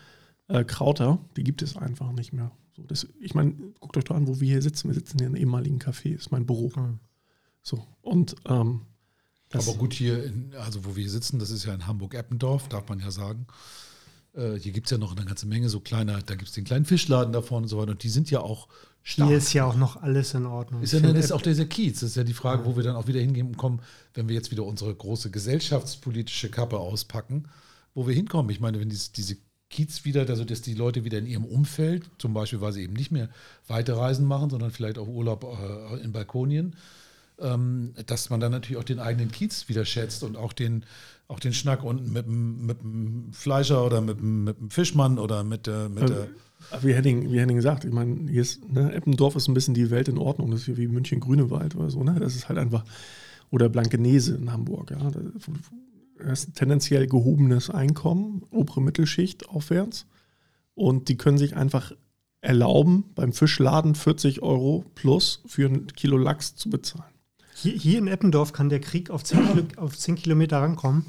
äh, 0.48 0.64
Krauter, 0.64 1.18
die 1.36 1.44
gibt 1.44 1.60
es 1.60 1.76
einfach 1.76 2.10
nicht 2.12 2.32
mehr. 2.32 2.50
So, 2.74 2.82
das, 2.82 3.06
ich 3.20 3.34
meine, 3.34 3.52
guckt 3.78 3.96
euch 3.98 4.04
doch 4.04 4.16
an, 4.16 4.26
wo 4.26 4.40
wir 4.40 4.48
hier 4.48 4.62
sitzen. 4.62 4.88
Wir 4.88 4.94
sitzen 4.94 5.18
hier 5.18 5.28
in 5.28 5.34
einem 5.34 5.42
ehemaligen 5.42 5.78
Café, 5.78 6.14
ist 6.14 6.32
mein 6.32 6.46
Büro. 6.46 6.72
Mhm. 6.74 6.98
So, 7.62 7.86
und 8.00 8.34
ähm, 8.46 8.80
aber 9.52 9.74
gut, 9.74 9.94
hier, 9.94 10.24
in, 10.24 10.52
also 10.58 10.84
wo 10.84 10.96
wir 10.96 11.08
sitzen, 11.08 11.38
das 11.38 11.50
ist 11.50 11.64
ja 11.64 11.74
in 11.74 11.86
Hamburg-Eppendorf, 11.86 12.68
darf 12.68 12.88
man 12.88 13.00
ja 13.00 13.10
sagen. 13.10 13.46
Äh, 14.34 14.54
hier 14.54 14.72
gibt 14.72 14.86
es 14.86 14.90
ja 14.90 14.98
noch 14.98 15.16
eine 15.16 15.24
ganze 15.24 15.46
Menge 15.46 15.68
so 15.68 15.80
kleiner, 15.80 16.20
da 16.22 16.34
gibt 16.34 16.48
es 16.48 16.54
den 16.54 16.64
kleinen 16.64 16.84
Fischladen 16.84 17.32
da 17.32 17.42
vorne 17.42 17.64
und 17.64 17.68
so 17.68 17.78
weiter. 17.78 17.92
Und 17.92 18.02
die 18.02 18.08
sind 18.08 18.30
ja 18.30 18.40
auch 18.40 18.68
stark. 19.02 19.28
Hier 19.28 19.38
ist 19.38 19.52
ja 19.52 19.64
auch 19.64 19.76
noch 19.76 19.96
alles 20.02 20.34
in 20.34 20.46
Ordnung. 20.46 20.82
Ist 20.82 20.92
ja 20.92 21.00
dann 21.00 21.16
ist 21.16 21.32
auch 21.32 21.42
dieser 21.42 21.64
Kiez. 21.64 22.00
Das 22.00 22.10
ist 22.10 22.16
ja 22.16 22.24
die 22.24 22.34
Frage, 22.34 22.64
wo 22.64 22.76
wir 22.76 22.82
dann 22.82 22.96
auch 22.96 23.06
wieder 23.06 23.20
hingehen 23.20 23.56
kommen, 23.56 23.80
wenn 24.14 24.28
wir 24.28 24.34
jetzt 24.34 24.50
wieder 24.50 24.64
unsere 24.64 24.94
große 24.94 25.30
gesellschaftspolitische 25.30 26.50
Kappe 26.50 26.78
auspacken, 26.78 27.48
wo 27.94 28.06
wir 28.06 28.14
hinkommen. 28.14 28.50
Ich 28.50 28.60
meine, 28.60 28.78
wenn 28.80 28.90
diese, 28.90 29.12
diese 29.12 29.36
Kiez 29.70 30.04
wieder, 30.04 30.28
also 30.28 30.44
dass 30.44 30.62
die 30.62 30.74
Leute 30.74 31.04
wieder 31.04 31.18
in 31.18 31.26
ihrem 31.26 31.44
Umfeld, 31.44 32.08
zum 32.18 32.32
Beispiel, 32.32 32.60
weil 32.60 32.72
sie 32.72 32.82
eben 32.82 32.94
nicht 32.94 33.10
mehr 33.10 33.28
Weiterreisen 33.66 34.26
machen, 34.26 34.50
sondern 34.50 34.70
vielleicht 34.70 34.98
auch 34.98 35.08
Urlaub 35.08 35.44
äh, 35.44 36.02
in 36.02 36.12
Balkonien, 36.12 36.76
dass 37.38 38.30
man 38.30 38.40
dann 38.40 38.52
natürlich 38.52 38.80
auch 38.80 38.84
den 38.84 38.98
eigenen 38.98 39.30
Kiez 39.30 39.68
wieder 39.68 39.84
schätzt 39.84 40.24
und 40.24 40.36
auch 40.36 40.52
den, 40.52 40.84
auch 41.28 41.38
den 41.38 41.52
Schnack 41.52 41.84
unten 41.84 42.12
mit 42.12 42.26
dem, 42.26 42.66
mit 42.66 42.82
dem 42.82 43.32
Fleischer 43.32 43.84
oder 43.84 44.00
mit 44.00 44.18
dem, 44.18 44.44
mit 44.44 44.58
dem 44.58 44.70
Fischmann 44.70 45.18
oder 45.18 45.44
mit 45.44 45.66
der. 45.66 45.88
Mit 45.88 46.08
der 46.08 46.28
wie 46.82 46.92
Henning, 46.92 47.30
wie 47.32 47.38
Henning 47.38 47.56
gesagt, 47.56 47.84
ich 47.84 47.92
meine, 47.92 48.28
hier 48.30 48.42
ist, 48.42 48.68
ne, 48.68 48.92
Eppendorf 48.92 49.36
ist 49.36 49.48
ein 49.48 49.54
bisschen 49.54 49.74
die 49.74 49.90
Welt 49.90 50.08
in 50.08 50.18
Ordnung. 50.18 50.50
Das 50.50 50.66
ist 50.66 50.76
wie 50.76 50.88
München 50.88 51.20
Grünewald 51.20 51.76
oder 51.76 51.90
so, 51.90 52.02
ne? 52.02 52.16
Das 52.18 52.34
ist 52.34 52.48
halt 52.48 52.58
einfach, 52.58 52.84
oder 53.50 53.68
Blankenese 53.68 54.34
in 54.34 54.52
Hamburg, 54.52 54.90
ja. 54.90 55.10
Das 56.18 56.44
ist 56.44 56.54
tendenziell 56.56 57.06
gehobenes 57.06 57.70
Einkommen, 57.70 58.42
obere 58.50 58.82
Mittelschicht 58.82 59.48
aufwärts. 59.48 60.06
Und 60.74 61.08
die 61.08 61.16
können 61.16 61.38
sich 61.38 61.56
einfach 61.56 61.92
erlauben, 62.40 63.04
beim 63.14 63.32
Fischladen 63.32 63.94
40 63.94 64.42
Euro 64.42 64.84
plus 64.94 65.42
für 65.46 65.68
ein 65.68 65.86
Kilo 65.88 66.16
Lachs 66.16 66.56
zu 66.56 66.70
bezahlen. 66.70 67.17
Hier, 67.60 67.72
hier 67.72 67.98
in 67.98 68.06
Eppendorf 68.06 68.52
kann 68.52 68.68
der 68.68 68.80
Krieg 68.80 69.10
auf 69.10 69.24
10, 69.24 69.46
Kilo, 69.48 69.62
auf 69.76 69.98
10 69.98 70.14
Kilometer 70.14 70.58
rankommen. 70.58 71.06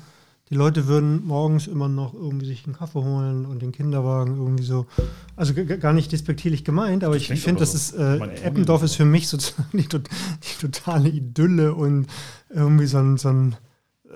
Die 0.50 0.56
Leute 0.56 0.88
würden 0.88 1.28
morgens 1.28 1.68
immer 1.68 1.88
noch 1.88 2.16
irgendwie 2.16 2.48
sich 2.48 2.66
einen 2.66 2.76
Kaffee 2.76 3.04
holen 3.04 3.46
und 3.46 3.62
den 3.62 3.72
Kinderwagen 3.72 4.36
irgendwie 4.36 4.64
so. 4.64 4.88
Also 5.36 5.54
gar 5.54 5.94
nicht 5.94 6.12
despektierlich 6.12 6.64
gemeint, 6.64 7.04
aber 7.04 7.16
ich, 7.16 7.30
ich 7.30 7.42
finde, 7.42 7.60
das 7.60 7.76
ist 7.76 7.94
äh, 7.94 8.16
Eppendorf 8.16 8.82
ist 8.82 8.96
für 8.96 9.06
mich 9.06 9.28
sozusagen 9.28 9.70
die, 9.78 9.88
die, 9.88 10.60
totale 10.60 11.10
Idylle 11.10 11.76
und 11.76 12.08
irgendwie 12.50 12.88
so, 12.88 12.98
ein, 12.98 13.18
so, 13.18 13.30
ein, 13.30 13.56
äh, 14.06 14.16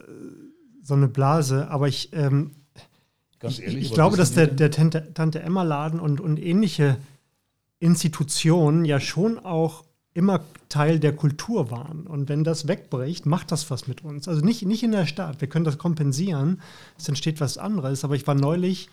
so 0.82 0.96
eine 0.96 1.08
Blase. 1.08 1.69
Aber 1.69 1.88
ich, 1.88 2.10
ähm, 2.13 2.50
ich, 3.43 3.62
ich 3.62 3.93
glaube, 3.93 4.17
dass 4.17 4.34
der, 4.34 4.48
der 4.48 4.72
Tante, 4.72 5.13
Tante 5.13 5.39
Emma 5.39 5.62
Laden 5.62 6.00
und, 6.00 6.19
und 6.19 6.41
ähnliche 6.41 6.98
Institutionen 7.80 8.86
ja 8.86 9.00
schon 9.00 9.38
auch 9.38 9.84
immer 10.13 10.41
Teil 10.69 10.99
der 10.99 11.15
Kultur 11.15 11.71
waren. 11.71 12.06
Und 12.06 12.30
wenn 12.30 12.43
das 12.43 12.67
wegbricht, 12.67 13.26
macht 13.26 13.52
das 13.52 13.69
was 13.71 13.88
mit 13.88 14.04
uns. 14.04 14.28
Also 14.28 14.41
nicht, 14.41 14.63
nicht 14.63 14.84
in 14.84 14.91
der 14.91 15.06
Stadt. 15.06 15.41
Wir 15.41 15.49
können 15.49 15.65
das 15.65 15.78
kompensieren. 15.78 16.62
Es 16.97 17.08
entsteht 17.08 17.41
was 17.41 17.58
anderes. 17.58 18.04
Aber 18.04 18.15
ich 18.15 18.28
war 18.28 18.36
neulich 18.36 18.89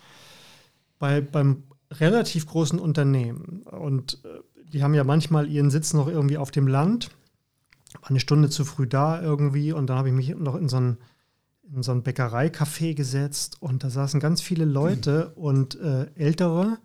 bei, 0.99 1.21
beim 1.21 1.63
relativ 1.91 2.47
großen 2.47 2.79
Unternehmen. 2.79 3.63
Und 3.63 4.19
äh, 4.25 4.39
die 4.71 4.83
haben 4.83 4.95
ja 4.95 5.03
manchmal 5.03 5.47
ihren 5.47 5.69
Sitz 5.69 5.93
noch 5.93 6.07
irgendwie 6.07 6.37
auf 6.37 6.51
dem 6.51 6.67
Land. 6.67 7.11
War 8.01 8.09
eine 8.09 8.19
Stunde 8.19 8.49
zu 8.49 8.65
früh 8.65 8.87
da 8.87 9.21
irgendwie. 9.21 9.73
Und 9.73 9.87
dann 9.87 9.97
habe 9.97 10.09
ich 10.09 10.15
mich 10.15 10.35
noch 10.35 10.55
in 10.55 10.69
so 10.69 10.77
ein, 10.77 10.97
in 11.71 11.83
so 11.83 11.91
ein 11.91 12.03
Bäckereicafé 12.03 12.95
gesetzt. 12.95 13.57
Und 13.59 13.83
da 13.83 13.91
saßen 13.91 14.19
ganz 14.19 14.41
viele 14.41 14.65
Leute 14.65 15.33
mhm. 15.35 15.43
und 15.43 15.79
äh, 15.79 16.07
Ältere. 16.15 16.79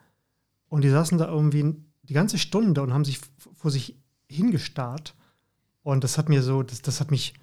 Und 0.68 0.84
die 0.84 0.90
saßen 0.90 1.16
da 1.16 1.26
irgendwie 1.26 1.74
die 2.02 2.14
ganze 2.14 2.36
Stunde 2.36 2.82
und 2.82 2.92
haben 2.92 3.04
sich 3.04 3.20
vor 3.54 3.70
sich 3.70 3.96
hingestarrt. 4.28 5.14
Und 5.82 6.04
das 6.04 6.18
hat 6.18 6.28
mir 6.28 6.42
so, 6.42 6.62
das, 6.62 6.82
das 6.82 7.00
hat 7.00 7.10
mich 7.10 7.34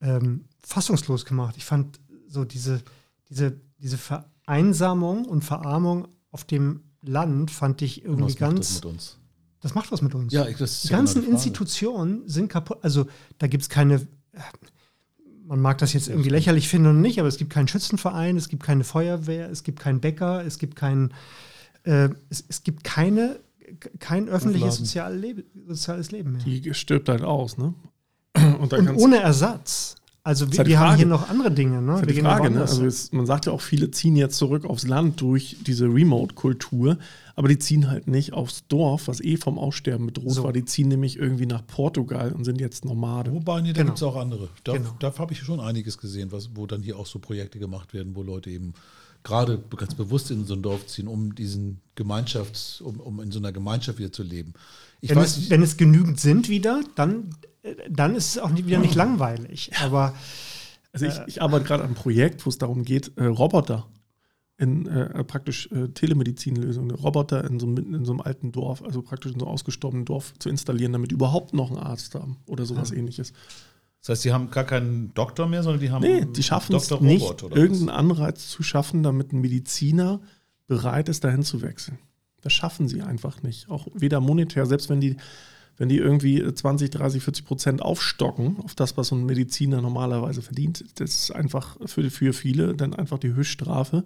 ähm, 0.00 0.44
fassungslos 0.62 1.24
gemacht. 1.24 1.56
Ich 1.58 1.64
fand 1.64 2.00
so 2.28 2.44
diese, 2.44 2.82
diese, 3.28 3.60
diese 3.78 3.98
Vereinsamung 3.98 5.24
und 5.24 5.44
Verarmung 5.44 6.08
auf 6.30 6.44
dem 6.44 6.82
Land 7.02 7.50
fand 7.50 7.82
ich 7.82 8.04
irgendwie 8.04 8.24
was 8.24 8.36
ganz. 8.36 8.52
Macht 8.52 8.68
das 8.68 8.74
mit 8.74 8.84
uns? 8.86 9.18
Das 9.60 9.74
macht 9.74 9.92
was 9.92 10.02
mit 10.02 10.14
uns. 10.14 10.32
Ja, 10.32 10.44
das 10.50 10.82
Die 10.82 10.88
ganzen 10.88 11.26
Institutionen 11.26 12.28
sind 12.28 12.48
kaputt. 12.48 12.78
Also 12.82 13.06
da 13.38 13.46
gibt 13.46 13.62
es 13.62 13.68
keine. 13.68 14.06
Man 15.44 15.60
mag 15.60 15.78
das 15.78 15.92
jetzt 15.92 16.08
irgendwie 16.08 16.30
lächerlich 16.30 16.68
finden 16.68 16.88
und 16.88 17.00
nicht, 17.00 17.20
aber 17.20 17.28
es 17.28 17.36
gibt 17.36 17.52
keinen 17.52 17.68
Schützenverein, 17.68 18.36
es 18.36 18.48
gibt 18.48 18.64
keine 18.64 18.82
Feuerwehr, 18.82 19.48
es 19.48 19.62
gibt 19.62 19.78
keinen 19.78 20.00
Bäcker, 20.00 20.44
es 20.44 20.58
gibt 20.58 20.74
kein, 20.74 21.14
äh, 21.84 22.08
es, 22.30 22.44
es 22.48 22.64
gibt 22.64 22.82
keine 22.82 23.38
kein 23.98 24.28
öffentliches 24.28 24.76
sozial 24.76 25.16
Leben, 25.16 25.44
soziales 25.66 26.10
Leben 26.10 26.32
mehr. 26.32 26.42
Die 26.42 26.74
stirbt 26.74 27.08
halt 27.08 27.22
aus, 27.22 27.58
ne? 27.58 27.74
Und, 28.60 28.72
Und 28.72 28.96
ohne 28.96 29.18
Ersatz. 29.18 29.96
Also 30.26 30.52
wir, 30.52 30.66
wir 30.66 30.80
haben 30.80 30.96
hier 30.96 31.06
noch 31.06 31.28
andere 31.28 31.52
Dinge. 31.52 31.80
Ne? 31.80 31.92
Das 31.92 32.00
ist 32.00 32.16
die 32.16 32.20
Frage, 32.20 32.50
ne? 32.50 32.60
also 32.60 32.84
es, 32.84 33.12
man 33.12 33.26
sagt 33.26 33.46
ja 33.46 33.52
auch, 33.52 33.60
viele 33.60 33.92
ziehen 33.92 34.16
jetzt 34.16 34.36
zurück 34.36 34.64
aufs 34.64 34.84
Land 34.84 35.20
durch 35.20 35.56
diese 35.64 35.84
Remote-Kultur, 35.86 36.98
aber 37.36 37.46
die 37.46 37.60
ziehen 37.60 37.88
halt 37.88 38.08
nicht 38.08 38.32
aufs 38.32 38.66
Dorf, 38.66 39.06
was 39.06 39.20
eh 39.20 39.36
vom 39.36 39.56
Aussterben 39.56 40.06
bedroht 40.06 40.32
so. 40.32 40.42
war. 40.42 40.52
Die 40.52 40.64
ziehen 40.64 40.88
nämlich 40.88 41.16
irgendwie 41.16 41.46
nach 41.46 41.64
Portugal 41.64 42.32
und 42.32 42.42
sind 42.42 42.60
jetzt 42.60 42.84
Nomade. 42.84 43.32
Wobei, 43.32 43.60
nee, 43.60 43.68
da 43.68 43.74
genau. 43.74 43.86
gibt 43.86 43.98
es 43.98 44.02
auch 44.02 44.16
andere. 44.16 44.48
Da, 44.64 44.72
genau. 44.72 44.96
da 44.98 45.16
habe 45.16 45.32
ich 45.32 45.38
schon 45.38 45.60
einiges 45.60 45.96
gesehen, 45.96 46.32
was, 46.32 46.50
wo 46.56 46.66
dann 46.66 46.82
hier 46.82 46.98
auch 46.98 47.06
so 47.06 47.20
Projekte 47.20 47.60
gemacht 47.60 47.94
werden, 47.94 48.16
wo 48.16 48.24
Leute 48.24 48.50
eben 48.50 48.74
gerade 49.26 49.58
ganz 49.76 49.94
bewusst 49.94 50.30
in 50.30 50.44
so 50.44 50.54
ein 50.54 50.62
Dorf 50.62 50.86
ziehen, 50.86 51.08
um 51.08 51.34
diesen 51.34 51.80
Gemeinschafts, 51.96 52.80
um, 52.80 53.00
um 53.00 53.20
in 53.20 53.32
so 53.32 53.40
einer 53.40 53.52
Gemeinschaft 53.52 53.98
wieder 53.98 54.12
zu 54.12 54.22
leben. 54.22 54.54
Ich 55.00 55.10
wenn, 55.10 55.18
weiß, 55.18 55.36
es, 55.36 55.50
wenn 55.50 55.62
es 55.62 55.76
genügend 55.76 56.20
sind 56.20 56.48
wieder, 56.48 56.82
dann, 56.94 57.30
dann 57.90 58.14
ist 58.14 58.30
es 58.30 58.38
auch 58.38 58.54
wieder 58.54 58.78
nicht 58.78 58.94
langweilig. 58.94 59.72
Aber 59.82 60.14
Also 60.92 61.06
ich, 61.06 61.14
ich 61.26 61.42
arbeite 61.42 61.64
gerade 61.64 61.82
an 61.82 61.88
einem 61.88 61.96
Projekt, 61.96 62.46
wo 62.46 62.50
es 62.50 62.58
darum 62.58 62.84
geht, 62.84 63.12
äh, 63.16 63.24
Roboter 63.24 63.86
in 64.58 64.86
äh, 64.86 65.24
praktisch 65.24 65.70
äh, 65.72 65.88
Telemedizinlösungen, 65.88 66.92
Roboter 66.92 67.44
in 67.44 67.58
so, 67.58 67.66
in 67.66 68.04
so 68.04 68.12
einem 68.12 68.20
alten 68.22 68.52
Dorf, 68.52 68.82
also 68.82 69.02
praktisch 69.02 69.32
in 69.32 69.40
so 69.40 69.44
einem 69.44 69.52
ausgestorbenen 69.52 70.06
Dorf 70.06 70.32
zu 70.38 70.48
installieren, 70.48 70.92
damit 70.92 71.12
überhaupt 71.12 71.52
noch 71.52 71.70
einen 71.70 71.80
Arzt 71.80 72.14
haben 72.14 72.38
oder 72.46 72.64
sowas 72.64 72.90
ja. 72.90 72.96
ähnliches. 72.96 73.34
Das 74.06 74.18
heißt, 74.18 74.24
die 74.24 74.32
haben 74.32 74.52
gar 74.52 74.62
keinen 74.62 75.12
Doktor 75.14 75.48
mehr, 75.48 75.64
sondern 75.64 75.80
die 75.80 75.90
haben. 75.90 76.02
Nee, 76.02 76.24
die 76.24 76.42
schaffen 76.44 76.76
es 76.76 76.88
nicht, 77.00 77.42
irgendeinen 77.42 77.88
Anreiz 77.88 78.48
zu 78.48 78.62
schaffen, 78.62 79.02
damit 79.02 79.32
ein 79.32 79.40
Mediziner 79.40 80.20
bereit 80.68 81.08
ist, 81.08 81.24
dahin 81.24 81.42
zu 81.42 81.60
wechseln. 81.60 81.98
Das 82.40 82.52
schaffen 82.52 82.86
sie 82.86 83.02
einfach 83.02 83.42
nicht. 83.42 83.68
Auch 83.68 83.88
weder 83.94 84.20
monetär, 84.20 84.64
selbst 84.66 84.88
wenn 84.90 85.00
die 85.00 85.16
wenn 85.78 85.88
die 85.90 85.98
irgendwie 85.98 86.42
20, 86.54 86.88
30, 86.88 87.22
40 87.22 87.44
Prozent 87.44 87.82
aufstocken 87.82 88.56
auf 88.64 88.74
das, 88.74 88.96
was 88.96 89.08
so 89.08 89.16
ein 89.16 89.26
Mediziner 89.26 89.82
normalerweise 89.82 90.40
verdient, 90.40 90.84
das 90.94 91.10
ist 91.10 91.30
einfach 91.32 91.76
für, 91.84 92.08
für 92.10 92.32
viele 92.32 92.74
dann 92.74 92.94
einfach 92.94 93.18
die 93.18 93.34
Höchststrafe, 93.34 94.02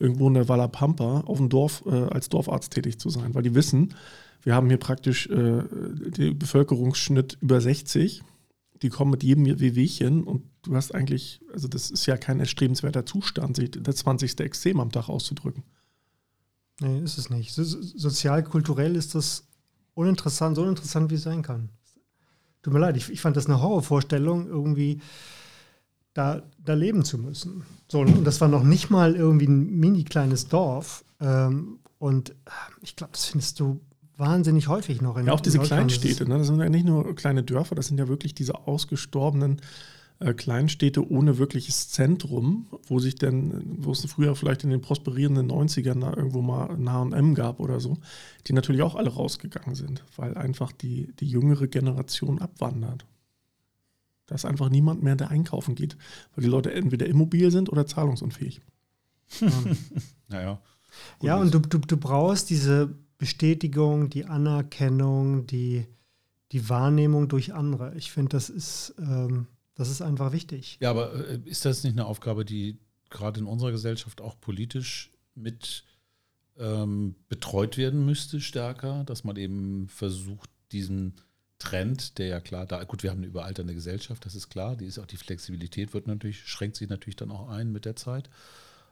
irgendwo 0.00 0.26
in 0.26 0.34
der 0.34 0.48
Walla 0.48 0.66
Pampa 0.66 1.20
auf 1.20 1.38
dem 1.38 1.48
Dorf 1.48 1.84
äh, 1.86 1.90
als 1.90 2.28
Dorfarzt 2.28 2.72
tätig 2.72 2.98
zu 2.98 3.08
sein, 3.08 3.34
weil 3.34 3.44
die 3.44 3.54
wissen, 3.54 3.94
wir 4.42 4.56
haben 4.56 4.66
hier 4.66 4.78
praktisch 4.78 5.28
äh, 5.28 5.62
den 5.62 6.36
Bevölkerungsschnitt 6.38 7.38
über 7.40 7.60
60, 7.60 8.22
die 8.82 8.88
kommen 8.88 9.10
mit 9.10 9.22
jedem 9.22 9.46
Wehwehchen 9.46 10.24
und 10.24 10.42
du 10.62 10.74
hast 10.74 10.94
eigentlich, 10.94 11.40
also 11.52 11.68
das 11.68 11.90
ist 11.90 12.06
ja 12.06 12.16
kein 12.16 12.40
erstrebenswerter 12.40 13.06
Zustand, 13.06 13.56
sich 13.56 13.70
das 13.70 13.96
20. 13.96 14.40
Extrem 14.40 14.80
am 14.80 14.90
Tag 14.90 15.08
auszudrücken. 15.08 15.62
Nee, 16.80 17.00
ist 17.00 17.18
es 17.18 17.30
nicht. 17.30 17.52
Sozial-kulturell 17.52 18.96
ist 18.96 19.14
das 19.14 19.46
uninteressant, 19.94 20.56
so 20.56 20.62
uninteressant 20.62 21.10
wie 21.10 21.14
es 21.14 21.22
sein 21.22 21.42
kann. 21.42 21.68
Tut 22.62 22.72
mir 22.72 22.80
leid, 22.80 22.96
ich, 22.96 23.10
ich 23.10 23.20
fand 23.20 23.36
das 23.36 23.46
eine 23.46 23.60
Horrorvorstellung, 23.60 24.48
irgendwie 24.48 25.00
da, 26.14 26.42
da 26.58 26.74
leben 26.74 27.04
zu 27.04 27.18
müssen. 27.18 27.64
So, 27.88 28.00
und 28.00 28.24
das 28.24 28.40
war 28.40 28.48
noch 28.48 28.62
nicht 28.62 28.90
mal 28.90 29.14
irgendwie 29.14 29.46
ein 29.46 29.78
mini 29.78 30.04
kleines 30.04 30.48
Dorf. 30.48 31.04
Ähm, 31.20 31.78
und 31.98 32.30
äh, 32.30 32.34
ich 32.80 32.96
glaube, 32.96 33.12
das 33.12 33.26
findest 33.26 33.60
du 33.60 33.80
wahnsinnig 34.22 34.68
häufig 34.68 35.02
noch 35.02 35.16
in 35.16 35.26
Ja, 35.26 35.32
auch 35.32 35.40
diese 35.40 35.58
Kleinstädte, 35.58 36.28
ne? 36.28 36.38
das 36.38 36.46
sind 36.46 36.60
ja 36.60 36.68
nicht 36.68 36.86
nur 36.86 37.14
kleine 37.14 37.42
Dörfer, 37.42 37.74
das 37.74 37.88
sind 37.88 37.98
ja 37.98 38.08
wirklich 38.08 38.34
diese 38.34 38.66
ausgestorbenen 38.66 39.60
äh, 40.20 40.32
Kleinstädte 40.32 41.10
ohne 41.10 41.38
wirkliches 41.38 41.90
Zentrum, 41.90 42.66
wo 42.86 43.00
sich 43.00 43.16
denn, 43.16 43.62
wo 43.78 43.90
es 43.90 44.04
früher 44.04 44.36
vielleicht 44.36 44.62
in 44.62 44.70
den 44.70 44.80
prosperierenden 44.80 45.50
90ern 45.50 46.00
da 46.00 46.14
irgendwo 46.14 46.40
mal 46.40 46.70
ein 46.70 46.88
HM 46.88 47.34
gab 47.34 47.58
oder 47.58 47.80
so, 47.80 47.98
die 48.46 48.52
natürlich 48.52 48.82
auch 48.82 48.94
alle 48.94 49.10
rausgegangen 49.10 49.74
sind, 49.74 50.04
weil 50.16 50.36
einfach 50.36 50.70
die, 50.70 51.12
die 51.18 51.26
jüngere 51.26 51.66
Generation 51.66 52.38
abwandert. 52.38 53.04
Da 54.26 54.36
ist 54.36 54.44
einfach 54.44 54.70
niemand 54.70 55.02
mehr, 55.02 55.16
der 55.16 55.30
einkaufen 55.30 55.74
geht, 55.74 55.96
weil 56.34 56.44
die 56.44 56.50
Leute 56.50 56.72
entweder 56.72 57.06
immobil 57.06 57.50
sind 57.50 57.70
oder 57.70 57.86
zahlungsunfähig. 57.86 58.60
naja. 60.28 60.60
Ja, 61.20 61.36
und 61.38 61.52
du, 61.52 61.58
du, 61.58 61.78
du 61.78 61.96
brauchst 61.96 62.50
diese 62.50 62.94
Bestätigung, 63.22 64.10
die 64.10 64.24
Anerkennung, 64.24 65.46
die, 65.46 65.86
die 66.50 66.68
Wahrnehmung 66.68 67.28
durch 67.28 67.54
andere. 67.54 67.94
Ich 67.94 68.10
finde, 68.10 68.30
das 68.30 68.50
ist 68.50 68.94
ähm, 68.98 69.46
das 69.74 69.88
ist 69.88 70.02
einfach 70.02 70.32
wichtig. 70.32 70.78
Ja, 70.80 70.90
aber 70.90 71.14
äh, 71.28 71.40
ist 71.44 71.64
das 71.64 71.84
nicht 71.84 71.94
eine 71.94 72.06
Aufgabe, 72.06 72.44
die 72.44 72.78
gerade 73.10 73.40
in 73.40 73.46
unserer 73.46 73.70
Gesellschaft 73.70 74.20
auch 74.20 74.40
politisch 74.40 75.10
mit 75.34 75.84
ähm, 76.58 77.14
betreut 77.28 77.76
werden 77.76 78.04
müsste, 78.04 78.40
stärker, 78.40 79.04
dass 79.04 79.24
man 79.24 79.36
eben 79.36 79.88
versucht, 79.88 80.50
diesen 80.72 81.14
Trend, 81.58 82.18
der 82.18 82.26
ja 82.26 82.40
klar 82.40 82.66
da, 82.66 82.82
gut, 82.84 83.02
wir 83.02 83.10
haben 83.10 83.18
eine 83.18 83.26
überalternde 83.26 83.74
Gesellschaft, 83.74 84.26
das 84.26 84.34
ist 84.34 84.50
klar, 84.50 84.76
die 84.76 84.86
ist 84.86 84.98
auch 84.98 85.06
die 85.06 85.16
Flexibilität 85.16 85.94
wird 85.94 86.06
natürlich, 86.06 86.44
schränkt 86.44 86.76
sich 86.76 86.88
natürlich 86.88 87.16
dann 87.16 87.30
auch 87.30 87.48
ein 87.48 87.70
mit 87.70 87.84
der 87.84 87.96
Zeit. 87.96 88.28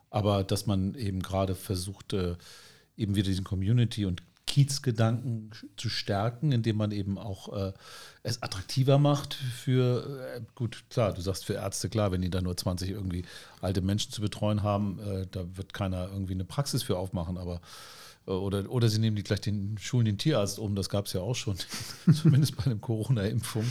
Aber 0.09 0.45
dass 0.45 0.67
man 0.67 0.95
eben 0.95 1.21
gerade 1.21 1.55
versucht, 1.55 2.15
eben 3.01 3.15
wieder 3.15 3.29
diesen 3.29 3.45
Community- 3.45 4.05
und 4.05 4.23
Kiezgedanken 4.51 5.51
zu 5.77 5.89
stärken, 5.89 6.51
indem 6.51 6.77
man 6.77 6.91
eben 6.91 7.19
auch 7.19 7.53
äh, 7.53 7.73
es 8.25 8.43
attraktiver 8.43 8.99
macht 8.99 9.35
für, 9.35 10.35
äh, 10.37 10.41
gut, 10.57 10.83
klar, 10.91 11.13
du 11.13 11.21
sagst 11.21 11.45
für 11.45 11.55
Ärzte, 11.55 11.89
klar, 11.89 12.11
wenn 12.11 12.21
die 12.21 12.31
da 12.31 12.41
nur 12.41 12.57
20 12.57 12.91
irgendwie 12.91 13.25
alte 13.61 13.81
Menschen 13.81 14.11
zu 14.11 14.21
betreuen 14.21 14.65
haben, 14.65 14.99
äh, 14.99 15.27
da 15.31 15.45
wird 15.57 15.73
keiner 15.73 16.09
irgendwie 16.13 16.35
eine 16.35 16.45
Praxis 16.45 16.83
für 16.83 16.99
aufmachen, 16.99 17.39
aber 17.39 17.61
äh, 18.27 18.33
oder, 18.33 18.69
oder 18.71 18.89
sie 18.89 18.99
nehmen 18.99 19.15
die 19.15 19.23
gleich 19.23 19.41
den 19.41 19.79
Schulen 19.79 20.07
den 20.07 20.19
Tierarzt 20.19 20.59
um, 20.59 20.75
das 20.75 20.89
gab 20.89 21.07
es 21.07 21.13
ja 21.13 21.21
auch 21.21 21.37
schon, 21.37 21.57
zumindest 22.13 22.57
bei 22.57 22.65
einer 22.65 22.77
Corona-Impfung. 22.77 23.71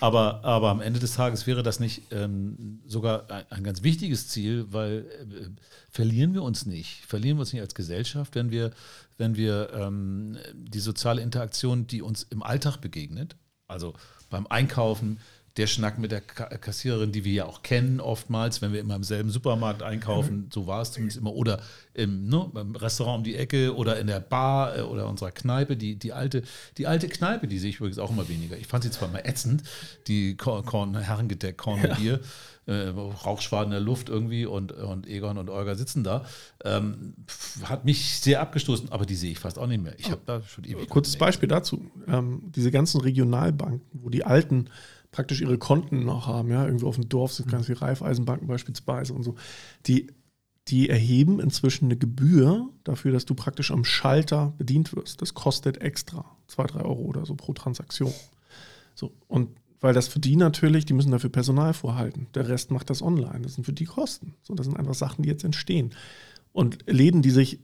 Aber, 0.00 0.44
aber 0.44 0.70
am 0.70 0.80
Ende 0.80 1.00
des 1.00 1.14
Tages 1.14 1.46
wäre 1.46 1.62
das 1.62 1.80
nicht 1.80 2.02
ähm, 2.10 2.80
sogar 2.86 3.30
ein, 3.30 3.44
ein, 3.50 3.64
ganz 3.64 3.82
wichtiges 3.82 4.28
Ziel, 4.28 4.66
weil 4.70 5.06
äh, 5.08 5.48
verlieren 5.90 6.34
wir 6.34 6.42
uns 6.42 6.66
nicht, 6.66 7.04
verlieren 7.06 7.36
wir 7.36 7.42
uns 7.42 7.52
nicht 7.52 7.62
als 7.62 7.74
Gesellschaft, 7.74 8.34
wenn 8.34 8.50
wir, 8.50 8.70
wenn 9.16 9.36
wir 9.36 9.70
ähm, 9.74 10.36
die 10.54 10.80
soziale 10.80 11.22
Interaktion, 11.22 11.86
die 11.86 12.02
uns 12.02 12.24
im 12.24 12.42
Alltag 12.42 12.78
begegnet, 12.78 13.36
also 13.68 13.94
beim 14.30 14.46
Einkaufen, 14.46 15.18
der 15.56 15.68
Schnack 15.68 15.98
mit 15.98 16.10
der 16.10 16.20
Kassiererin, 16.20 17.12
die 17.12 17.24
wir 17.24 17.32
ja 17.32 17.44
auch 17.44 17.62
kennen, 17.62 18.00
oftmals, 18.00 18.60
wenn 18.60 18.72
wir 18.72 18.80
immer 18.80 18.96
im 18.96 19.04
selben 19.04 19.30
Supermarkt 19.30 19.84
einkaufen, 19.84 20.36
mhm. 20.36 20.50
so 20.52 20.66
war 20.66 20.82
es 20.82 20.90
zumindest 20.90 21.18
immer, 21.18 21.32
oder 21.32 21.60
im, 21.94 22.28
ne, 22.28 22.50
beim 22.52 22.74
Restaurant 22.74 23.18
um 23.18 23.24
die 23.24 23.36
Ecke 23.36 23.74
oder 23.76 24.00
in 24.00 24.08
der 24.08 24.18
Bar 24.18 24.78
äh, 24.78 24.80
oder 24.82 25.08
unserer 25.08 25.30
Kneipe, 25.30 25.76
die, 25.76 25.94
die, 25.94 26.12
alte, 26.12 26.42
die 26.76 26.88
alte 26.88 27.08
Kneipe, 27.08 27.46
die 27.46 27.60
sehe 27.60 27.70
ich 27.70 27.76
übrigens 27.76 28.00
auch 28.00 28.10
immer 28.10 28.28
weniger. 28.28 28.56
Ich 28.56 28.66
fand 28.66 28.82
sie 28.82 28.90
zwar 28.90 29.08
mal 29.08 29.22
ätzend, 29.24 29.62
die 30.08 30.36
Korn, 30.36 30.98
Herrengedeck 30.98 31.56
Korn 31.56 31.80
ja. 32.02 32.18
Äh, 32.66 32.88
Rauchschwaden 32.88 33.66
in 33.66 33.72
der 33.72 33.80
Luft 33.80 34.08
irgendwie 34.08 34.46
und, 34.46 34.72
und 34.72 35.06
Egon 35.06 35.36
und 35.36 35.50
Olga 35.50 35.74
sitzen 35.74 36.02
da, 36.02 36.24
ähm, 36.64 37.12
hat 37.62 37.84
mich 37.84 38.20
sehr 38.20 38.40
abgestoßen, 38.40 38.90
aber 38.90 39.04
die 39.04 39.16
sehe 39.16 39.32
ich 39.32 39.38
fast 39.38 39.58
auch 39.58 39.66
nicht 39.66 39.82
mehr. 39.82 39.94
Ich 39.98 40.10
habe 40.10 40.22
da 40.24 40.40
schon 40.40 40.64
ewig. 40.64 40.88
Kurzes 40.88 41.16
Beispiel 41.16 41.46
dazu: 41.46 41.90
ähm, 42.08 42.50
Diese 42.56 42.70
ganzen 42.70 43.02
Regionalbanken, 43.02 43.82
wo 43.92 44.08
die 44.08 44.24
alten 44.24 44.70
praktisch 45.14 45.40
ihre 45.40 45.58
Konten 45.58 46.04
noch 46.04 46.26
haben, 46.26 46.50
ja, 46.50 46.66
irgendwo 46.66 46.88
auf 46.88 46.96
dem 46.96 47.08
Dorf 47.08 47.32
sind 47.32 47.48
ganz 47.48 47.66
viele 47.66 47.80
Raiffeisenbanken 47.80 48.48
beispielsweise 48.48 49.14
und 49.14 49.22
so, 49.22 49.36
die, 49.86 50.08
die 50.66 50.88
erheben 50.88 51.38
inzwischen 51.38 51.84
eine 51.84 51.96
Gebühr 51.96 52.68
dafür, 52.82 53.12
dass 53.12 53.24
du 53.24 53.34
praktisch 53.34 53.70
am 53.70 53.84
Schalter 53.84 54.54
bedient 54.58 54.94
wirst. 54.96 55.22
Das 55.22 55.32
kostet 55.32 55.80
extra, 55.80 56.24
zwei, 56.48 56.64
drei 56.64 56.80
Euro 56.80 57.02
oder 57.02 57.24
so 57.26 57.36
pro 57.36 57.52
Transaktion. 57.52 58.12
So, 58.96 59.12
und 59.28 59.50
weil 59.80 59.94
das 59.94 60.08
für 60.08 60.18
die 60.18 60.34
natürlich, 60.34 60.84
die 60.84 60.94
müssen 60.94 61.12
dafür 61.12 61.30
Personal 61.30 61.74
vorhalten. 61.74 62.26
Der 62.34 62.48
Rest 62.48 62.72
macht 62.72 62.90
das 62.90 63.00
online. 63.00 63.42
Das 63.42 63.54
sind 63.54 63.64
für 63.64 63.72
die 63.72 63.84
Kosten. 63.84 64.34
So, 64.42 64.54
das 64.54 64.66
sind 64.66 64.76
einfach 64.76 64.94
Sachen, 64.94 65.22
die 65.22 65.28
jetzt 65.28 65.44
entstehen. 65.44 65.90
Und 66.52 66.90
Läden, 66.90 67.22
die 67.22 67.30
sich, 67.30 67.60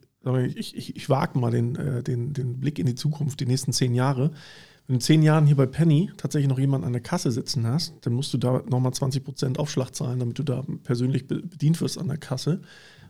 ich, 0.54 0.76
ich, 0.76 0.94
ich 0.94 1.08
wage 1.08 1.36
mal 1.36 1.50
den, 1.50 1.74
äh, 1.74 2.02
den, 2.04 2.32
den 2.32 2.60
Blick 2.60 2.78
in 2.78 2.86
die 2.86 2.94
Zukunft, 2.94 3.40
die 3.40 3.46
nächsten 3.46 3.72
zehn 3.72 3.94
Jahre, 3.94 4.30
in 4.90 5.00
zehn 5.00 5.22
Jahren 5.22 5.46
hier 5.46 5.56
bei 5.56 5.66
Penny 5.66 6.10
tatsächlich 6.16 6.48
noch 6.48 6.58
jemanden 6.58 6.86
an 6.86 6.92
der 6.92 7.00
Kasse 7.00 7.30
sitzen 7.30 7.64
hast, 7.66 7.94
dann 8.00 8.12
musst 8.12 8.34
du 8.34 8.38
da 8.38 8.62
nochmal 8.68 8.90
20% 8.90 9.56
Aufschlag 9.56 9.94
zahlen, 9.94 10.18
damit 10.18 10.38
du 10.38 10.42
da 10.42 10.64
persönlich 10.82 11.28
bedient 11.28 11.80
wirst 11.80 11.96
an 11.96 12.08
der 12.08 12.16
Kasse. 12.16 12.60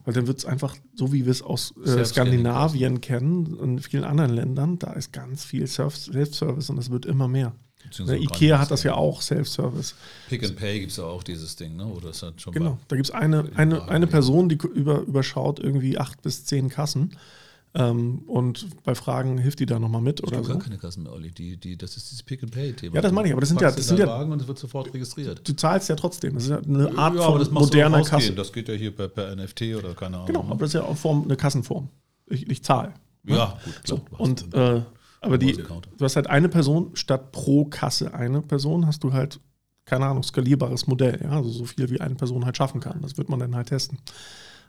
Weil 0.04 0.14
dann 0.14 0.26
wird 0.26 0.38
es 0.38 0.44
einfach, 0.44 0.76
so 0.94 1.12
wie 1.12 1.24
wir 1.24 1.30
es 1.30 1.42
aus 1.42 1.74
äh, 1.84 2.04
Skandinavien 2.04 3.00
kennen 3.00 3.54
und 3.54 3.80
vielen 3.80 4.04
anderen 4.04 4.32
Ländern, 4.32 4.78
da 4.78 4.92
ist 4.92 5.12
ganz 5.12 5.44
viel 5.44 5.66
Self-Service 5.66 6.70
und 6.70 6.76
das 6.76 6.90
wird 6.90 7.06
immer 7.06 7.28
mehr. 7.28 7.54
Der 7.98 8.20
Ikea 8.20 8.58
hat 8.58 8.70
das 8.70 8.82
ja 8.82 8.94
auch, 8.94 9.20
Self-Service. 9.20 9.94
Pick 10.28 10.44
and 10.44 10.56
Pay 10.56 10.80
gibt 10.80 10.92
es 10.92 10.98
ja 10.98 11.04
auch 11.04 11.22
dieses 11.22 11.56
Ding, 11.56 11.76
ne? 11.76 11.86
Oder 11.86 12.10
ist 12.10 12.22
das 12.22 12.34
schon 12.36 12.52
genau, 12.52 12.78
da 12.88 12.96
gibt 12.96 13.08
es 13.08 13.14
eine, 13.14 13.50
eine, 13.56 13.88
eine 13.88 14.06
Person, 14.06 14.48
die 14.48 14.58
über, 14.74 15.00
überschaut 15.00 15.58
irgendwie 15.58 15.98
acht 15.98 16.22
bis 16.22 16.44
zehn 16.44 16.68
Kassen 16.68 17.16
ähm, 17.72 18.22
und 18.26 18.82
bei 18.82 18.96
Fragen 18.96 19.38
hilft 19.38 19.60
die 19.60 19.66
da 19.66 19.78
nochmal 19.78 20.00
mit 20.00 20.20
ich 20.20 20.26
oder 20.26 20.42
so. 20.42 20.52
gar 20.52 20.58
keine 20.58 20.76
Kassen 20.76 21.04
mehr, 21.04 21.12
Olli. 21.12 21.30
Die, 21.30 21.56
die, 21.56 21.76
das 21.76 21.96
ist 21.96 22.10
dieses 22.10 22.22
Pick-and-Pay-Thema. 22.24 22.96
Ja, 22.96 23.00
das 23.00 23.12
meine 23.12 23.28
ich, 23.28 23.32
aber 23.32 23.40
das 23.40 23.50
sind 23.50 23.60
ja. 23.60 23.70
Das 23.70 23.86
sind 23.86 23.98
ja 23.98 24.08
Wagen 24.08 24.32
und 24.32 24.42
es 24.42 24.48
wird 24.48 24.58
sofort 24.58 24.92
registriert. 24.92 25.46
Du 25.46 25.52
zahlst 25.52 25.88
ja 25.88 25.94
trotzdem. 25.94 26.34
Das 26.34 26.44
ist 26.44 26.50
ja 26.50 26.58
eine 26.58 26.98
Art 26.98 27.14
ja, 27.14 27.22
von 27.22 27.52
moderner 27.52 28.02
Kasse. 28.02 28.32
Das 28.32 28.52
geht 28.52 28.68
ja 28.68 28.74
hier 28.74 28.90
per, 28.90 29.08
per, 29.08 29.36
NFT 29.36 29.62
oder 29.78 29.94
keine 29.94 30.16
Ahnung. 30.16 30.26
Genau, 30.26 30.40
aber 30.40 30.56
das 30.56 30.70
ist 30.70 30.74
ja 30.74 30.82
auch 30.82 30.96
Form, 30.96 31.22
eine 31.24 31.36
Kassenform. 31.36 31.88
Ich, 32.26 32.50
ich 32.50 32.64
zahle. 32.64 32.92
Ne? 33.22 33.36
Ja, 33.36 33.58
gut, 33.64 33.84
klar. 33.84 34.00
So. 34.10 34.16
Und, 34.16 34.54
äh, 34.54 34.82
aber 35.20 35.38
die, 35.38 35.52
du 35.52 36.04
hast 36.04 36.16
halt 36.16 36.26
eine 36.26 36.48
Person 36.48 36.90
statt 36.94 37.30
pro 37.30 37.66
Kasse 37.66 38.14
eine 38.14 38.42
Person, 38.42 38.86
hast 38.86 39.04
du 39.04 39.12
halt, 39.12 39.38
keine 39.84 40.06
Ahnung, 40.06 40.24
skalierbares 40.24 40.88
Modell. 40.88 41.20
Ja? 41.22 41.30
Also 41.30 41.50
so 41.50 41.64
viel 41.66 41.88
wie 41.90 42.00
eine 42.00 42.16
Person 42.16 42.44
halt 42.44 42.56
schaffen 42.56 42.80
kann. 42.80 43.00
Das 43.02 43.16
wird 43.16 43.28
man 43.28 43.38
dann 43.38 43.54
halt 43.54 43.68
testen. 43.68 43.98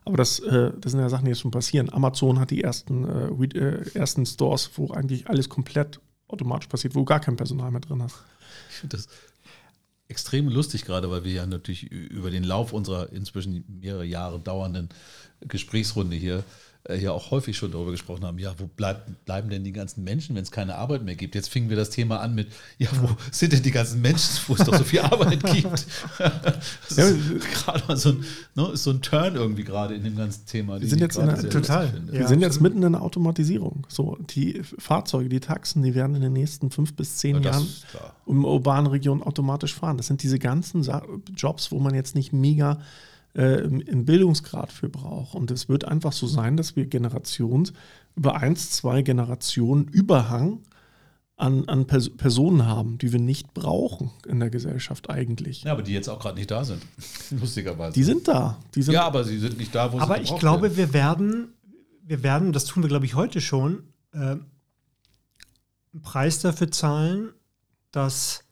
Aber 0.06 0.18
das, 0.18 0.40
äh, 0.40 0.72
das 0.80 0.92
sind 0.92 1.02
ja 1.02 1.10
Sachen, 1.10 1.26
die 1.26 1.32
jetzt 1.32 1.42
schon 1.42 1.52
passieren. 1.52 1.92
Amazon 1.92 2.40
hat 2.40 2.52
die 2.52 2.64
ersten, 2.64 3.06
äh, 3.06 3.58
äh, 3.58 3.92
ersten 3.94 4.26
Stores, 4.26 4.72
wo 4.76 4.92
eigentlich 4.92 5.28
alles 5.28 5.50
komplett 5.50 6.00
automatisch 6.28 6.68
passiert, 6.68 6.96
wo 6.96 7.00
du 7.00 7.06
gar 7.06 7.20
kein 7.20 7.36
Personal 7.36 7.72
mehr 7.72 7.82
drin 7.82 8.02
hast. 8.02 8.24
Ich 8.70 8.76
finde 8.78 8.98
das 8.98 9.08
extrem 10.08 10.50
lustig 10.50 10.86
gerade, 10.86 11.10
weil 11.10 11.24
wir 11.24 11.32
ja 11.32 11.46
natürlich 11.46 11.84
über 11.92 12.32
den 12.32 12.44
Lauf 12.44 12.74
unserer 12.74 13.12
inzwischen 13.14 13.64
mehrere 13.68 14.06
Jahre 14.06 14.40
dauernden 14.40 14.90
Gesprächsrunde 15.42 16.16
hier 16.16 16.44
ja 16.90 17.12
auch 17.12 17.32
häufig 17.32 17.58
schon 17.58 17.72
darüber 17.72 17.92
gesprochen 17.92 18.26
haben, 18.26 18.40
ja, 18.40 18.54
wo 18.58 18.68
bleib, 18.76 19.26
bleiben 19.26 19.50
denn 19.50 19.64
die 19.64 19.72
ganzen 19.72 20.04
Menschen, 20.04 20.36
wenn 20.36 20.44
es 20.44 20.52
keine 20.52 20.76
Arbeit 20.76 21.04
mehr 21.04 21.16
gibt? 21.16 21.36
Jetzt 21.36 21.50
fingen 21.50 21.70
wir 21.70 21.78
das 21.78 21.92
Thema 21.92 22.20
an 22.22 22.34
mit, 22.34 22.48
ja, 22.80 22.90
wo 23.02 23.10
sind 23.32 23.54
denn 23.54 23.62
die 23.62 23.72
ganzen 23.72 24.02
Menschen, 24.02 24.40
wo 24.48 24.56
es 24.56 24.64
doch 24.64 24.76
so 24.76 24.84
viel 24.84 25.02
Arbeit 25.02 25.44
gibt? 25.44 25.72
das 26.18 26.98
ja, 26.98 27.06
ist 27.06 27.52
gerade 27.52 27.84
mal 27.88 27.98
so 27.98 28.10
ein, 28.10 28.26
ne, 28.56 28.72
ist 28.74 28.84
so 28.84 28.92
ein 28.92 29.02
Turn 29.02 29.36
irgendwie 29.36 29.64
gerade 29.64 29.94
in 29.94 30.04
dem 30.04 30.18
ganzen 30.18 30.46
Thema. 30.48 30.82
Wir 30.82 30.88
sind 30.88 31.02
jetzt 31.02 31.18
in 31.18 31.28
der, 31.28 31.50
total. 31.50 31.94
Wir 32.08 32.22
ja, 32.22 32.28
sind 32.28 32.42
jetzt 32.42 32.62
mitten 32.62 32.82
in 32.82 32.94
der 32.94 33.02
Automatisierung. 33.02 33.86
So, 33.88 34.18
die 34.20 34.62
Fahrzeuge, 34.80 35.30
die 35.30 35.40
Taxen, 35.40 35.84
die 35.84 35.94
werden 35.94 36.16
in 36.16 36.22
den 36.22 36.34
nächsten 36.34 36.72
fünf 36.72 36.96
bis 36.96 37.18
zehn 37.18 37.38
ja, 37.38 37.52
Jahren 37.52 37.68
in 38.26 38.44
urbanen 38.44 38.88
Regionen 38.88 39.22
automatisch 39.22 39.76
fahren. 39.76 39.98
Das 39.98 40.08
sind 40.08 40.24
diese 40.24 40.40
ganzen 40.40 40.88
Jobs, 41.36 41.72
wo 41.72 41.80
man 41.80 41.94
jetzt 41.94 42.16
nicht 42.16 42.34
mega 42.34 42.80
äh, 43.36 43.62
im 43.64 44.06
Bildungsgrad 44.06 44.72
für 44.72 44.90
braucht. 44.90 45.36
Und 45.36 45.52
es 45.52 45.70
wird 45.70 45.86
einfach 45.86 46.12
so 46.12 46.28
sein, 46.28 46.58
dass 46.58 46.76
wir 46.76 46.86
Generations 46.86 47.74
über 48.16 48.36
eins, 48.36 48.72
zwei 48.72 49.02
Generationen 49.02 49.88
Überhang 49.88 50.64
an, 51.42 51.68
an 51.68 51.88
Pers 51.88 52.10
Personen 52.16 52.68
haben, 52.68 52.98
die 53.00 53.12
wir 53.12 53.20
nicht 53.20 53.54
brauchen 53.54 54.12
in 54.28 54.40
der 54.40 54.50
Gesellschaft 54.50 55.10
eigentlich. 55.10 55.64
Ja, 55.64 55.72
aber 55.72 55.82
die 55.82 55.94
jetzt 55.94 56.08
auch 56.08 56.20
gerade 56.20 56.36
nicht 56.38 56.52
da 56.52 56.64
sind, 56.64 56.82
lustigerweise. 57.32 57.94
Die 57.94 58.04
sind 58.04 58.28
da. 58.28 58.60
Die 58.76 58.84
sind 58.84 58.94
ja, 58.94 59.04
aber 59.04 59.24
sie 59.24 59.40
sind 59.40 59.58
nicht 59.58 59.74
da, 59.74 59.92
wo 59.92 59.98
aber 59.98 60.16
sie 60.16 60.22
Aber 60.22 60.22
ich 60.22 60.36
glaube, 60.38 60.64
werden. 60.64 60.78
wir 60.78 60.94
werden, 60.94 61.54
wir 62.04 62.24
werden, 62.24 62.54
das 62.54 62.66
tun 62.66 62.84
wir, 62.84 62.90
glaube 62.90 63.06
ich, 63.06 63.16
heute 63.16 63.42
schon, 63.42 63.84
äh, 64.14 64.38
einen 65.94 66.02
Preis 66.04 66.40
dafür 66.40 66.72
zahlen, 66.72 67.32
dass, 67.92 68.44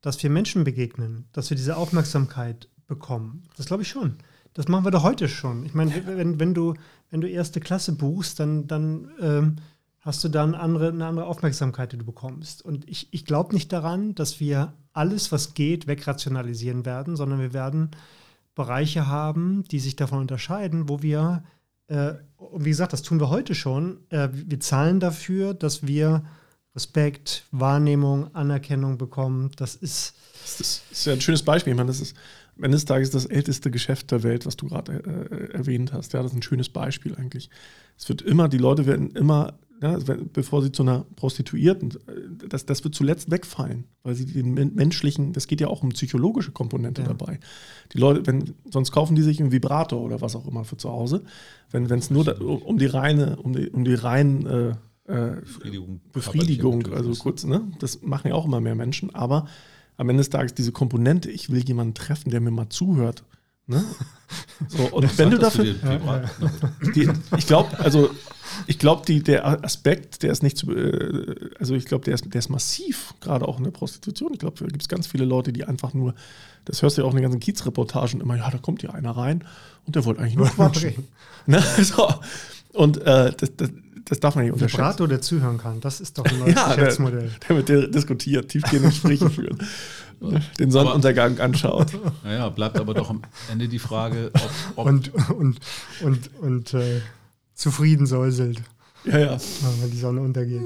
dass 0.00 0.22
wir 0.22 0.30
Menschen 0.30 0.64
begegnen, 0.64 1.26
dass 1.32 1.50
wir 1.50 1.56
diese 1.56 1.76
Aufmerksamkeit 1.76 2.68
bekommen. 2.92 3.44
Das 3.56 3.66
glaube 3.66 3.82
ich 3.82 3.88
schon. 3.88 4.16
Das 4.54 4.68
machen 4.68 4.84
wir 4.84 4.90
doch 4.90 5.02
heute 5.02 5.28
schon. 5.28 5.64
Ich 5.64 5.72
meine, 5.72 6.06
wenn, 6.06 6.38
wenn, 6.38 6.52
du, 6.52 6.74
wenn 7.10 7.22
du 7.22 7.28
erste 7.28 7.60
Klasse 7.60 7.92
buchst, 7.92 8.38
dann, 8.38 8.66
dann 8.66 9.10
ähm, 9.20 9.56
hast 10.00 10.22
du 10.24 10.28
dann 10.28 10.54
andere, 10.54 10.88
eine 10.88 11.06
andere 11.06 11.26
Aufmerksamkeit, 11.26 11.92
die 11.92 11.98
du 11.98 12.04
bekommst. 12.04 12.62
Und 12.62 12.88
ich, 12.88 13.08
ich 13.12 13.24
glaube 13.24 13.54
nicht 13.54 13.72
daran, 13.72 14.14
dass 14.14 14.40
wir 14.40 14.74
alles, 14.92 15.32
was 15.32 15.54
geht, 15.54 15.86
wegrationalisieren 15.86 16.84
werden, 16.84 17.16
sondern 17.16 17.40
wir 17.40 17.54
werden 17.54 17.92
Bereiche 18.54 19.06
haben, 19.06 19.64
die 19.70 19.78
sich 19.78 19.96
davon 19.96 20.18
unterscheiden, 20.18 20.90
wo 20.90 21.00
wir, 21.00 21.44
äh, 21.86 22.12
und 22.36 22.66
wie 22.66 22.70
gesagt, 22.70 22.92
das 22.92 23.02
tun 23.02 23.20
wir 23.20 23.30
heute 23.30 23.54
schon, 23.54 24.00
äh, 24.10 24.28
wir 24.32 24.60
zahlen 24.60 25.00
dafür, 25.00 25.54
dass 25.54 25.86
wir 25.86 26.24
Respekt, 26.74 27.44
Wahrnehmung, 27.52 28.34
Anerkennung 28.34 28.98
bekommen. 28.98 29.50
Das 29.56 29.74
ist. 29.76 30.14
Das 30.58 30.82
ist 30.90 31.04
ja 31.04 31.12
ein 31.12 31.20
schönes 31.20 31.42
Beispiel. 31.42 31.72
Ich 31.72 31.76
meine, 31.76 31.88
das 31.88 32.00
ist 32.00 32.16
am 32.56 32.64
Ende 32.64 32.76
des 32.76 32.84
Tages 32.84 33.10
das 33.10 33.26
älteste 33.26 33.70
Geschäft 33.70 34.10
der 34.10 34.22
Welt, 34.22 34.46
was 34.46 34.56
du 34.56 34.68
gerade 34.68 34.92
äh, 34.92 35.52
erwähnt 35.52 35.92
hast. 35.92 36.12
Ja, 36.12 36.22
das 36.22 36.32
ist 36.32 36.38
ein 36.38 36.42
schönes 36.42 36.68
Beispiel 36.68 37.14
eigentlich. 37.14 37.50
Es 37.98 38.08
wird 38.08 38.22
immer, 38.22 38.48
die 38.48 38.58
Leute 38.58 38.86
werden 38.86 39.10
immer, 39.10 39.54
ja, 39.80 39.98
bevor 40.32 40.62
sie 40.62 40.70
zu 40.70 40.82
einer 40.82 41.04
Prostituierten, 41.16 41.90
äh, 41.90 42.48
das, 42.48 42.66
das 42.66 42.84
wird 42.84 42.94
zuletzt 42.94 43.30
wegfallen, 43.30 43.84
weil 44.02 44.14
sie 44.14 44.26
den 44.26 44.54
menschlichen, 44.74 45.32
das 45.32 45.46
geht 45.46 45.60
ja 45.60 45.68
auch 45.68 45.82
um 45.82 45.90
psychologische 45.90 46.52
Komponente 46.52 47.02
ja. 47.02 47.08
dabei. 47.08 47.40
Die 47.92 47.98
Leute, 47.98 48.26
wenn, 48.26 48.54
sonst 48.70 48.92
kaufen 48.92 49.16
die 49.16 49.22
sich 49.22 49.40
einen 49.40 49.50
Vibrator 49.50 50.00
oder 50.00 50.20
was 50.20 50.36
auch 50.36 50.46
immer 50.46 50.64
für 50.64 50.76
zu 50.76 50.90
Hause. 50.90 51.24
Wenn 51.70 51.86
es 51.86 52.10
nur 52.10 52.24
da, 52.24 52.32
um 52.32 52.78
die 52.78 52.86
reine, 52.86 53.36
um 53.36 53.54
die, 53.54 53.70
um 53.70 53.84
die 53.84 53.94
reinen 53.94 54.46
äh, 54.46 54.74
äh, 55.06 55.40
Befriedigung, 55.40 56.00
Befriedigung 56.12 56.92
also 56.92 57.12
kurz, 57.14 57.44
ne? 57.44 57.62
Das 57.80 58.02
machen 58.02 58.28
ja 58.28 58.34
auch 58.34 58.44
immer 58.44 58.60
mehr 58.60 58.74
Menschen, 58.74 59.14
aber 59.14 59.46
am 59.96 60.08
Ende 60.08 60.20
des 60.20 60.30
Tages 60.30 60.54
diese 60.54 60.72
Komponente, 60.72 61.30
ich 61.30 61.50
will 61.50 61.64
jemanden 61.64 61.94
treffen, 61.94 62.30
der 62.30 62.40
mir 62.40 62.50
mal 62.50 62.68
zuhört. 62.68 63.24
Ne? 63.66 63.84
So, 64.68 64.84
und 64.84 65.04
Was 65.04 65.18
wenn 65.18 65.30
du 65.30 65.38
dafür. 65.38 65.74
Ja, 65.82 66.24
die, 66.94 67.10
ich 67.36 67.46
glaube, 67.46 67.78
also 67.80 68.10
ich 68.66 68.78
glaube, 68.78 69.04
der 69.20 69.64
Aspekt, 69.64 70.22
der 70.22 70.32
ist 70.32 70.42
nicht 70.42 70.56
zu, 70.56 70.74
äh, 70.74 71.50
also 71.58 71.74
ich 71.74 71.84
glaube, 71.84 72.04
der 72.04 72.14
ist, 72.14 72.32
der 72.32 72.38
ist 72.38 72.48
massiv, 72.48 73.14
gerade 73.20 73.46
auch 73.46 73.58
in 73.58 73.64
der 73.64 73.72
Prostitution. 73.72 74.32
Ich 74.32 74.38
glaube, 74.38 74.56
da 74.58 74.66
gibt 74.66 74.82
es 74.82 74.88
ganz 74.88 75.06
viele 75.06 75.24
Leute, 75.24 75.52
die 75.52 75.64
einfach 75.64 75.92
nur, 75.94 76.14
das 76.64 76.80
hörst 76.80 76.96
du 76.96 77.02
ja 77.02 77.08
auch 77.08 77.10
in 77.10 77.16
den 77.16 77.24
ganzen 77.24 77.40
Kiezreportagen 77.40 78.20
immer, 78.20 78.36
ja, 78.36 78.50
da 78.50 78.58
kommt 78.58 78.82
ja 78.82 78.90
einer 78.90 79.10
rein 79.10 79.44
und 79.86 79.96
der 79.96 80.04
wollte 80.04 80.20
eigentlich 80.20 80.36
nur 80.36 80.46
quatschen. 80.54 81.08
ne? 81.46 81.62
so. 81.82 82.08
Und 82.72 82.98
äh, 82.98 83.32
das, 83.36 83.54
das, 83.56 83.70
das 84.04 84.20
darf 84.20 84.34
man 84.34 84.44
nicht 84.44 84.52
unterschätzen. 84.52 84.78
Vibrato, 84.78 85.06
der 85.06 85.20
zuhören 85.20 85.58
kann, 85.58 85.80
das 85.80 86.00
ist 86.00 86.18
doch 86.18 86.24
ein 86.30 86.38
neues 86.38 86.54
ja, 86.54 86.74
Geschäftsmodell. 86.74 87.30
Der, 87.48 87.62
der 87.62 87.76
mit 87.78 87.94
diskutiert, 87.94 88.48
tiefgehende 88.48 88.88
Gespräche 88.88 89.30
führen, 89.30 89.58
den 90.58 90.70
Sonnenuntergang 90.70 91.38
anschaut. 91.40 91.92
Naja, 92.24 92.48
bleibt 92.48 92.78
aber 92.78 92.94
doch 92.94 93.10
am 93.10 93.22
Ende 93.50 93.68
die 93.68 93.78
Frage, 93.78 94.30
ob. 94.34 94.50
ob 94.76 94.86
und 94.86 95.12
und, 95.30 95.60
und, 96.02 96.30
und 96.40 96.74
äh, 96.74 97.00
zufrieden 97.54 98.06
säuselt. 98.06 98.62
Ja, 99.04 99.18
ja. 99.18 99.38
Wenn 99.80 99.90
die 99.90 99.96
Sonne 99.96 100.20
untergeht. 100.20 100.62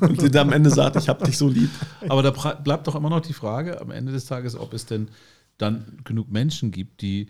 Und 0.00 0.20
die 0.20 0.38
am 0.38 0.52
Ende 0.52 0.68
sagt, 0.68 0.96
ich 0.96 1.08
hab 1.08 1.24
dich 1.24 1.38
so 1.38 1.48
lieb. 1.48 1.70
Aber 2.06 2.22
da 2.22 2.30
bleibt 2.30 2.86
doch 2.86 2.94
immer 2.94 3.08
noch 3.08 3.20
die 3.20 3.32
Frage 3.32 3.80
am 3.80 3.90
Ende 3.90 4.12
des 4.12 4.26
Tages, 4.26 4.54
ob 4.54 4.74
es 4.74 4.84
denn 4.84 5.08
dann 5.56 5.98
genug 6.04 6.30
Menschen 6.30 6.70
gibt, 6.70 7.00
die 7.00 7.28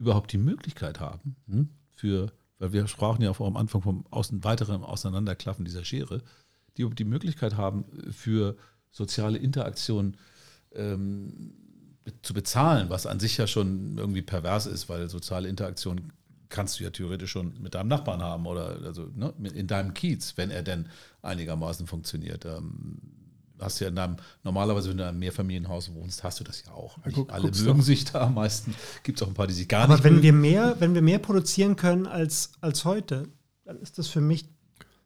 überhaupt 0.00 0.32
die 0.32 0.38
Möglichkeit 0.38 0.98
haben, 0.98 1.36
hm, 1.48 1.68
für 1.94 2.32
weil 2.60 2.72
wir 2.72 2.86
sprachen 2.86 3.22
ja 3.22 3.30
auch 3.30 3.40
am 3.40 3.56
Anfang 3.56 3.82
vom 3.82 4.04
außen, 4.10 4.44
weiteren 4.44 4.84
Auseinanderklaffen 4.84 5.64
dieser 5.64 5.84
Schere, 5.84 6.22
die 6.76 6.88
die 6.90 7.04
Möglichkeit 7.04 7.56
haben, 7.56 7.84
für 8.12 8.56
soziale 8.92 9.38
Interaktion 9.38 10.16
ähm, 10.74 11.54
zu 12.22 12.34
bezahlen, 12.34 12.90
was 12.90 13.06
an 13.06 13.18
sich 13.18 13.36
ja 13.36 13.46
schon 13.46 13.98
irgendwie 13.98 14.22
pervers 14.22 14.66
ist, 14.66 14.88
weil 14.88 15.08
soziale 15.08 15.48
Interaktion 15.48 16.12
kannst 16.48 16.78
du 16.78 16.84
ja 16.84 16.90
theoretisch 16.90 17.30
schon 17.30 17.60
mit 17.60 17.74
deinem 17.74 17.88
Nachbarn 17.88 18.22
haben 18.22 18.46
oder 18.46 18.80
also 18.84 19.08
ne, 19.14 19.32
in 19.54 19.66
deinem 19.66 19.94
Kiez, 19.94 20.36
wenn 20.36 20.50
er 20.50 20.62
denn 20.62 20.88
einigermaßen 21.22 21.86
funktioniert. 21.86 22.44
Ähm, 22.44 22.98
hast 23.60 23.80
ja 23.80 23.88
in 23.88 23.96
deinem, 23.96 24.16
normalerweise, 24.42 24.90
wenn 24.90 24.96
du 24.96 25.02
in 25.02 25.08
einem 25.08 25.18
Mehrfamilienhaus 25.18 25.92
wohnst, 25.94 26.22
hast 26.24 26.40
du 26.40 26.44
das 26.44 26.64
ja 26.64 26.72
auch. 26.72 26.98
Ja, 27.04 27.12
guck, 27.12 27.32
alle 27.32 27.50
mögen 27.50 27.78
doch. 27.78 27.84
sich 27.84 28.04
da, 28.04 28.22
am 28.22 28.34
meisten 28.34 28.74
gibt 29.02 29.18
es 29.18 29.22
auch 29.22 29.28
ein 29.28 29.34
paar, 29.34 29.46
die 29.46 29.54
sich 29.54 29.68
gar 29.68 29.84
Aber 29.84 29.94
nicht 29.94 30.04
wenn 30.04 30.14
mögen. 30.14 30.24
wir 30.24 30.32
mehr, 30.32 30.76
wenn 30.78 30.94
wir 30.94 31.02
mehr 31.02 31.18
produzieren 31.18 31.76
können 31.76 32.06
als, 32.06 32.52
als 32.60 32.84
heute, 32.84 33.28
dann 33.64 33.78
ist 33.78 33.98
das 33.98 34.08
für 34.08 34.20
mich 34.20 34.46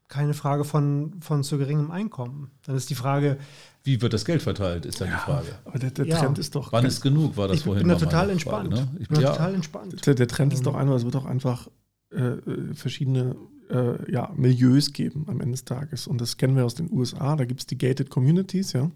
keine 0.08 0.34
Frage 0.34 0.64
von, 0.64 1.14
von 1.20 1.42
zu 1.42 1.58
geringem 1.58 1.90
Einkommen. 1.90 2.50
Dann 2.66 2.76
ist 2.76 2.90
die 2.90 2.94
Frage, 2.94 3.38
wie 3.82 4.00
wird 4.00 4.12
das 4.12 4.24
Geld 4.24 4.42
verteilt, 4.42 4.86
ist 4.86 5.00
dann 5.00 5.08
ja, 5.08 5.16
die 5.16 5.20
Frage. 5.20 5.58
Aber 5.64 5.78
der, 5.78 5.90
der 5.90 6.08
Trend 6.08 6.38
ist 6.38 6.54
doch. 6.54 6.72
Wann 6.72 6.84
ist 6.84 7.00
genug, 7.00 7.36
war 7.36 7.48
das 7.48 7.58
ich 7.58 7.64
vorhin. 7.64 7.86
Bin 7.86 7.88
da 7.88 8.02
total 8.02 8.30
entspannt. 8.30 8.74
Frage, 8.74 8.90
ne? 8.92 8.96
Ich 9.00 9.08
bin 9.08 9.20
ja, 9.20 9.32
total 9.32 9.54
entspannt. 9.54 10.06
Der, 10.06 10.14
der 10.14 10.28
Trend 10.28 10.52
ist 10.52 10.64
doch 10.66 10.74
einfach, 10.74 10.94
es 10.94 11.04
wird 11.04 11.16
auch 11.16 11.24
einfach 11.24 11.68
äh, 12.14 12.74
verschiedene 12.74 13.36
äh, 13.70 14.10
ja, 14.10 14.32
Milieus 14.36 14.92
geben 14.92 15.24
am 15.28 15.40
Ende 15.40 15.52
des 15.52 15.64
Tages. 15.64 16.06
Und 16.06 16.20
das 16.20 16.36
kennen 16.36 16.56
wir 16.56 16.64
aus 16.64 16.74
den 16.74 16.90
USA. 16.92 17.36
Da 17.36 17.44
gibt 17.44 17.60
es 17.60 17.66
die 17.66 17.78
Gated 17.78 18.10
Communities, 18.10 18.72
ja. 18.72 18.90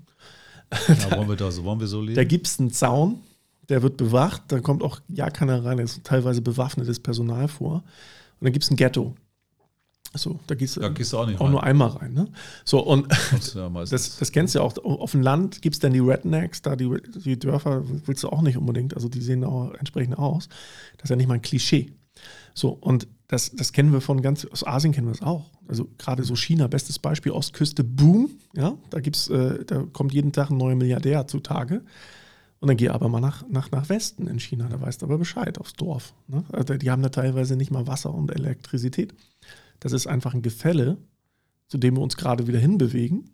ja 0.89 1.11
wollen 1.16 1.29
wir 1.29 1.37
da 1.37 1.51
so, 1.51 1.64
wollen 1.64 1.81
wir 1.81 1.87
so 1.87 2.01
leben? 2.01 2.14
Da 2.14 2.25
gibt 2.25 2.47
es 2.47 2.59
einen 2.61 2.71
Zaun, 2.71 3.21
der 3.69 3.83
wird 3.83 3.97
bewacht, 3.97 4.43
da 4.49 4.61
kommt 4.61 4.83
auch 4.83 5.01
ja 5.09 5.31
keiner 5.31 5.64
rein, 5.64 5.79
da 5.79 5.83
ist 5.83 6.05
teilweise 6.05 6.43
bewaffnetes 6.43 7.01
Personal 7.01 7.49
vor. 7.49 7.75
Und 7.75 8.45
dann 8.45 8.53
gibt 8.53 8.64
es 8.64 8.71
ein 8.71 8.77
Ghetto. 8.77 9.14
So, 10.14 10.41
da 10.47 10.55
gehst, 10.55 10.79
da 10.79 10.89
gehst 10.89 11.12
du 11.12 11.19
auch, 11.19 11.27
nicht 11.27 11.39
auch 11.39 11.45
rein. 11.45 11.51
nur 11.51 11.62
einmal 11.62 11.89
rein. 11.91 12.14
Ne? 12.14 12.29
So, 12.64 12.81
und 12.81 13.12
das, 13.91 14.16
das 14.16 14.33
kennst 14.33 14.55
du 14.55 14.61
ja 14.61 14.64
auch. 14.64 14.77
Auf 14.79 15.11
dem 15.12 15.21
Land 15.21 15.61
gibt 15.61 15.75
es 15.75 15.81
dann 15.81 15.93
die 15.93 15.99
Rednecks, 15.99 16.62
da 16.62 16.77
die, 16.77 16.91
die 17.25 17.39
Dörfer 17.39 17.83
willst 18.07 18.23
du 18.23 18.31
auch 18.31 18.41
nicht 18.41 18.57
unbedingt, 18.57 18.95
also 18.95 19.09
die 19.09 19.21
sehen 19.21 19.45
auch 19.45 19.75
entsprechend 19.75 20.19
aus. 20.19 20.49
Das 20.97 21.05
ist 21.05 21.11
ja 21.11 21.16
nicht 21.16 21.29
mal 21.29 21.35
ein 21.35 21.43
Klischee. 21.43 21.93
So, 22.59 22.71
und 22.71 23.07
das, 23.29 23.53
das 23.55 23.73
kennen 23.73 23.93
wir 23.93 24.01
von 24.01 24.21
ganz, 24.21 24.45
aus 24.45 24.67
Asien 24.67 24.93
kennen 24.93 25.07
wir 25.07 25.13
es 25.13 25.23
auch. 25.23 25.51
Also 25.69 25.89
gerade 25.97 26.25
so 26.25 26.35
China, 26.35 26.67
bestes 26.67 26.99
Beispiel, 26.99 27.31
Ostküste, 27.31 27.85
Boom, 27.85 28.31
ja, 28.57 28.77
da 28.91 28.99
gibt's, 29.01 29.29
äh, 29.29 29.65
da 29.65 29.85
kommt 29.93 30.13
jeden 30.13 30.33
Tag 30.33 30.51
ein 30.51 30.57
neuer 30.57 30.75
Milliardär 30.75 31.29
zutage. 31.29 31.83
Und 32.59 32.67
dann 32.67 32.77
geh 32.77 32.89
aber 32.89 33.09
mal 33.09 33.21
nach, 33.21 33.49
nach, 33.49 33.71
nach 33.71 33.89
Westen 33.89 34.27
in 34.27 34.41
China, 34.41 34.69
da 34.69 34.81
weißt 34.81 35.03
du 35.03 35.07
aber 35.07 35.19
Bescheid, 35.19 35.59
aufs 35.59 35.75
Dorf. 35.75 36.15
Ne? 36.27 36.43
Also 36.51 36.75
die 36.75 36.91
haben 36.91 37.03
da 37.03 37.11
teilweise 37.11 37.55
nicht 37.55 37.71
mal 37.71 37.87
Wasser 37.87 38.13
und 38.13 38.33
Elektrizität. 38.33 39.15
Das 39.79 39.93
ist 39.93 40.09
einfach 40.09 40.35
ein 40.35 40.43
Gefälle, 40.43 40.97
zu 41.69 41.79
dem 41.79 41.97
wir 41.97 42.03
uns 42.03 42.17
gerade 42.17 42.49
wieder 42.49 42.59
hinbewegen 42.59 43.31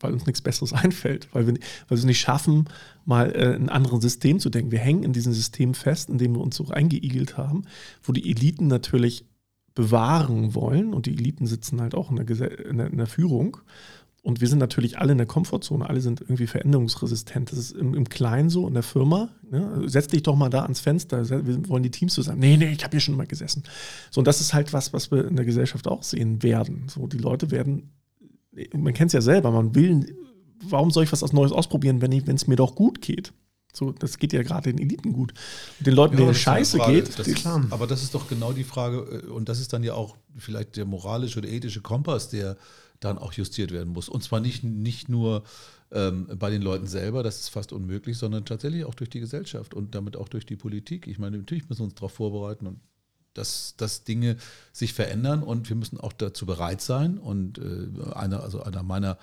weil 0.00 0.12
uns 0.12 0.26
nichts 0.26 0.40
Besseres 0.40 0.72
einfällt, 0.74 1.28
weil 1.32 1.46
wir, 1.46 1.54
weil 1.54 1.60
wir 1.90 1.98
es 1.98 2.04
nicht 2.04 2.20
schaffen, 2.20 2.68
mal 3.04 3.32
äh, 3.34 3.54
ein 3.54 3.68
anderes 3.68 4.02
System 4.02 4.40
zu 4.40 4.50
denken. 4.50 4.70
Wir 4.70 4.78
hängen 4.78 5.02
in 5.02 5.12
diesem 5.12 5.32
System 5.32 5.74
fest, 5.74 6.10
in 6.10 6.18
dem 6.18 6.34
wir 6.34 6.40
uns 6.40 6.56
so 6.56 6.68
eingeigelt 6.68 7.36
haben, 7.36 7.64
wo 8.02 8.12
die 8.12 8.30
Eliten 8.30 8.66
natürlich 8.66 9.24
bewahren 9.74 10.54
wollen 10.54 10.92
und 10.92 11.06
die 11.06 11.14
Eliten 11.14 11.46
sitzen 11.46 11.80
halt 11.80 11.94
auch 11.94 12.10
in 12.10 12.16
der, 12.16 12.66
in 12.66 12.78
der, 12.78 12.88
in 12.88 12.98
der 12.98 13.06
Führung. 13.06 13.58
Und 14.22 14.40
wir 14.40 14.48
sind 14.48 14.58
natürlich 14.58 14.98
alle 14.98 15.12
in 15.12 15.18
der 15.18 15.26
Komfortzone, 15.26 15.88
alle 15.88 16.00
sind 16.00 16.20
irgendwie 16.20 16.48
veränderungsresistent. 16.48 17.52
Das 17.52 17.58
ist 17.58 17.72
im, 17.72 17.94
im 17.94 18.08
Kleinen 18.08 18.50
so, 18.50 18.66
in 18.66 18.74
der 18.74 18.82
Firma. 18.82 19.28
Ne? 19.48 19.84
Setz 19.86 20.08
dich 20.08 20.24
doch 20.24 20.34
mal 20.34 20.50
da 20.50 20.62
ans 20.62 20.80
Fenster, 20.80 21.28
wir 21.46 21.68
wollen 21.68 21.84
die 21.84 21.90
Teams 21.90 22.14
zusammen. 22.14 22.40
Nee, 22.40 22.56
nee, 22.56 22.72
ich 22.72 22.82
habe 22.82 22.90
hier 22.90 23.00
schon 23.00 23.16
mal 23.16 23.26
gesessen. 23.26 23.62
So, 24.10 24.20
und 24.20 24.26
das 24.26 24.40
ist 24.40 24.52
halt 24.52 24.72
was, 24.72 24.92
was 24.92 25.10
wir 25.10 25.26
in 25.26 25.36
der 25.36 25.44
Gesellschaft 25.44 25.86
auch 25.86 26.02
sehen 26.02 26.42
werden. 26.42 26.88
So, 26.88 27.06
die 27.06 27.18
Leute 27.18 27.50
werden 27.50 27.92
man 28.74 28.94
kennt 28.94 29.08
es 29.08 29.12
ja 29.14 29.20
selber, 29.20 29.50
man 29.50 29.74
will, 29.74 30.16
warum 30.62 30.90
soll 30.90 31.04
ich 31.04 31.12
was 31.12 31.32
Neues 31.32 31.52
ausprobieren, 31.52 32.00
wenn 32.00 32.12
es 32.12 32.46
mir 32.46 32.56
doch 32.56 32.74
gut 32.74 33.00
geht? 33.00 33.32
So, 33.72 33.92
das 33.92 34.18
geht 34.18 34.32
ja 34.32 34.42
gerade 34.42 34.72
den 34.72 34.82
Eliten 34.82 35.12
gut. 35.12 35.32
Und 35.78 35.86
den 35.86 35.94
Leuten, 35.94 36.14
ja, 36.14 36.20
denen 36.20 36.34
scheiße 36.34 36.78
Frage, 36.78 36.94
geht, 36.94 37.18
das 37.18 37.28
ist, 37.28 37.46
aber 37.46 37.86
das 37.86 38.02
ist 38.02 38.14
doch 38.14 38.28
genau 38.28 38.52
die 38.52 38.64
Frage, 38.64 39.22
äh, 39.26 39.30
und 39.30 39.48
das 39.48 39.60
ist 39.60 39.72
dann 39.72 39.84
ja 39.84 39.94
auch 39.94 40.16
vielleicht 40.36 40.76
der 40.76 40.84
moralische 40.84 41.38
oder 41.38 41.48
ethische 41.48 41.80
Kompass, 41.80 42.30
der 42.30 42.56
dann 43.00 43.18
auch 43.18 43.32
justiert 43.32 43.70
werden 43.70 43.92
muss. 43.92 44.08
Und 44.08 44.24
zwar 44.24 44.40
nicht, 44.40 44.64
nicht 44.64 45.08
nur 45.08 45.44
ähm, 45.92 46.26
bei 46.38 46.50
den 46.50 46.62
Leuten 46.62 46.86
selber, 46.86 47.22
das 47.22 47.40
ist 47.40 47.50
fast 47.50 47.72
unmöglich, 47.72 48.18
sondern 48.18 48.44
tatsächlich 48.44 48.84
auch 48.84 48.94
durch 48.94 49.10
die 49.10 49.20
Gesellschaft 49.20 49.74
und 49.74 49.94
damit 49.94 50.16
auch 50.16 50.28
durch 50.28 50.46
die 50.46 50.56
Politik. 50.56 51.06
Ich 51.06 51.18
meine, 51.18 51.38
natürlich 51.38 51.68
müssen 51.68 51.80
wir 51.80 51.84
uns 51.84 51.94
darauf 51.94 52.12
vorbereiten 52.12 52.66
und 52.66 52.80
dass, 53.34 53.74
dass 53.76 54.04
Dinge 54.04 54.36
sich 54.72 54.92
verändern 54.92 55.42
und 55.42 55.68
wir 55.68 55.76
müssen 55.76 55.98
auch 55.98 56.12
dazu 56.12 56.46
bereit 56.46 56.80
sein. 56.80 57.18
Und 57.18 57.58
äh, 57.58 58.12
einer, 58.14 58.42
also 58.42 58.62
einer 58.62 58.82
meiner 58.82 59.18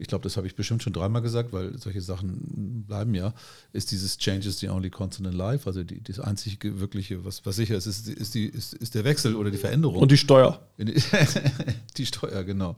ich 0.00 0.06
glaube, 0.06 0.22
das 0.22 0.38
habe 0.38 0.46
ich 0.46 0.56
bestimmt 0.56 0.82
schon 0.82 0.94
dreimal 0.94 1.20
gesagt, 1.20 1.52
weil 1.52 1.76
solche 1.76 2.00
Sachen 2.00 2.84
bleiben 2.88 3.14
ja, 3.14 3.34
ist 3.74 3.92
dieses 3.92 4.16
Change 4.16 4.48
is 4.48 4.58
the 4.58 4.70
only 4.70 4.88
constant 4.88 5.28
in 5.28 5.34
life, 5.34 5.66
also 5.66 5.84
die, 5.84 6.02
das 6.02 6.18
einzige 6.18 6.80
wirkliche, 6.80 7.22
was, 7.26 7.44
was 7.44 7.56
sicher 7.56 7.76
ist, 7.76 7.84
ist, 7.84 8.08
ist, 8.08 8.34
die, 8.34 8.46
ist, 8.46 8.72
ist 8.72 8.94
der 8.94 9.04
Wechsel 9.04 9.36
oder 9.36 9.50
die 9.50 9.58
Veränderung. 9.58 10.00
Und 10.00 10.10
die 10.10 10.16
Steuer. 10.16 10.66
die 11.98 12.06
Steuer, 12.06 12.44
genau. 12.44 12.76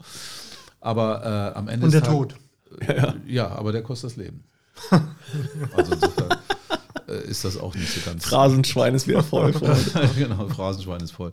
Aber 0.81 1.53
äh, 1.55 1.57
am 1.57 1.69
Ende. 1.69 1.85
Und 1.85 1.93
der 1.93 2.03
Tod. 2.03 2.35
Äh, 2.81 2.97
ja. 2.97 3.15
ja, 3.25 3.47
aber 3.47 3.71
der 3.71 3.83
kostet 3.83 4.11
das 4.11 4.17
Leben. 4.17 4.43
also 4.89 5.93
insofern 5.93 6.42
ist 7.15 7.45
das 7.45 7.57
auch 7.57 7.75
nicht 7.75 7.91
so 7.91 8.01
ganz. 8.05 8.25
Phrasenschwein 8.25 8.95
ist 8.95 9.07
wieder 9.07 9.23
voll. 9.23 9.51
genau, 10.17 10.47
Phrasenschwein 10.47 11.01
ist 11.01 11.11
voll. 11.11 11.31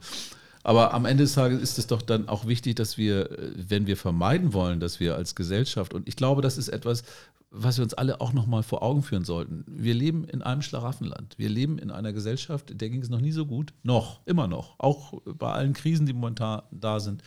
Aber 0.63 0.93
am 0.93 1.07
Ende 1.07 1.25
des 1.25 1.35
Tages 1.35 1.61
ist 1.61 1.79
es 1.79 1.87
doch 1.87 2.03
dann 2.03 2.29
auch 2.29 2.47
wichtig, 2.47 2.77
dass 2.77 2.99
wir, 2.99 3.31
äh, 3.31 3.53
wenn 3.57 3.87
wir 3.87 3.97
vermeiden 3.97 4.53
wollen, 4.53 4.81
dass 4.81 5.01
wir 5.01 5.17
als 5.17 5.35
Gesellschaft, 5.35 5.95
und 5.95 6.09
ich 6.09 6.17
glaube, 6.17 6.43
das 6.43 6.59
ist 6.59 6.69
etwas, 6.69 7.03
was 7.53 7.79
wir 7.79 7.83
uns 7.83 7.95
alle 7.95 8.21
auch 8.21 8.33
nochmal 8.33 8.63
vor 8.63 8.83
Augen 8.83 9.03
führen 9.03 9.25
sollten. 9.25 9.65
Wir 9.67 9.93
leben 9.93 10.25
in 10.25 10.41
einem 10.41 10.63
Schlaraffenland. 10.63 11.37
Wir 11.37 11.49
leben 11.49 11.79
in 11.79 11.91
einer 11.91 12.13
Gesellschaft, 12.13 12.81
der 12.81 12.89
ging 12.91 13.03
es 13.03 13.09
noch 13.09 13.21
nie 13.21 13.33
so 13.33 13.45
gut. 13.45 13.73
Noch, 13.83 14.21
immer 14.25 14.47
noch. 14.47 14.79
Auch 14.79 15.21
bei 15.25 15.51
allen 15.51 15.73
Krisen, 15.73 16.07
die 16.07 16.13
momentan 16.13 16.63
da 16.71 17.01
sind. 17.01 17.23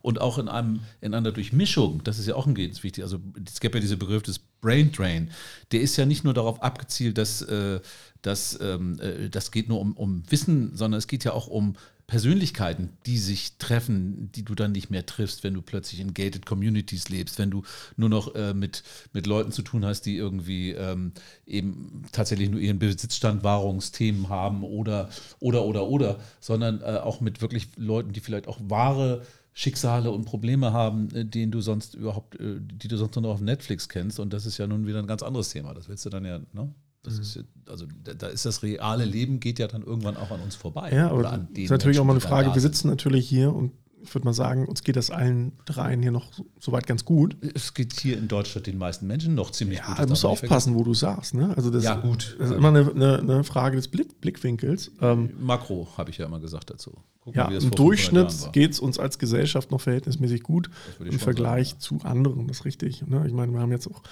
Und 0.00 0.20
auch 0.20 0.38
in, 0.38 0.48
einem, 0.48 0.80
in 1.02 1.12
einer 1.12 1.30
Durchmischung, 1.30 2.02
das 2.04 2.18
ist 2.18 2.26
ja 2.26 2.36
auch 2.36 2.46
ein 2.46 2.54
ganz 2.54 2.82
wichtig. 2.82 3.04
Also 3.04 3.20
es 3.46 3.60
gibt 3.60 3.74
ja 3.74 3.80
diesen 3.80 3.98
Begriff 3.98 4.22
des 4.22 4.38
Brain 4.38 4.92
Drain. 4.92 5.30
Der 5.72 5.82
ist 5.82 5.96
ja 5.98 6.06
nicht 6.06 6.24
nur 6.24 6.32
darauf 6.32 6.62
abgezielt, 6.62 7.18
dass, 7.18 7.42
äh, 7.42 7.80
dass 8.22 8.58
ähm, 8.62 8.98
äh, 9.00 9.28
das 9.28 9.50
geht 9.50 9.68
nur 9.68 9.80
um, 9.80 9.92
um 9.92 10.22
Wissen, 10.30 10.74
sondern 10.74 10.98
es 10.98 11.06
geht 11.06 11.24
ja 11.24 11.32
auch 11.32 11.48
um 11.48 11.76
Persönlichkeiten, 12.06 12.90
die 13.04 13.18
sich 13.18 13.58
treffen, 13.58 14.30
die 14.32 14.44
du 14.44 14.54
dann 14.54 14.72
nicht 14.72 14.90
mehr 14.90 15.06
triffst, 15.06 15.42
wenn 15.42 15.54
du 15.54 15.62
plötzlich 15.62 16.00
in 16.00 16.14
gated 16.14 16.46
Communities 16.46 17.08
lebst, 17.08 17.38
wenn 17.38 17.50
du 17.50 17.64
nur 17.96 18.08
noch 18.08 18.34
äh, 18.36 18.54
mit, 18.54 18.84
mit 19.12 19.26
Leuten 19.26 19.50
zu 19.50 19.62
tun 19.62 19.84
hast, 19.84 20.02
die 20.02 20.16
irgendwie 20.16 20.70
ähm, 20.70 21.12
eben 21.46 22.04
tatsächlich 22.12 22.48
nur 22.48 22.60
ihren 22.60 22.78
Besitzstandwahrungsthemen 22.78 24.28
haben 24.28 24.62
oder, 24.62 25.10
oder, 25.40 25.64
oder, 25.64 25.88
oder, 25.88 26.20
sondern 26.38 26.80
äh, 26.80 27.00
auch 27.02 27.20
mit 27.20 27.42
wirklich 27.42 27.70
Leuten, 27.76 28.12
die 28.12 28.20
vielleicht 28.20 28.46
auch 28.46 28.60
wahre 28.62 29.22
Schicksale 29.52 30.10
und 30.10 30.26
Probleme 30.26 30.72
haben, 30.72 31.10
äh, 31.12 31.24
denen 31.24 31.50
du 31.50 31.60
sonst 31.60 31.94
überhaupt, 31.94 32.38
äh, 32.38 32.60
die 32.60 32.88
du 32.88 32.96
sonst 32.98 33.16
nur 33.16 33.22
noch 33.22 33.30
auf 33.30 33.40
Netflix 33.40 33.88
kennst. 33.88 34.20
Und 34.20 34.32
das 34.32 34.46
ist 34.46 34.58
ja 34.58 34.68
nun 34.68 34.86
wieder 34.86 35.00
ein 35.00 35.06
ganz 35.08 35.22
anderes 35.24 35.48
Thema. 35.48 35.74
Das 35.74 35.88
willst 35.88 36.04
du 36.04 36.10
dann 36.10 36.24
ja, 36.24 36.38
ne? 36.52 36.72
Das 37.06 37.14
mhm. 37.14 37.22
ist, 37.22 37.44
also 37.68 37.86
da 38.02 38.26
ist 38.26 38.44
das 38.44 38.62
reale 38.62 39.04
Leben 39.04 39.40
geht 39.40 39.58
ja 39.58 39.68
dann 39.68 39.82
irgendwann 39.82 40.16
auch 40.16 40.30
an 40.30 40.40
uns 40.40 40.56
vorbei. 40.56 40.90
Ja, 40.92 41.10
aber 41.10 41.22
das 41.22 41.32
ist 41.54 41.70
natürlich 41.70 41.84
Menschen, 41.84 42.00
auch 42.00 42.04
mal 42.04 42.12
eine 42.14 42.20
Frage. 42.20 42.52
Wir 42.52 42.60
sitzen 42.60 42.88
natürlich 42.88 43.28
hier 43.28 43.54
und 43.54 43.72
ich 44.02 44.14
würde 44.14 44.24
mal 44.24 44.34
sagen, 44.34 44.66
uns 44.66 44.82
geht 44.82 44.96
das 44.96 45.10
allen 45.10 45.52
dreien 45.64 46.00
hier 46.02 46.12
noch 46.12 46.30
soweit 46.60 46.86
ganz 46.86 47.04
gut. 47.04 47.36
Es 47.54 47.74
geht 47.74 47.98
hier 47.98 48.18
in 48.18 48.28
Deutschland 48.28 48.66
den 48.66 48.78
meisten 48.78 49.06
Menschen 49.06 49.34
noch 49.34 49.50
ziemlich 49.50 49.78
ja, 49.78 49.86
gut. 49.86 49.98
Da 49.98 50.06
musst 50.06 50.22
du 50.22 50.28
aufpassen, 50.28 50.74
wo 50.74 50.84
du 50.84 50.94
sagst. 50.94 51.34
Ne? 51.34 51.54
Also 51.56 51.70
das, 51.70 51.82
ja, 51.82 51.94
gut. 51.94 52.36
Das 52.38 52.50
ist 52.50 52.56
immer 52.56 52.68
eine, 52.68 52.90
eine, 52.90 53.18
eine 53.18 53.44
Frage 53.44 53.76
des 53.76 53.88
Blick, 53.88 54.20
Blickwinkels. 54.20 54.92
Ähm, 55.00 55.30
Makro 55.40 55.88
habe 55.96 56.10
ich 56.10 56.18
ja 56.18 56.26
immer 56.26 56.40
gesagt 56.40 56.70
dazu. 56.70 56.92
Gucken, 57.20 57.40
ja, 57.40 57.48
im 57.48 57.70
Durchschnitt 57.72 58.52
geht 58.52 58.72
es 58.72 58.80
uns 58.80 58.98
als 58.98 59.18
Gesellschaft 59.18 59.72
noch 59.72 59.80
verhältnismäßig 59.80 60.42
gut 60.42 60.70
im 61.00 61.18
Vergleich 61.18 61.70
sagen, 61.70 61.78
ja. 61.80 62.00
zu 62.00 62.08
anderen. 62.08 62.46
Das 62.46 62.58
ist 62.58 62.64
richtig. 62.64 63.04
Ne? 63.06 63.24
Ich 63.26 63.32
meine, 63.32 63.52
wir 63.52 63.60
haben 63.60 63.72
jetzt 63.72 63.88
auch 63.88 64.02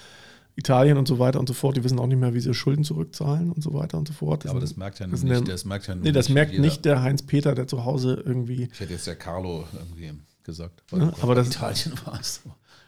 Italien 0.55 0.97
und 0.97 1.07
so 1.07 1.19
weiter 1.19 1.39
und 1.39 1.47
so 1.47 1.53
fort, 1.53 1.75
die 1.75 1.83
wissen 1.83 1.99
auch 1.99 2.07
nicht 2.07 2.19
mehr, 2.19 2.33
wie 2.33 2.39
sie 2.39 2.53
Schulden 2.53 2.83
zurückzahlen 2.83 3.51
und 3.51 3.61
so 3.61 3.73
weiter 3.73 3.97
und 3.97 4.07
so 4.07 4.13
fort. 4.13 4.45
Das 4.45 4.51
aber 4.51 4.61
das 4.61 4.77
merkt 4.77 4.99
ja 4.99 5.07
das 5.07 5.23
nicht, 5.23 5.47
der, 5.47 5.53
das 5.53 5.65
merkt 5.65 5.87
ja 5.87 5.95
Nee, 5.95 6.11
das 6.11 6.29
merkt 6.29 6.51
jeder. 6.51 6.63
nicht 6.63 6.85
der 6.85 7.01
Heinz 7.01 7.23
Peter, 7.23 7.55
der 7.55 7.67
zu 7.67 7.83
Hause 7.83 8.23
irgendwie. 8.25 8.69
Ich 8.71 8.79
hätte 8.79 8.93
jetzt 8.93 9.07
der 9.07 9.15
Carlo 9.17 9.65
irgendwie 9.73 10.13
gesagt. 10.43 10.83
Ja, 10.91 11.11
aber 11.21 11.35
das, 11.35 11.47
Italien 11.47 11.93
war 12.05 12.19
es. 12.19 12.41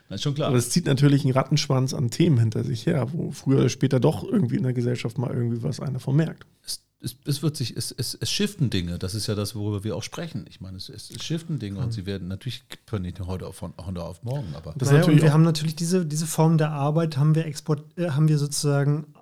Das 0.09 0.15
ist 0.17 0.23
schon 0.23 0.35
klar. 0.35 0.47
Aber 0.47 0.57
es 0.57 0.69
zieht 0.69 0.85
natürlich 0.85 1.25
einen 1.25 1.33
Rattenschwanz 1.33 1.93
an 1.93 2.09
Themen 2.09 2.37
hinter 2.37 2.63
sich 2.63 2.85
her, 2.85 3.11
wo 3.11 3.31
früher 3.31 3.59
oder 3.59 3.69
später 3.69 3.99
doch 3.99 4.23
irgendwie 4.23 4.55
in 4.55 4.63
der 4.63 4.71
Gesellschaft 4.73 5.17
mal 5.17 5.33
irgendwie 5.33 5.61
was 5.63 5.81
einer 5.81 5.99
von 5.99 6.15
merkt. 6.15 6.45
Es 6.65 6.81
es, 6.99 7.15
es, 7.25 7.43
wird 7.43 7.55
sich, 7.55 7.77
es, 7.77 7.91
es, 7.91 8.15
es 8.15 8.31
shiften 8.31 8.69
Dinge, 8.69 8.97
das 8.97 9.13
ist 9.13 9.27
ja 9.27 9.35
das, 9.35 9.55
worüber 9.55 9.83
wir 9.83 9.95
auch 9.95 10.03
sprechen. 10.03 10.45
Ich 10.49 10.61
meine, 10.61 10.77
es, 10.77 10.89
es, 10.89 11.11
es 11.11 11.23
shiften 11.23 11.59
Dinge 11.59 11.77
mhm. 11.79 11.85
und 11.85 11.91
sie 11.91 12.05
werden 12.05 12.27
natürlich 12.27 12.63
können 12.85 13.03
nicht 13.03 13.19
heute 13.19 13.51
von 13.53 13.73
heute 13.85 14.03
auf 14.03 14.23
morgen, 14.23 14.55
aber 14.55 14.73
das 14.77 14.89
naja, 14.89 15.01
natürlich 15.01 15.21
wir 15.21 15.33
haben 15.33 15.43
natürlich 15.43 15.75
diese, 15.75 16.05
diese 16.05 16.25
Form 16.25 16.57
der 16.57 16.71
Arbeit 16.71 17.17
haben 17.17 17.35
wir 17.35 17.45
export, 17.45 17.83
äh, 17.97 18.09
haben 18.09 18.27
wir 18.27 18.37
sozusagen 18.37 19.13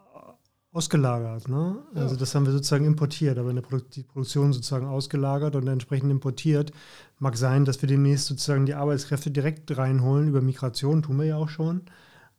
ausgelagert. 0.76 1.48
Ne? 1.48 1.78
Ja. 1.96 2.02
Also 2.02 2.16
das 2.16 2.36
haben 2.36 2.46
wir 2.46 2.52
sozusagen 2.52 2.86
importiert, 2.86 3.38
aber 3.38 3.50
in 3.50 3.56
der 3.56 3.64
Produ 3.64 3.86
die 3.94 4.04
Produktion 4.04 4.52
sozusagen 4.52 4.86
ausgelagert 4.86 5.56
und 5.56 5.68
entsprechend 5.68 6.12
importiert. 6.12 6.72
Mag 7.18 7.38
sein, 7.38 7.64
dass 7.64 7.82
wir 7.82 7.88
demnächst 7.88 8.28
sozusagen 8.28 8.66
die 8.66 8.74
Arbeitskräfte 8.74 9.32
direkt 9.32 9.76
reinholen 9.78 10.28
über 10.28 10.42
Migration, 10.42 11.02
tun 11.02 11.18
wir 11.18 11.26
ja 11.26 11.38
auch 11.38 11.50
schon. 11.50 11.84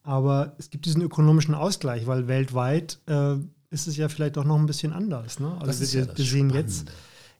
Aber 0.03 0.55
es 0.59 0.70
gibt 0.70 0.84
diesen 0.84 1.03
ökonomischen 1.03 1.55
Ausgleich, 1.55 2.07
weil 2.07 2.28
weltweit 2.28 3.01
äh, 3.07 3.37
ist 3.77 3.87
es 3.87 3.97
ja 3.99 4.09
vielleicht 4.09 4.39
auch 4.39 4.45
noch 4.45 4.59
ein 4.59 4.66
bisschen 4.66 4.93
anders. 4.93 5.39
Ne? 5.39 5.55
Also 5.61 5.93
wir, 5.93 6.05
ja 6.05 6.16
wir 6.16 6.24
sehen 6.24 6.51
jetzt 6.51 6.91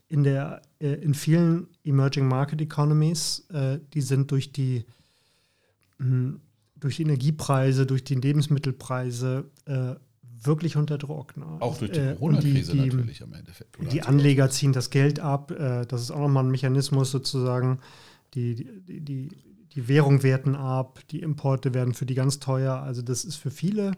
in, 0.09 0.23
der, 0.23 0.61
äh, 0.79 0.93
in 0.93 1.15
vielen 1.15 1.69
Emerging 1.83 2.29
Market 2.29 2.61
Economies, 2.61 3.47
äh, 3.51 3.81
die 3.95 4.03
sind 4.03 4.31
durch 4.31 4.53
die, 4.53 4.85
mh, 5.99 6.07
hm, 6.07 6.41
durch 6.77 6.97
die 6.97 7.03
Energiepreise, 7.03 7.87
durch 7.87 8.05
die 8.05 8.17
Lebensmittelpreise 8.17 9.51
äh, 9.65 9.95
wirklich 10.43 10.77
unter 10.77 10.99
Druck. 10.99 11.35
Ne? 11.39 11.47
Auch 11.61 11.79
durch 11.79 11.93
die 11.93 12.01
äh, 12.01 12.15
Corona-Krise 12.15 12.77
natürlich 12.77 13.23
am 13.23 13.33
Endeffekt. 13.33 13.79
Oder 13.79 13.89
die 13.89 14.03
Anleger 14.03 14.51
ziehen 14.51 14.75
das 14.75 14.91
Geld 14.91 15.19
ab. 15.19 15.51
Äh, 15.53 15.87
das 15.87 16.03
ist 16.03 16.11
auch 16.11 16.21
nochmal 16.21 16.45
ein 16.45 16.51
Mechanismus 16.51 17.11
sozusagen. 17.11 17.79
Die, 18.35 18.55
die, 18.55 19.01
die, 19.01 19.31
die 19.75 19.89
Währung 19.89 20.23
werten 20.23 20.55
ab, 20.55 21.01
die 21.11 21.23
Importe 21.23 21.73
werden 21.73 21.95
für 21.95 22.05
die 22.05 22.15
ganz 22.15 22.41
teuer. 22.41 22.75
Also 22.75 23.01
das 23.01 23.25
ist 23.25 23.37
für 23.37 23.51
viele 23.51 23.93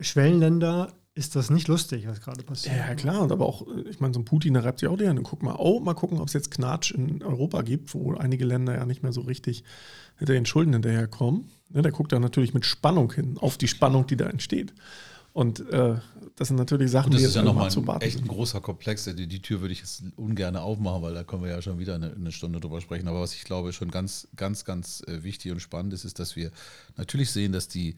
Schwellenländer 0.00 0.92
ist 1.16 1.36
das 1.36 1.48
nicht 1.48 1.68
lustig, 1.68 2.08
was 2.08 2.20
gerade 2.20 2.42
passiert. 2.42 2.76
Ja, 2.76 2.94
klar. 2.94 3.22
Und 3.22 3.30
aber 3.30 3.46
auch, 3.46 3.66
ich 3.88 4.00
meine, 4.00 4.12
so 4.12 4.20
ein 4.20 4.24
Putin, 4.24 4.54
der 4.54 4.64
reibt 4.64 4.80
sich 4.80 4.88
auch 4.88 4.96
die 4.96 5.06
Hände. 5.06 5.22
Guck 5.22 5.44
mal, 5.44 5.54
oh, 5.58 5.78
mal 5.78 5.94
gucken, 5.94 6.18
ob 6.18 6.26
es 6.26 6.34
jetzt 6.34 6.50
Knatsch 6.50 6.90
in 6.90 7.22
Europa 7.22 7.62
gibt, 7.62 7.94
wo 7.94 8.14
einige 8.14 8.44
Länder 8.44 8.74
ja 8.74 8.84
nicht 8.84 9.02
mehr 9.02 9.12
so 9.12 9.20
richtig 9.20 9.62
hinter 10.18 10.32
den 10.32 10.44
Schulden 10.44 10.72
hinterherkommen. 10.72 11.50
Ja, 11.72 11.82
der 11.82 11.92
guckt 11.92 12.12
da 12.12 12.18
natürlich 12.18 12.52
mit 12.52 12.64
Spannung 12.64 13.12
hin, 13.12 13.38
auf 13.38 13.58
die 13.58 13.68
Spannung, 13.68 14.06
die 14.06 14.16
da 14.16 14.26
entsteht. 14.26 14.74
Und 15.32 15.68
äh, 15.70 15.96
das 16.36 16.48
sind 16.48 16.56
natürlich 16.56 16.90
Sachen, 16.90 17.12
die 17.12 17.18
jetzt 17.18 17.36
ja 17.36 17.42
nochmal 17.42 17.70
zu 17.70 17.84
ein, 17.88 18.00
echt 18.00 18.20
ein 18.20 18.28
großer 18.28 18.60
Komplex. 18.60 19.04
Die, 19.04 19.26
die, 19.26 19.42
Tür 19.42 19.60
würde 19.60 19.72
ich 19.72 19.80
jetzt 19.80 20.02
ungern 20.16 20.56
aufmachen, 20.56 21.02
weil 21.02 21.14
da 21.14 21.22
können 21.22 21.42
wir 21.42 21.50
ja 21.50 21.62
schon 21.62 21.78
wieder 21.78 21.96
eine, 21.96 22.12
eine, 22.12 22.32
Stunde 22.32 22.60
drüber 22.60 22.80
sprechen. 22.80 23.06
Aber 23.08 23.20
was 23.20 23.34
ich 23.34 23.44
glaube 23.44 23.72
schon 23.72 23.90
ganz, 23.90 24.28
ganz, 24.36 24.64
ganz 24.64 25.02
äh, 25.06 25.22
wichtig 25.22 25.52
und 25.52 25.60
spannend 25.60 25.92
ist, 25.92 26.04
ist, 26.04 26.18
dass 26.18 26.34
wir 26.34 26.50
natürlich 26.96 27.30
sehen, 27.30 27.52
dass 27.52 27.68
die 27.68 27.96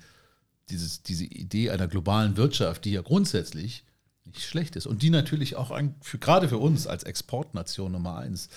dieses, 0.71 1.03
diese 1.03 1.25
Idee 1.25 1.71
einer 1.71 1.89
globalen 1.89 2.37
Wirtschaft, 2.37 2.85
die 2.85 2.93
ja 2.93 3.03
grundsätzlich 3.03 3.85
nicht 4.25 4.43
schlecht 4.43 4.77
ist 4.77 4.87
und 4.87 5.03
die 5.03 5.11
natürlich 5.11 5.57
auch 5.57 5.71
ein, 5.71 5.95
für, 6.01 6.19
gerade 6.19 6.49
für 6.49 6.59
uns 6.59 6.87
als 6.87 7.03
Exportnation 7.05 7.93
Nummer 7.93 8.19
eins 8.19 8.49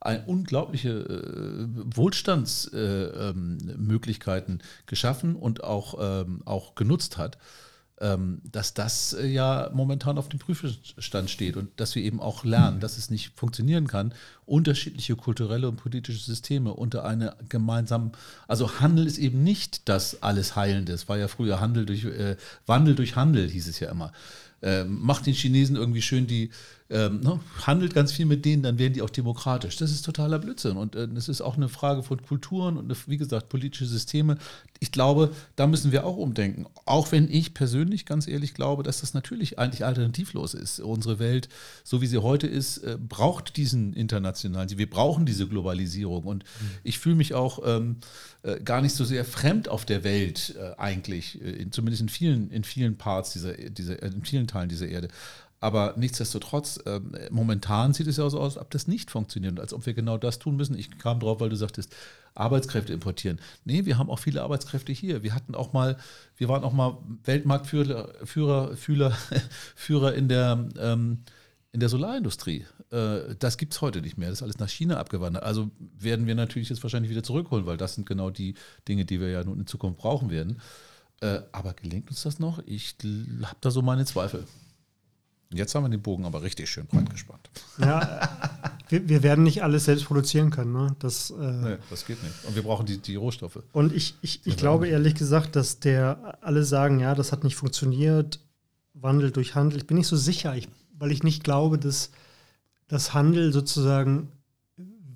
eine 0.00 0.24
unglaubliche 0.26 0.90
äh, 0.90 1.66
Wohlstandsmöglichkeiten 1.96 4.54
äh, 4.54 4.62
ähm, 4.62 4.68
geschaffen 4.86 5.36
und 5.36 5.64
auch, 5.64 5.96
ähm, 6.00 6.42
auch 6.44 6.76
genutzt 6.76 7.18
hat 7.18 7.36
dass 8.44 8.74
das 8.74 9.12
äh, 9.12 9.26
ja 9.26 9.70
momentan 9.74 10.18
auf 10.18 10.28
dem 10.28 10.38
Prüfstand 10.38 11.30
steht 11.30 11.56
und 11.56 11.68
dass 11.80 11.94
wir 11.94 12.02
eben 12.02 12.20
auch 12.20 12.44
lernen, 12.44 12.78
dass 12.78 12.96
es 12.96 13.10
nicht 13.10 13.32
funktionieren 13.36 13.88
kann, 13.88 14.14
unterschiedliche 14.46 15.16
kulturelle 15.16 15.68
und 15.68 15.76
politische 15.76 16.24
Systeme 16.24 16.72
unter 16.72 17.04
eine 17.04 17.36
gemeinsamen, 17.48 18.12
also 18.46 18.80
Handel 18.80 19.06
ist 19.06 19.18
eben 19.18 19.42
nicht 19.42 19.88
das 19.88 20.22
alles 20.22 20.54
Heilende. 20.54 20.92
Es 20.92 21.08
war 21.08 21.18
ja 21.18 21.26
früher 21.28 21.60
Handel 21.60 21.86
durch, 21.86 22.04
äh, 22.04 22.36
Wandel 22.66 22.94
durch 22.94 23.16
Handel, 23.16 23.48
hieß 23.48 23.66
es 23.66 23.80
ja 23.80 23.90
immer. 23.90 24.12
äh, 24.62 24.84
macht 24.84 25.26
den 25.26 25.34
Chinesen 25.34 25.76
irgendwie 25.76 26.02
schön 26.02 26.26
die, 26.26 26.50
ähm, 26.90 27.20
ne, 27.20 27.38
handelt 27.66 27.92
ganz 27.92 28.12
viel 28.12 28.24
mit 28.24 28.46
denen, 28.46 28.62
dann 28.62 28.78
werden 28.78 28.94
die 28.94 29.02
auch 29.02 29.10
demokratisch. 29.10 29.76
Das 29.76 29.90
ist 29.90 30.02
totaler 30.02 30.38
Blödsinn. 30.38 30.78
Und 30.78 30.96
äh, 30.96 31.06
es 31.16 31.28
ist 31.28 31.42
auch 31.42 31.56
eine 31.56 31.68
Frage 31.68 32.02
von 32.02 32.22
Kulturen 32.22 32.78
und, 32.78 33.08
wie 33.08 33.18
gesagt, 33.18 33.50
politische 33.50 33.84
Systeme. 33.84 34.38
Ich 34.80 34.90
glaube, 34.90 35.32
da 35.56 35.66
müssen 35.66 35.92
wir 35.92 36.06
auch 36.06 36.16
umdenken. 36.16 36.66
Auch 36.86 37.12
wenn 37.12 37.30
ich 37.30 37.52
persönlich 37.52 38.06
ganz 38.06 38.26
ehrlich 38.26 38.54
glaube, 38.54 38.82
dass 38.82 39.00
das 39.00 39.12
natürlich 39.12 39.58
eigentlich 39.58 39.84
alternativlos 39.84 40.54
ist. 40.54 40.80
Unsere 40.80 41.18
Welt, 41.18 41.50
so 41.84 42.00
wie 42.00 42.06
sie 42.06 42.22
heute 42.22 42.46
ist, 42.46 42.78
äh, 42.78 42.96
braucht 42.98 43.58
diesen 43.58 43.92
internationalen, 43.92 44.70
wir 44.78 44.88
brauchen 44.88 45.26
diese 45.26 45.46
Globalisierung. 45.46 46.24
Und 46.24 46.44
mhm. 46.44 46.70
ich 46.84 46.98
fühle 46.98 47.16
mich 47.16 47.34
auch 47.34 47.60
ähm, 47.66 47.96
äh, 48.42 48.60
gar 48.60 48.80
nicht 48.80 48.94
so 48.94 49.04
sehr 49.04 49.26
fremd 49.26 49.68
auf 49.68 49.84
der 49.84 50.04
Welt 50.04 50.54
äh, 50.58 50.78
eigentlich, 50.78 51.42
äh, 51.42 51.50
in, 51.50 51.70
zumindest 51.70 52.00
in 52.00 52.08
vielen, 52.08 52.50
in 52.50 52.64
vielen 52.64 52.96
Parts 52.96 53.34
dieser, 53.34 53.52
dieser, 53.52 54.02
in 54.02 54.24
vielen 54.24 54.46
Teilen 54.46 54.70
dieser 54.70 54.88
Erde. 54.88 55.08
Aber 55.60 55.94
nichtsdestotrotz, 55.96 56.78
äh, 56.86 57.00
momentan 57.30 57.92
sieht 57.92 58.06
es 58.06 58.16
ja 58.16 58.28
so 58.30 58.38
aus, 58.38 58.56
als 58.56 58.62
ob 58.62 58.70
das 58.70 58.86
nicht 58.86 59.10
funktioniert, 59.10 59.58
als 59.58 59.72
ob 59.72 59.86
wir 59.86 59.94
genau 59.94 60.16
das 60.16 60.38
tun 60.38 60.56
müssen. 60.56 60.78
Ich 60.78 60.98
kam 60.98 61.18
drauf, 61.18 61.40
weil 61.40 61.48
du 61.48 61.56
sagtest, 61.56 61.94
Arbeitskräfte 62.34 62.92
importieren. 62.92 63.40
Nee, 63.64 63.84
wir 63.84 63.98
haben 63.98 64.10
auch 64.10 64.20
viele 64.20 64.42
Arbeitskräfte 64.42 64.92
hier. 64.92 65.24
Wir 65.24 65.34
hatten 65.34 65.56
auch 65.56 65.72
mal, 65.72 65.96
wir 66.36 66.48
waren 66.48 66.62
auch 66.62 66.72
mal 66.72 66.98
Weltmarktführer, 67.24 68.14
Führer, 68.24 68.76
Führer, 68.76 69.12
Führer 69.74 70.14
in 70.14 70.28
der, 70.28 70.68
ähm, 70.78 71.24
in 71.72 71.80
der 71.80 71.88
Solarindustrie. 71.88 72.64
Äh, 72.90 73.34
das 73.40 73.58
gibt 73.58 73.74
es 73.74 73.80
heute 73.80 74.00
nicht 74.00 74.16
mehr. 74.16 74.28
Das 74.28 74.38
ist 74.38 74.42
alles 74.44 74.58
nach 74.58 74.68
China 74.68 74.98
abgewandert. 74.98 75.42
Also 75.42 75.70
werden 75.98 76.28
wir 76.28 76.36
natürlich 76.36 76.68
jetzt 76.68 76.84
wahrscheinlich 76.84 77.10
wieder 77.10 77.24
zurückholen, 77.24 77.66
weil 77.66 77.76
das 77.76 77.96
sind 77.96 78.06
genau 78.06 78.30
die 78.30 78.54
Dinge, 78.86 79.04
die 79.04 79.20
wir 79.20 79.28
ja 79.30 79.42
nun 79.42 79.58
in 79.58 79.66
Zukunft 79.66 79.98
brauchen 79.98 80.30
werden. 80.30 80.60
Äh, 81.20 81.40
aber 81.50 81.72
gelingt 81.72 82.10
uns 82.10 82.22
das 82.22 82.38
noch? 82.38 82.60
Ich 82.66 82.94
habe 83.42 83.56
da 83.60 83.72
so 83.72 83.82
meine 83.82 84.04
Zweifel. 84.04 84.46
Jetzt 85.52 85.74
haben 85.74 85.84
wir 85.84 85.88
den 85.88 86.02
Bogen 86.02 86.26
aber 86.26 86.42
richtig 86.42 86.68
schön 86.68 86.86
breit 86.86 87.08
gespannt. 87.08 87.48
Ja, 87.78 88.28
wir, 88.88 89.08
wir, 89.08 89.22
werden 89.22 89.44
nicht 89.44 89.62
alles 89.62 89.86
selbst 89.86 90.04
produzieren 90.04 90.50
können. 90.50 90.72
Ne? 90.72 90.94
Das, 90.98 91.30
äh 91.30 91.34
nee, 91.34 91.76
das 91.88 92.04
geht 92.04 92.22
nicht. 92.22 92.34
Und 92.44 92.54
wir 92.54 92.62
brauchen 92.62 92.84
die, 92.84 92.98
die 92.98 93.16
Rohstoffe. 93.16 93.62
Und 93.72 93.94
ich, 93.94 94.14
ich, 94.20 94.42
ich 94.44 94.56
glaube 94.58 94.88
ehrlich 94.88 95.14
gesagt, 95.14 95.56
dass 95.56 95.80
der 95.80 96.38
alle 96.42 96.64
sagen, 96.64 97.00
ja, 97.00 97.14
das 97.14 97.32
hat 97.32 97.44
nicht 97.44 97.56
funktioniert, 97.56 98.40
Wandel 98.92 99.30
durch 99.30 99.54
Handel. 99.54 99.78
Ich 99.78 99.86
bin 99.86 99.96
nicht 99.96 100.06
so 100.06 100.16
sicher, 100.16 100.54
ich, 100.54 100.68
weil 100.98 101.12
ich 101.12 101.22
nicht 101.22 101.44
glaube, 101.44 101.78
dass 101.78 102.10
das 102.88 103.14
Handel 103.14 103.52
sozusagen 103.52 104.28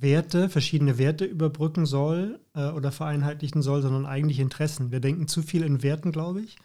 Werte, 0.03 0.49
verschiedene 0.49 0.99
Werte 0.99 1.24
überbrücken 1.24 1.87
soll 1.87 2.41
äh, 2.55 2.68
oder 2.70 2.91
vereinheitlichen 2.91 3.62
soll, 3.62 3.83
sondern 3.83 4.07
eigentlich 4.07 4.41
Interessen. 4.41 4.91
Wir 4.91 5.01
denken 5.01 5.28
zu 5.28 5.43
viel 5.43 5.62
in 5.62 5.83
Werten, 5.83 6.11
glaube 6.11 6.41
ich. 6.41 6.57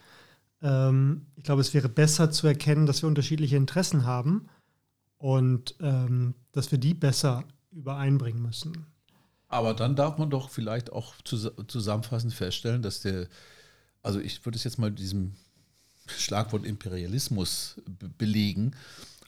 Ähm, 0.62 1.28
ich 1.36 1.43
glaube, 1.43 1.62
es 1.62 1.74
wäre 1.74 1.89
besser 1.89 2.32
zu 2.32 2.47
erkennen, 2.47 2.86
dass 2.86 3.01
wir 3.01 3.08
unterschiedliche 3.08 3.55
Interessen 3.55 4.05
haben 4.05 4.47
und 5.18 5.76
ähm, 5.80 6.36
dass 6.51 6.72
wir 6.72 6.78
die 6.78 6.93
besser 6.93 7.43
übereinbringen 7.72 8.41
müssen. 8.41 8.86
Aber 9.49 9.74
dann 9.74 9.95
darf 9.95 10.18
man 10.18 10.30
doch 10.30 10.49
vielleicht 10.49 10.91
auch 10.91 11.14
zusammenfassend 11.24 12.34
feststellen, 12.34 12.82
dass 12.82 13.01
der, 13.01 13.28
also 14.03 14.20
ich 14.20 14.45
würde 14.45 14.58
es 14.58 14.64
jetzt 14.64 14.78
mal 14.78 14.91
diesem 14.91 15.34
Schlagwort 16.08 16.66
Imperialismus 16.66 17.82
belegen, 18.18 18.76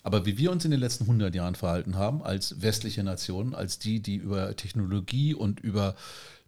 aber 0.04 0.26
wie 0.26 0.38
wir 0.38 0.52
uns 0.52 0.66
in 0.66 0.72
den 0.72 0.80
letzten 0.80 1.04
100 1.04 1.36
Jahren 1.36 1.56
verhalten 1.56 1.96
haben 1.96 2.24
als 2.24 2.62
westliche 2.62 3.04
Nationen, 3.04 3.54
als 3.54 3.80
die, 3.80 4.02
die 4.02 4.16
über 4.16 4.56
Technologie 4.56 5.34
und 5.34 5.60
über 5.60 5.96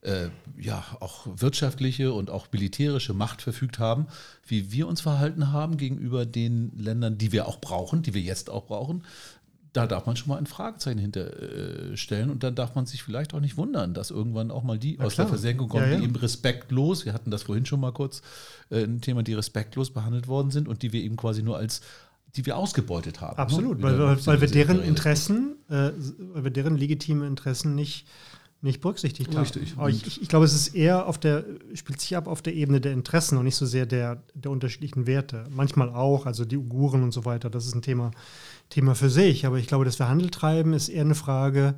äh, 0.02 0.30
ja 0.60 0.84
auch 0.99 1.28
wirtschaftliche 1.36 2.14
und 2.14 2.30
auch 2.30 2.47
militärische 2.52 3.14
Macht 3.14 3.41
verfügt 3.41 3.80
haben, 3.80 4.08
wie 4.45 4.72
wir 4.72 4.88
uns 4.88 5.02
verhalten 5.02 5.52
haben 5.52 5.78
gegenüber 5.78 6.26
den 6.26 6.72
Ländern, 6.78 7.18
die 7.18 7.32
wir 7.32 7.47
auch 7.47 7.62
brauchen, 7.62 8.02
die 8.02 8.14
wir 8.14 8.22
jetzt 8.22 8.49
auch 8.49 8.66
brauchen, 8.66 9.04
da 9.74 9.88
darf 9.88 10.06
man 10.06 10.18
schon 10.18 10.30
mal 10.30 10.38
ein 10.38 10.47
Fragezeichen 10.47 10.99
hinterstellen 10.99 12.30
äh, 12.30 12.32
und 12.32 12.43
dann 12.43 12.56
darf 12.56 12.76
man 12.76 12.86
sich 12.86 13.04
vielleicht 13.04 13.34
auch 13.34 13.39
nicht 13.39 13.56
wundern, 13.56 13.93
dass 13.93 14.12
irgendwann 14.12 14.52
auch 14.52 14.64
mal 14.64 14.78
die 14.78 14.97
ja, 14.97 15.06
aus 15.06 15.14
klar. 15.14 15.28
der 15.28 15.30
Versenkung 15.30 15.70
kommen, 15.70 15.86
ja, 15.86 15.91
ja. 15.91 15.97
die 15.97 16.04
eben 16.04 16.16
respektlos, 16.16 17.06
wir 17.06 17.14
hatten 17.14 17.32
das 17.32 17.43
vorhin 17.43 17.66
schon 17.66 17.80
mal 17.80 17.93
kurz, 17.93 18.22
äh, 18.70 18.84
ein 18.84 19.02
Thema, 19.02 19.24
die 19.24 19.34
respektlos 19.34 19.91
behandelt 19.91 20.28
worden 20.28 20.52
sind 20.52 20.68
und 20.68 20.82
die 20.82 20.91
wir 20.91 21.02
eben 21.02 21.16
quasi 21.16 21.41
nur 21.41 21.58
als 21.58 21.82
die 22.36 22.45
wir 22.45 22.56
ausgebeutet 22.56 23.20
haben. 23.20 23.36
Ne? 23.36 23.39
Absolut, 23.39 23.78
ne? 23.80 23.84
weil, 23.84 23.99
weil, 23.99 24.26
weil 24.26 24.41
wir 24.41 24.47
deren 24.47 24.82
Interessen, 24.82 25.58
äh, 25.70 25.91
weil 26.34 26.45
wir 26.45 26.52
deren 26.52 26.78
legitime 26.78 27.28
Interessen 27.28 27.76
nicht 27.76 28.08
nicht 28.62 28.82
berücksichtigt 28.82 29.30
haben. 29.36 29.41
Richtig. 29.41 29.74
Aber 29.78 29.89
ich, 29.89 30.22
ich, 30.22 30.28
glaube, 30.28 30.45
es 30.45 30.53
ist 30.53 30.76
eher 30.76 31.07
auf 31.07 31.18
der, 31.18 31.45
spielt 31.74 31.99
sich 31.99 32.16
ab 32.16 32.28
auf 32.28 32.41
der 32.41 32.53
Ebene 32.53 32.80
der 32.80 32.93
Interessen 32.93 33.38
und 33.38 33.45
nicht 33.45 33.55
so 33.55 33.66
sehr 33.66 33.86
der, 33.86 34.22
der 34.36 34.51
unterschiedlichen 34.51 35.07
Werte. 35.07 35.45
Manchmal 35.49 35.89
auch, 35.89 36.26
also 36.26 36.45
die 36.45 36.57
Uiguren 36.57 37.03
und 37.03 37.12
so 37.12 37.26
weiter, 37.26 37.49
das 37.49 37.66
ist 37.66 37.76
ein 37.76 37.82
Thema, 37.82 38.12
Thema 38.70 38.93
für 38.93 39.09
sich. 39.09 39.45
Aber 39.45 39.57
ich 39.57 39.68
glaube, 39.68 39.86
dass 39.86 39.97
wir 39.97 40.07
Handel 40.07 40.30
treiben, 40.30 40.74
ist 40.74 40.89
eher 40.89 41.01
eine 41.01 41.16
Frage, 41.16 41.76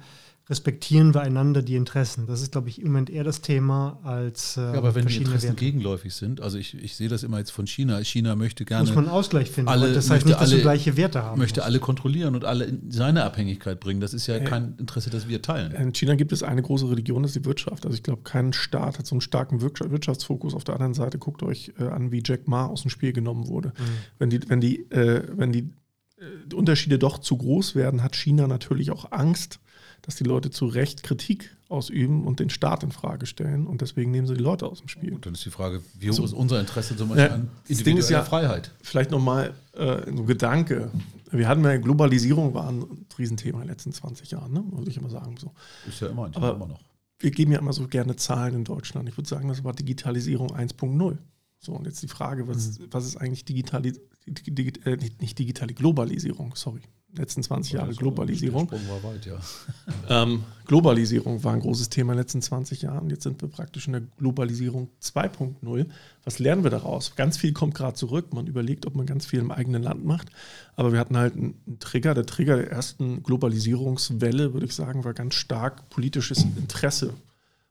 respektieren 0.49 1.13
wir 1.13 1.21
einander 1.21 1.61
die 1.61 1.75
Interessen. 1.75 2.27
Das 2.27 2.41
ist, 2.41 2.51
glaube 2.51 2.67
ich, 2.67 2.79
im 2.79 2.87
Moment 2.87 3.09
eher 3.09 3.23
das 3.23 3.39
Thema 3.39 3.99
als 4.03 4.57
äh, 4.57 4.61
ja, 4.61 4.73
aber 4.73 4.93
wenn 4.93 5.05
die 5.05 5.15
Interessen 5.15 5.49
Werte. 5.49 5.55
gegenläufig 5.55 6.13
sind, 6.13 6.41
also 6.41 6.57
ich, 6.57 6.73
ich 6.75 6.97
sehe 6.97 7.07
das 7.07 7.23
immer 7.23 7.37
jetzt 7.37 7.51
von 7.51 7.65
China. 7.65 7.99
China 8.03 8.35
möchte 8.35 8.65
gerne 8.65 8.85
muss 8.85 8.95
man 8.95 9.07
Ausgleich 9.07 9.49
finden. 9.49 9.69
Alle, 9.69 9.93
das 9.93 10.09
heißt 10.09 10.25
nicht, 10.25 10.35
dass 10.35 10.49
alle, 10.49 10.57
wir 10.57 10.61
gleiche 10.61 10.97
Werte 10.97 11.23
haben. 11.23 11.39
Möchte 11.39 11.61
muss. 11.61 11.67
alle 11.67 11.79
kontrollieren 11.79 12.35
und 12.35 12.43
alle 12.43 12.65
in 12.65 12.91
seine 12.91 13.23
Abhängigkeit 13.23 13.79
bringen. 13.79 14.01
Das 14.01 14.13
ist 14.13 14.27
ja 14.27 14.35
äh, 14.35 14.43
kein 14.43 14.75
Interesse, 14.77 15.09
das 15.09 15.29
wir 15.29 15.41
teilen. 15.41 15.71
In 15.71 15.93
China 15.93 16.15
gibt 16.15 16.33
es 16.33 16.43
eine 16.43 16.61
große 16.61 16.89
Religion, 16.89 17.23
das 17.23 17.31
ist 17.31 17.43
die 17.43 17.45
Wirtschaft. 17.45 17.85
Also 17.85 17.95
ich 17.95 18.03
glaube, 18.03 18.23
kein 18.23 18.51
Staat 18.51 18.99
hat 18.99 19.05
so 19.05 19.15
einen 19.15 19.21
starken 19.21 19.61
Wirtschaftsfokus. 19.61 20.53
Auf 20.53 20.65
der 20.65 20.75
anderen 20.75 20.93
Seite 20.93 21.19
guckt 21.19 21.41
euch 21.43 21.71
äh, 21.79 21.85
an, 21.85 22.11
wie 22.11 22.21
Jack 22.23 22.49
Ma 22.49 22.65
aus 22.65 22.81
dem 22.81 22.89
Spiel 22.89 23.13
genommen 23.13 23.47
wurde. 23.47 23.69
Mhm. 23.69 23.83
Wenn 24.19 24.29
die, 24.29 24.49
wenn 24.49 24.59
die, 24.59 24.91
äh, 24.91 25.23
wenn 25.37 25.53
die, 25.53 25.69
äh, 26.17 26.25
die 26.47 26.55
Unterschiede 26.57 26.99
doch 26.99 27.19
zu 27.19 27.37
groß 27.37 27.75
werden, 27.75 28.03
hat 28.03 28.17
China 28.17 28.47
natürlich 28.47 28.91
auch 28.91 29.13
Angst 29.13 29.61
dass 30.03 30.15
die 30.15 30.25
Leute 30.25 30.51
zu 30.51 30.65
Recht 30.65 31.01
Kritik 31.01 31.55
ausüben 31.69 32.25
und 32.25 32.39
den 32.39 32.49
Staat 32.49 32.83
in 32.83 32.91
Frage 32.91 33.25
stellen 33.25 33.65
und 33.65 33.81
deswegen 33.81 34.11
nehmen 34.11 34.27
sie 34.27 34.35
die 34.35 34.43
Leute 34.43 34.67
aus 34.67 34.79
dem 34.79 34.89
Spiel. 34.89 35.11
Gut, 35.11 35.25
dann 35.25 35.33
ist 35.33 35.45
die 35.45 35.49
Frage, 35.49 35.81
wie 35.97 36.09
hoch 36.09 36.15
so, 36.15 36.25
ist 36.25 36.33
unser 36.33 36.59
Interesse 36.59 36.95
zum 36.95 37.09
Beispiel 37.09 37.25
ja, 37.25 37.33
an 37.33 37.49
individueller 37.67 37.99
ist 37.99 38.09
ja, 38.09 38.23
Freiheit? 38.23 38.71
Vielleicht 38.81 39.11
nochmal 39.11 39.53
äh, 39.73 40.03
so 40.05 40.21
ein 40.21 40.25
Gedanke. 40.27 40.91
Wir 41.31 41.47
hatten 41.47 41.63
ja 41.63 41.77
Globalisierung 41.77 42.53
war 42.53 42.69
ein 42.69 42.85
Riesenthema 43.17 43.59
in 43.59 43.63
den 43.63 43.69
letzten 43.69 43.93
20 43.93 44.29
Jahren, 44.31 44.53
ne? 44.53 44.61
muss 44.61 44.87
ich 44.87 44.97
immer 44.97 45.09
sagen. 45.09 45.35
So. 45.37 45.51
Ist 45.87 46.01
ja 46.01 46.09
immer 46.09 46.25
ein 46.25 46.33
Thema, 46.33 46.47
Aber 46.47 46.55
immer 46.57 46.67
noch. 46.67 46.81
Wir 47.19 47.31
geben 47.31 47.53
ja 47.53 47.59
immer 47.59 47.73
so 47.73 47.87
gerne 47.87 48.17
Zahlen 48.17 48.55
in 48.55 48.63
Deutschland. 48.65 49.07
Ich 49.07 49.17
würde 49.17 49.29
sagen, 49.29 49.47
das 49.47 49.63
war 49.63 49.73
Digitalisierung 49.73 50.51
1.0. 50.51 51.17
So, 51.59 51.71
und 51.71 51.87
jetzt 51.87 52.03
die 52.03 52.09
Frage, 52.09 52.49
was, 52.49 52.77
mhm. 52.77 52.87
was 52.91 53.05
ist 53.05 53.15
eigentlich 53.15 53.45
digitali, 53.45 53.93
dig, 54.27 54.85
äh, 54.85 54.97
nicht 55.21 55.39
digitale 55.39 55.73
Globalisierung, 55.73 56.55
sorry, 56.55 56.81
letzten 57.15 57.43
20 57.43 57.73
Jahre 57.73 57.93
Globalisierung. 57.93 58.71
war 58.71 59.03
weit, 59.03 59.25
ja. 59.25 59.39
ähm, 60.23 60.43
Globalisierung 60.65 61.43
war 61.43 61.53
ein 61.53 61.59
großes 61.59 61.89
Thema 61.89 62.13
in 62.13 62.17
den 62.17 62.23
letzten 62.23 62.41
20 62.41 62.81
Jahren. 62.81 63.09
Jetzt 63.09 63.23
sind 63.23 63.41
wir 63.41 63.49
praktisch 63.49 63.87
in 63.87 63.93
der 63.93 64.01
Globalisierung 64.17 64.89
2.0. 65.01 65.85
Was 66.23 66.39
lernen 66.39 66.63
wir 66.63 66.71
daraus? 66.71 67.15
Ganz 67.15 67.37
viel 67.37 67.53
kommt 67.53 67.75
gerade 67.75 67.95
zurück. 67.95 68.33
Man 68.33 68.47
überlegt, 68.47 68.85
ob 68.85 68.95
man 68.95 69.05
ganz 69.05 69.25
viel 69.25 69.39
im 69.39 69.51
eigenen 69.51 69.83
Land 69.83 70.05
macht. 70.05 70.29
Aber 70.75 70.91
wir 70.91 70.99
hatten 70.99 71.17
halt 71.17 71.35
einen 71.35 71.77
Trigger. 71.79 72.13
Der 72.13 72.25
Trigger 72.25 72.57
der 72.57 72.71
ersten 72.71 73.23
Globalisierungswelle, 73.23 74.53
würde 74.53 74.65
ich 74.65 74.73
sagen, 74.73 75.03
war 75.03 75.13
ganz 75.13 75.35
stark 75.35 75.89
politisches 75.89 76.45
Interesse, 76.57 77.13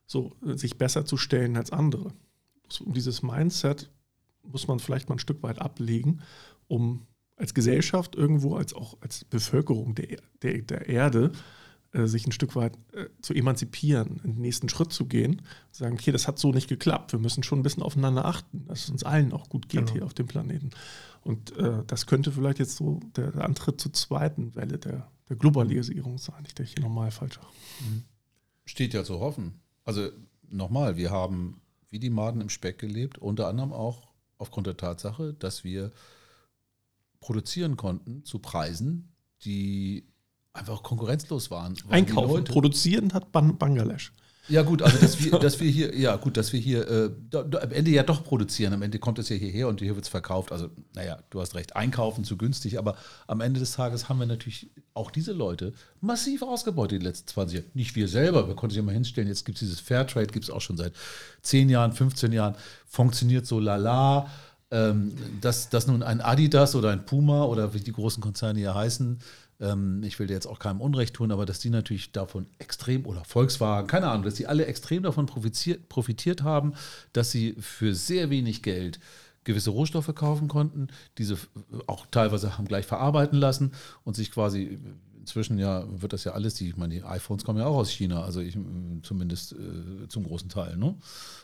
so 0.05 0.33
sich 0.41 0.77
besser 0.77 1.05
zu 1.05 1.17
stellen 1.17 1.57
als 1.57 1.71
andere. 1.71 2.13
So, 2.69 2.85
dieses 2.91 3.23
Mindset 3.23 3.89
muss 4.43 4.67
man 4.67 4.79
vielleicht 4.79 5.09
mal 5.09 5.15
ein 5.15 5.19
Stück 5.19 5.43
weit 5.43 5.59
ablegen, 5.59 6.21
um 6.67 7.05
als 7.43 7.53
Gesellschaft 7.53 8.15
irgendwo, 8.15 8.55
als 8.55 8.73
auch 8.73 8.95
als 9.01 9.25
Bevölkerung 9.25 9.95
der, 9.95 10.17
der, 10.43 10.61
der 10.61 10.87
Erde, 10.87 11.33
äh, 11.91 12.05
sich 12.07 12.25
ein 12.25 12.31
Stück 12.31 12.55
weit 12.55 12.77
äh, 12.93 13.07
zu 13.21 13.33
emanzipieren, 13.33 14.21
den 14.23 14.35
nächsten 14.35 14.69
Schritt 14.69 14.93
zu 14.93 15.07
gehen, 15.07 15.41
sagen, 15.69 15.95
okay, 15.95 16.13
das 16.13 16.25
hat 16.25 16.39
so 16.39 16.53
nicht 16.53 16.69
geklappt, 16.69 17.11
wir 17.11 17.19
müssen 17.19 17.43
schon 17.43 17.59
ein 17.59 17.63
bisschen 17.63 17.83
aufeinander 17.83 18.23
achten, 18.23 18.65
dass 18.67 18.85
es 18.85 18.89
uns 18.89 19.03
allen 19.03 19.33
auch 19.33 19.49
gut 19.49 19.67
geht 19.67 19.81
genau. 19.81 19.91
hier 19.91 20.05
auf 20.05 20.13
dem 20.13 20.25
Planeten. 20.25 20.69
Und 21.21 21.57
äh, 21.57 21.83
das 21.85 22.05
könnte 22.05 22.31
vielleicht 22.31 22.59
jetzt 22.59 22.77
so 22.77 23.01
der, 23.17 23.33
der 23.33 23.43
Antritt 23.43 23.81
zur 23.81 23.91
zweiten 23.91 24.55
Welle 24.55 24.77
der, 24.77 25.11
der 25.27 25.35
Globalisierung 25.35 26.19
sein. 26.19 26.45
Ich 26.47 26.55
denke 26.55 26.71
hier 26.75 26.83
nochmal 26.83 27.11
falsch. 27.11 27.41
Mhm. 27.81 28.03
Steht 28.63 28.93
ja 28.93 29.03
zu 29.03 29.19
hoffen. 29.19 29.59
Also 29.83 30.07
nochmal, 30.49 30.95
wir 30.95 31.11
haben 31.11 31.59
wie 31.89 31.99
die 31.99 32.09
Maden 32.09 32.39
im 32.39 32.47
Speck 32.47 32.79
gelebt, 32.79 33.17
unter 33.17 33.49
anderem 33.49 33.73
auch 33.73 34.07
aufgrund 34.37 34.65
der 34.65 34.77
Tatsache, 34.77 35.33
dass 35.33 35.65
wir 35.65 35.91
produzieren 37.23 37.77
konnten 37.77 38.25
zu 38.25 38.39
Preisen, 38.39 39.15
die 39.45 40.05
einfach 40.51 40.83
konkurrenzlos 40.83 41.49
waren. 41.49 41.73
Einkaufen, 41.89 42.43
produzieren 42.43 43.13
hat 43.13 43.31
Bangladesch. 43.31 44.11
Ja 44.49 44.61
gut, 44.61 44.81
also 44.81 44.97
dass 44.97 45.23
wir, 45.23 45.31
dass 45.39 45.61
wir 45.61 45.71
hier, 45.71 45.97
ja 45.97 46.17
gut, 46.17 46.35
dass 46.35 46.51
wir 46.51 46.59
hier 46.59 46.85
äh, 46.85 47.11
da, 47.29 47.43
da, 47.43 47.59
am 47.59 47.71
Ende 47.71 47.91
ja 47.91 48.03
doch 48.03 48.25
produzieren. 48.25 48.73
Am 48.73 48.81
Ende 48.81 48.99
kommt 48.99 49.17
es 49.19 49.29
ja 49.29 49.37
hierher 49.37 49.69
und 49.69 49.79
hier 49.79 49.95
wird 49.95 50.03
es 50.03 50.09
verkauft. 50.09 50.51
Also 50.51 50.69
naja, 50.93 51.19
du 51.29 51.39
hast 51.39 51.55
recht, 51.55 51.77
einkaufen 51.77 52.25
zu 52.25 52.35
günstig, 52.35 52.77
aber 52.77 52.97
am 53.25 53.39
Ende 53.39 53.61
des 53.61 53.71
Tages 53.71 54.09
haben 54.09 54.19
wir 54.19 54.25
natürlich 54.25 54.69
auch 54.93 55.11
diese 55.11 55.31
Leute 55.31 55.71
massiv 56.01 56.41
ausgebeutet 56.41 57.01
die 57.01 57.05
letzten 57.05 57.29
20 57.29 57.55
Jahre. 57.59 57.69
Nicht 57.73 57.95
wir 57.95 58.09
selber, 58.09 58.49
wir 58.49 58.55
konnten 58.55 58.75
sich 58.75 58.83
mal 58.83 58.91
hinstellen, 58.91 59.29
jetzt 59.29 59.45
gibt 59.45 59.55
es 59.55 59.61
dieses 59.61 59.79
Fairtrade, 59.79 60.27
gibt 60.27 60.43
es 60.43 60.51
auch 60.51 60.61
schon 60.61 60.75
seit 60.75 60.91
10 61.43 61.69
Jahren, 61.69 61.93
15 61.93 62.33
Jahren, 62.33 62.55
funktioniert 62.85 63.45
so 63.45 63.61
lala. 63.61 64.29
Ähm, 64.73 65.13
dass, 65.39 65.69
dass 65.69 65.85
nun 65.85 66.01
ein 66.01 66.19
Adidas 66.19 66.75
oder 66.75 66.89
ein 66.89 67.05
Puma 67.05 67.43
oder 67.43 67.75
wie 67.75 67.79
die 67.79 67.91
großen 67.91 68.21
Konzerne 68.23 68.57
hier 68.57 68.73
heißen, 68.73 69.19
ähm, 69.61 70.01
ich 70.03 70.17
will 70.17 70.25
dir 70.25 70.33
jetzt 70.33 70.47
auch 70.47 70.57
keinem 70.57 70.81
Unrecht 70.81 71.13
tun, 71.13 71.31
aber 71.31 71.45
dass 71.45 71.59
die 71.59 71.69
natürlich 71.69 72.11
davon 72.11 72.47
extrem, 72.57 73.05
oder 73.05 73.23
Volkswagen, 73.23 73.87
keine 73.87 74.07
Ahnung, 74.07 74.23
dass 74.23 74.33
die 74.33 74.47
alle 74.47 74.65
extrem 74.65 75.03
davon 75.03 75.27
profitiert, 75.27 75.89
profitiert 75.89 76.41
haben, 76.41 76.73
dass 77.13 77.29
sie 77.29 77.55
für 77.59 77.93
sehr 77.93 78.31
wenig 78.31 78.63
Geld 78.63 78.99
gewisse 79.43 79.69
Rohstoffe 79.69 80.13
kaufen 80.15 80.47
konnten, 80.47 80.87
diese 81.19 81.37
auch 81.85 82.07
teilweise 82.09 82.57
haben 82.57 82.67
gleich 82.67 82.87
verarbeiten 82.87 83.37
lassen 83.37 83.73
und 84.03 84.15
sich 84.15 84.31
quasi 84.31 84.79
inzwischen 85.23 85.57
ja 85.57 85.85
wird 85.89 86.11
das 86.11 86.25
ja 86.25 86.33
alles, 86.33 86.55
die, 86.55 86.67
ich 86.67 86.75
meine, 86.75 86.93
die 86.93 87.03
iPhones 87.03 87.45
kommen 87.45 87.59
ja 87.59 87.65
auch 87.65 87.77
aus 87.77 87.89
China, 87.89 88.23
also 88.23 88.41
ich, 88.41 88.57
zumindest 89.03 89.53
äh, 89.53 90.07
zum 90.09 90.25
großen 90.25 90.49
Teil. 90.49 90.75
Ne? 90.75 90.95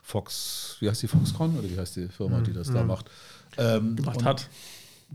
Fox, 0.04 0.76
wie 0.82 0.90
heißt 0.90 1.02
die 1.02 1.08
Foxconn 1.08 1.58
oder 1.58 1.70
wie 1.70 1.78
heißt 1.78 1.96
die 1.96 2.10
Firma, 2.10 2.42
die 2.42 2.52
das 2.52 2.70
mhm. 2.70 2.74
da 2.74 2.84
macht? 2.84 3.10
Ähm, 3.58 3.96
gemacht 3.96 4.26
hat. 4.26 4.50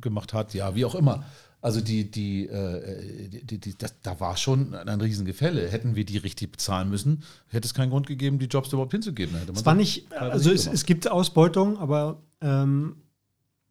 Gemacht 0.00 0.32
hat, 0.32 0.54
ja, 0.54 0.74
wie 0.74 0.86
auch 0.86 0.94
immer. 0.94 1.26
Also 1.60 1.82
die, 1.82 2.10
die, 2.10 2.46
äh, 2.46 3.28
die, 3.28 3.58
die 3.58 3.76
das, 3.76 4.00
da 4.02 4.18
war 4.18 4.38
schon 4.38 4.74
ein 4.74 5.00
Riesengefälle. 5.00 5.68
Hätten 5.68 5.94
wir 5.94 6.06
die 6.06 6.16
richtig 6.16 6.52
bezahlen 6.52 6.88
müssen, 6.88 7.22
hätte 7.48 7.66
es 7.66 7.74
keinen 7.74 7.90
Grund 7.90 8.06
gegeben, 8.06 8.38
die 8.38 8.46
Jobs 8.46 8.72
überhaupt 8.72 8.92
hinzugeben. 8.92 9.36
Hätte 9.36 9.52
es 9.52 9.66
war 9.66 9.74
nicht, 9.74 10.10
also 10.12 10.50
es, 10.50 10.66
es, 10.66 10.86
gibt 10.86 11.06
Ausbeutung, 11.06 11.76
aber 11.76 12.22
ähm, 12.40 12.96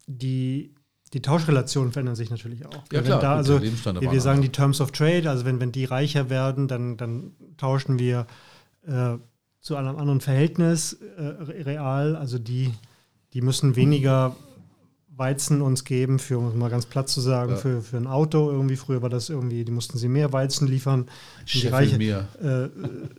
die, 0.06 0.74
die 1.14 1.22
Tauschrelationen 1.22 1.92
verändern 1.92 2.16
sich 2.16 2.30
natürlich 2.30 2.66
auch. 2.66 2.82
Ja, 2.92 3.00
klar. 3.00 3.20
Da, 3.20 3.36
also, 3.36 3.62
wir, 3.62 3.72
wir 4.12 4.20
sagen 4.20 4.42
die 4.42 4.48
Terms 4.50 4.80
of 4.80 4.90
Trade, 4.90 5.30
also 5.30 5.44
wenn, 5.44 5.60
wenn 5.60 5.70
die 5.70 5.84
reicher 5.84 6.28
werden, 6.28 6.66
dann, 6.66 6.96
dann 6.96 7.32
tauschen 7.56 8.00
wir 8.00 8.26
äh, 8.84 9.14
zu 9.60 9.76
einem 9.76 9.96
anderen 9.96 10.20
Verhältnis 10.20 10.94
äh, 11.16 11.22
real. 11.22 12.16
Also 12.16 12.40
die, 12.40 12.74
die 13.32 13.42
müssen 13.42 13.76
weniger 13.76 14.34
Weizen 15.16 15.62
uns 15.62 15.84
geben, 15.84 16.18
für, 16.18 16.38
um 16.38 16.48
es 16.48 16.54
mal 16.54 16.70
ganz 16.70 16.86
platt 16.86 17.08
zu 17.08 17.20
sagen, 17.20 17.52
ja. 17.52 17.56
für, 17.56 17.82
für 17.82 17.96
ein 17.96 18.06
Auto 18.06 18.50
irgendwie. 18.50 18.76
Früher 18.76 19.02
war 19.02 19.10
das 19.10 19.28
irgendwie, 19.28 19.64
die 19.64 19.72
mussten 19.72 19.98
sie 19.98 20.08
mehr 20.08 20.32
Weizen 20.32 20.66
liefern. 20.66 21.06
Die 21.52 21.68
Reiche, 21.68 21.98
mehr. 21.98 22.28
Äh, 22.42 22.68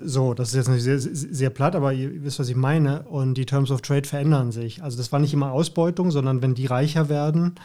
so, 0.03 0.33
das 0.33 0.49
ist 0.49 0.55
jetzt 0.55 0.69
nicht 0.69 0.83
sehr, 0.83 0.99
sehr 0.99 1.49
platt, 1.49 1.75
aber 1.75 1.93
ihr 1.93 2.23
wisst, 2.23 2.39
was 2.39 2.49
ich 2.49 2.55
meine. 2.55 3.03
Und 3.03 3.35
die 3.35 3.45
Terms 3.45 3.71
of 3.71 3.81
Trade 3.81 4.07
verändern 4.07 4.51
sich. 4.51 4.83
Also 4.83 4.97
das 4.97 5.11
war 5.11 5.19
nicht 5.19 5.33
immer 5.33 5.51
Ausbeutung, 5.51 6.11
sondern 6.11 6.41
wenn 6.41 6.53
die 6.53 6.65
reicher 6.65 7.07
werden, 7.07 7.55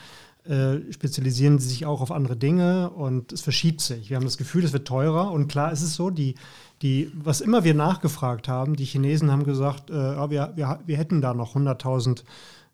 äh, 0.48 0.92
spezialisieren 0.92 1.58
sie 1.58 1.68
sich 1.68 1.84
auch 1.84 2.00
auf 2.00 2.10
andere 2.10 2.36
Dinge 2.36 2.90
und 2.90 3.32
es 3.32 3.42
verschiebt 3.42 3.80
sich. 3.80 4.10
Wir 4.10 4.16
haben 4.16 4.24
das 4.24 4.38
Gefühl, 4.38 4.64
es 4.64 4.72
wird 4.72 4.88
teurer 4.88 5.32
und 5.32 5.48
klar 5.48 5.70
ist 5.70 5.82
es 5.82 5.94
so, 5.94 6.08
die, 6.08 6.34
die, 6.82 7.12
was 7.14 7.42
immer 7.42 7.62
wir 7.64 7.74
nachgefragt 7.74 8.48
haben, 8.48 8.74
die 8.74 8.86
Chinesen 8.86 9.30
haben 9.30 9.44
gesagt, 9.44 9.90
äh, 9.90 9.94
wir, 9.94 10.52
wir, 10.54 10.80
wir 10.86 10.96
hätten 10.96 11.20
da 11.20 11.34
noch 11.34 11.56
100.000 11.56 12.22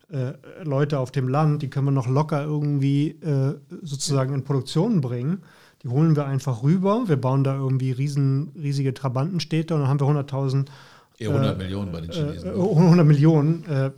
äh, 0.09 0.33
Leute 0.63 0.99
auf 0.99 1.11
dem 1.11 1.27
Land, 1.27 1.61
die 1.61 1.69
können 1.69 1.85
wir 1.85 1.91
noch 1.91 2.07
locker 2.07 2.43
irgendwie 2.43 3.09
äh, 3.21 3.55
sozusagen 3.81 4.33
in 4.33 4.43
Produktion 4.43 5.01
bringen. 5.01 5.43
Die 5.83 5.89
holen 5.89 6.15
wir 6.15 6.25
einfach 6.25 6.63
rüber. 6.63 7.03
Wir 7.07 7.17
bauen 7.17 7.43
da 7.43 7.55
irgendwie 7.55 7.91
riesen, 7.91 8.53
riesige 8.55 8.93
Trabantenstädte 8.93 9.75
und 9.75 9.81
dann 9.81 9.89
haben 9.89 9.99
wir 9.99 10.07
100.000. 10.07 10.67
Eher 11.19 11.29
100 11.29 11.55
äh, 11.55 11.57
Millionen 11.57 11.91
bei 11.91 12.01
den 12.01 12.11
Chinesen. 12.11 12.49
100 12.49 12.95
ne? 12.95 13.03
Millionen 13.03 13.65
äh, 13.65 13.91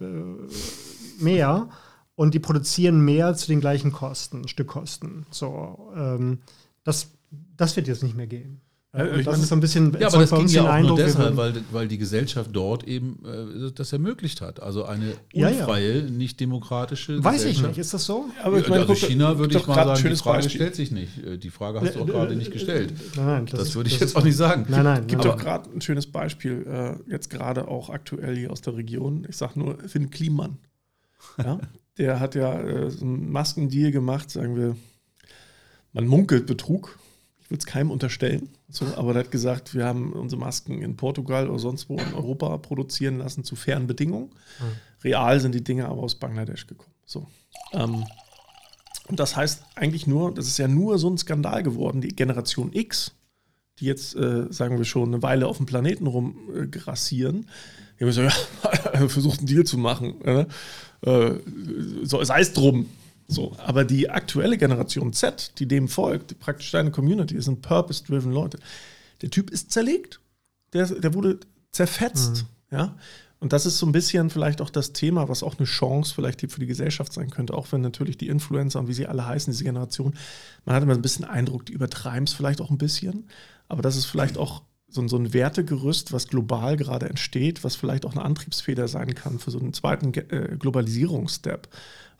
mehr. 1.23 1.69
Und 2.15 2.33
die 2.33 2.39
produzieren 2.39 2.99
mehr 3.05 3.35
zu 3.35 3.47
den 3.47 3.61
gleichen 3.61 3.91
Kosten, 3.93 4.47
Stückkosten. 4.47 5.25
So, 5.29 5.93
ähm, 5.95 6.39
das, 6.83 7.11
das 7.55 7.75
wird 7.75 7.87
jetzt 7.87 8.03
nicht 8.03 8.17
mehr 8.17 8.27
gehen. 8.27 8.61
Ja, 8.91 9.05
das 9.05 9.25
meine, 9.25 9.37
ist 9.43 9.49
so 9.49 9.55
ein 9.55 9.61
bisschen 9.61 9.95
ja, 9.99 10.07
aber 10.07 10.17
das 10.17 10.31
ging 10.31 10.47
ja 10.47 10.63
auch 10.63 10.69
Eindruck, 10.69 10.97
nur 10.97 11.05
deshalb, 11.05 11.37
weil, 11.37 11.53
weil 11.71 11.87
die 11.87 11.99
Gesellschaft 11.99 12.49
dort 12.53 12.85
eben 12.85 13.23
äh, 13.23 13.71
das 13.71 13.93
ermöglicht 13.93 14.41
hat. 14.41 14.63
Also 14.63 14.83
eine 14.85 15.13
unfreie, 15.31 15.99
ja, 15.99 16.03
ja. 16.05 16.09
nicht 16.09 16.39
demokratische 16.39 17.23
Weiß 17.23 17.45
ich 17.45 17.61
nicht, 17.61 17.77
ist 17.77 17.93
das 17.93 18.05
so? 18.05 18.25
Aber 18.41 18.57
ich 18.57 18.67
meine, 18.67 18.81
also 18.81 18.95
China 18.95 19.37
würde 19.37 19.57
ich 19.57 19.67
mal 19.67 19.75
sagen, 19.75 20.09
die 20.09 20.15
Frage 20.15 20.37
Beispiel. 20.37 20.55
stellt 20.55 20.75
sich 20.75 20.91
nicht. 20.91 21.23
Äh, 21.23 21.37
die 21.37 21.51
Frage 21.51 21.81
hast 21.81 21.95
du 21.95 22.01
auch 22.01 22.07
gerade 22.07 22.35
nicht 22.35 22.51
gestellt. 22.51 22.91
Nein, 23.15 23.25
nein, 23.25 23.45
das, 23.45 23.59
das 23.59 23.75
würde 23.75 23.89
ich 23.89 23.99
jetzt 23.99 24.15
auch 24.15 24.23
nicht 24.23 24.37
sagen. 24.37 24.65
Nein, 24.69 24.83
nein. 24.83 25.05
Gibt 25.05 25.23
doch 25.23 25.37
gerade 25.37 25.69
ein 25.69 25.81
schönes 25.81 26.07
Beispiel, 26.07 26.65
äh, 26.67 27.11
jetzt 27.11 27.29
gerade 27.29 27.67
auch 27.67 27.91
aktuell 27.91 28.35
hier 28.35 28.49
aus 28.51 28.61
der 28.61 28.75
Region. 28.75 29.27
Ich 29.29 29.37
sage 29.37 29.59
nur 29.59 29.77
Finn 29.87 30.09
Kliman. 30.09 30.57
Ja? 31.37 31.59
Der 31.99 32.19
hat 32.19 32.33
ja 32.33 32.59
äh, 32.59 32.89
so 32.89 33.05
einen 33.05 33.29
Maskendeal 33.29 33.91
gemacht, 33.91 34.31
sagen 34.31 34.55
wir, 34.55 34.75
man 35.91 36.07
munkelt 36.07 36.47
Betrug 36.47 36.97
ich 37.49 37.51
würde 37.51 37.61
es 37.61 37.65
keinem 37.65 37.89
unterstellen. 37.89 38.49
So, 38.71 38.85
aber 38.95 39.13
der 39.13 39.23
hat 39.23 39.31
gesagt, 39.31 39.73
wir 39.73 39.85
haben 39.85 40.13
unsere 40.13 40.39
Masken 40.39 40.81
in 40.81 40.95
Portugal 40.95 41.49
oder 41.49 41.57
sonst 41.57 41.89
wo 41.89 41.97
in 41.97 42.13
Europa 42.13 42.55
produzieren 42.57 43.17
lassen 43.17 43.43
zu 43.43 43.55
fairen 43.55 43.87
Bedingungen. 43.87 44.29
Mhm. 44.59 45.03
Real 45.03 45.39
sind 45.39 45.55
die 45.55 45.63
Dinge 45.63 45.87
aber 45.87 46.03
aus 46.03 46.15
Bangladesch 46.15 46.67
gekommen. 46.67 46.93
So. 47.05 47.25
Ähm, 47.73 48.05
und 49.07 49.19
das 49.19 49.35
heißt 49.35 49.63
eigentlich 49.75 50.05
nur, 50.05 50.33
das 50.33 50.45
ist 50.45 50.59
ja 50.59 50.67
nur 50.67 50.99
so 50.99 51.09
ein 51.09 51.17
Skandal 51.17 51.63
geworden, 51.63 51.99
die 51.99 52.15
Generation 52.15 52.71
X, 52.71 53.15
die 53.79 53.85
jetzt, 53.85 54.15
äh, 54.15 54.51
sagen 54.51 54.77
wir 54.77 54.85
schon, 54.85 55.13
eine 55.13 55.23
Weile 55.23 55.47
auf 55.47 55.57
dem 55.57 55.65
Planeten 55.65 56.05
rumgrassieren, 56.05 57.39
äh, 57.39 57.45
die 57.99 58.03
haben 58.03 58.09
gesagt, 58.09 58.49
ja, 58.93 59.07
versucht 59.07 59.39
einen 59.39 59.47
Deal 59.47 59.63
zu 59.63 59.79
machen. 59.79 60.21
Äh, 60.21 60.45
so, 62.03 62.23
sei 62.23 62.41
es 62.41 62.53
drum. 62.53 62.85
So, 63.29 63.55
aber 63.59 63.85
die 63.85 64.09
aktuelle 64.09 64.57
Generation 64.57 65.13
Z, 65.13 65.53
die 65.59 65.67
dem 65.67 65.87
folgt, 65.87 66.39
praktisch 66.39 66.71
deine 66.71 66.89
Community, 66.89 67.35
das 67.35 67.45
sind 67.45 67.61
purpose-driven 67.61 68.31
Leute. 68.31 68.59
Der 69.21 69.29
Typ 69.29 69.51
ist 69.51 69.71
zerlegt. 69.71 70.19
Der, 70.73 70.87
der 70.87 71.13
wurde 71.13 71.39
zerfetzt. 71.71 72.45
Mhm. 72.71 72.77
Ja? 72.77 72.95
Und 73.39 73.53
das 73.53 73.67
ist 73.67 73.77
so 73.77 73.85
ein 73.85 73.91
bisschen 73.91 74.31
vielleicht 74.31 74.61
auch 74.61 74.71
das 74.71 74.93
Thema, 74.93 75.29
was 75.29 75.43
auch 75.43 75.57
eine 75.59 75.67
Chance 75.67 76.13
vielleicht 76.13 76.41
für 76.41 76.59
die 76.59 76.65
Gesellschaft 76.65 77.13
sein 77.13 77.29
könnte, 77.29 77.53
auch 77.53 77.71
wenn 77.71 77.81
natürlich 77.81 78.17
die 78.17 78.27
Influencer 78.27 78.79
und 78.79 78.87
wie 78.87 78.93
sie 78.93 79.05
alle 79.05 79.25
heißen, 79.25 79.51
diese 79.51 79.63
Generation, 79.63 80.15
man 80.65 80.75
hat 80.75 80.83
immer 80.83 80.95
ein 80.95 81.01
bisschen 81.01 81.23
Eindruck, 81.23 81.67
die 81.67 81.73
übertreiben 81.73 82.25
es 82.25 82.33
vielleicht 82.33 82.61
auch 82.61 82.71
ein 82.71 82.79
bisschen. 82.79 83.29
Aber 83.67 83.83
das 83.83 83.95
ist 83.95 84.05
vielleicht 84.05 84.37
auch 84.39 84.63
so, 84.89 85.07
so 85.07 85.17
ein 85.17 85.33
Wertegerüst, 85.33 86.11
was 86.13 86.27
global 86.27 86.77
gerade 86.77 87.09
entsteht, 87.09 87.63
was 87.63 87.75
vielleicht 87.75 88.05
auch 88.05 88.13
eine 88.13 88.23
Antriebsfeder 88.23 88.87
sein 88.87 89.15
kann 89.15 89.39
für 89.39 89.51
so 89.51 89.59
einen 89.59 89.73
zweiten 89.73 90.13
äh, 90.13 90.57
Globalisierungsstep. 90.57 91.67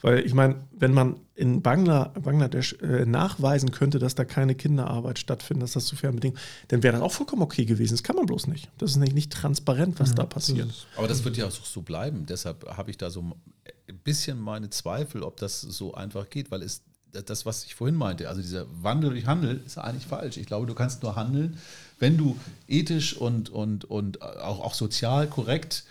Weil 0.02 0.26
ich 0.26 0.34
meine, 0.34 0.56
wenn 0.72 0.94
man 0.94 1.20
in 1.36 1.62
Bangla, 1.62 2.14
Bangladesch 2.22 2.74
äh, 2.82 3.06
nachweisen 3.06 3.72
könnte, 3.72 4.00
dass 4.00 4.16
da 4.16 4.24
keine 4.24 4.56
Kinderarbeit 4.56 5.20
stattfindet, 5.20 5.64
dass 5.64 5.74
das 5.74 5.86
zu 5.86 5.98
fairen 5.98 6.16
Bedingungen, 6.16 6.40
dann 6.70 6.84
wäre 6.84 6.94
das 6.94 7.02
auch 7.02 7.12
vollkommen 7.12 7.42
okay 7.42 7.66
gewesen. 7.66 7.96
Das 7.96 8.04
kann 8.04 8.16
man 8.16 8.26
bloß 8.26 8.48
nicht. 8.48 8.70
Das 8.78 8.92
ist 8.92 8.98
nicht, 8.98 9.14
nicht 9.14 9.32
transparent, 9.32 10.00
was 10.00 10.12
mhm. 10.12 10.16
da 10.16 10.26
passiert. 10.26 10.88
Aber 10.96 11.08
das 11.08 11.26
wird 11.26 11.36
ja 11.36 11.48
auch 11.48 11.52
so 11.52 11.82
bleiben. 11.82 12.26
Deshalb 12.26 12.66
habe 12.78 12.92
ich 12.92 12.98
da 12.98 13.10
so 13.10 13.22
ein 13.22 14.00
bisschen 14.04 14.40
meine 14.40 14.70
Zweifel, 14.70 15.22
ob 15.22 15.38
das 15.38 15.60
so 15.60 15.94
einfach 15.94 16.30
geht, 16.30 16.50
weil 16.50 16.64
es 16.64 16.84
das, 17.12 17.46
was 17.46 17.66
ich 17.66 17.76
vorhin 17.76 17.96
meinte, 17.96 18.30
also 18.30 18.42
dieser 18.42 18.68
Wandel 18.84 19.10
durch 19.10 19.26
Handel, 19.26 19.62
ist 19.66 19.78
eigentlich 19.78 20.06
falsch. 20.06 20.38
Ich 20.38 20.46
glaube, 20.46 20.68
du 20.68 20.76
kannst 20.76 21.02
nur 21.04 21.16
handeln, 21.16 21.58
wenn 22.00 22.18
du 22.18 22.38
ethisch 22.68 23.16
und, 23.16 23.50
und, 23.50 23.86
und 23.86 24.22
auch, 24.22 24.62
auch 24.62 24.74
sozial 24.74 25.28
korrekt 25.28 25.84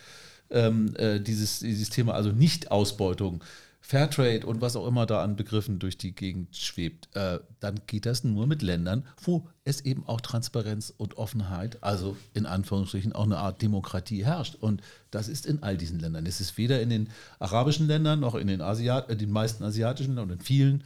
ähm, 0.50 0.94
äh, 0.96 1.20
dieses, 1.20 1.60
dieses 1.60 1.90
Thema, 1.90 2.14
also 2.14 2.30
Nicht-Ausbeutung, 2.30 3.42
Fairtrade 3.88 4.44
und 4.44 4.60
was 4.60 4.76
auch 4.76 4.86
immer 4.86 5.06
da 5.06 5.22
an 5.22 5.36
Begriffen 5.36 5.78
durch 5.78 5.96
die 5.96 6.14
Gegend 6.14 6.54
schwebt, 6.54 7.08
äh, 7.16 7.38
dann 7.60 7.80
geht 7.86 8.04
das 8.04 8.22
nur 8.22 8.46
mit 8.46 8.60
Ländern, 8.60 9.06
wo 9.22 9.48
es 9.64 9.80
eben 9.80 10.06
auch 10.06 10.20
Transparenz 10.20 10.92
und 10.94 11.16
Offenheit, 11.16 11.82
also 11.82 12.14
in 12.34 12.44
Anführungsstrichen 12.44 13.14
auch 13.14 13.24
eine 13.24 13.38
Art 13.38 13.62
Demokratie 13.62 14.26
herrscht. 14.26 14.56
Und 14.56 14.82
das 15.10 15.28
ist 15.28 15.46
in 15.46 15.62
all 15.62 15.78
diesen 15.78 16.00
Ländern. 16.00 16.26
Es 16.26 16.38
ist 16.38 16.58
weder 16.58 16.82
in 16.82 16.90
den 16.90 17.08
arabischen 17.38 17.86
Ländern 17.86 18.20
noch 18.20 18.34
in 18.34 18.48
den, 18.48 18.60
Asiat 18.60 19.08
den 19.08 19.30
meisten 19.30 19.64
asiatischen 19.64 20.10
Ländern 20.10 20.32
und 20.32 20.38
in 20.40 20.44
vielen 20.44 20.84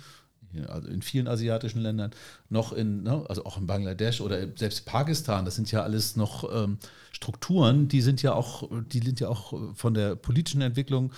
also 0.68 0.88
in 0.88 1.02
vielen 1.02 1.28
asiatischen 1.28 1.80
Ländern, 1.80 2.10
noch 2.48 2.72
in, 2.72 3.02
ne, 3.02 3.24
also 3.28 3.44
auch 3.44 3.58
in 3.58 3.66
Bangladesch 3.66 4.20
oder 4.20 4.46
selbst 4.56 4.86
Pakistan, 4.86 5.44
das 5.44 5.56
sind 5.56 5.70
ja 5.70 5.82
alles 5.82 6.16
noch 6.16 6.44
ähm, 6.52 6.78
Strukturen, 7.12 7.88
die 7.88 8.00
sind 8.00 8.22
ja 8.22 8.34
auch, 8.34 8.68
die 8.92 9.00
sind 9.00 9.20
ja 9.20 9.28
auch 9.28 9.74
von 9.74 9.94
der 9.94 10.16
politischen 10.16 10.60
Entwicklung 10.60 11.12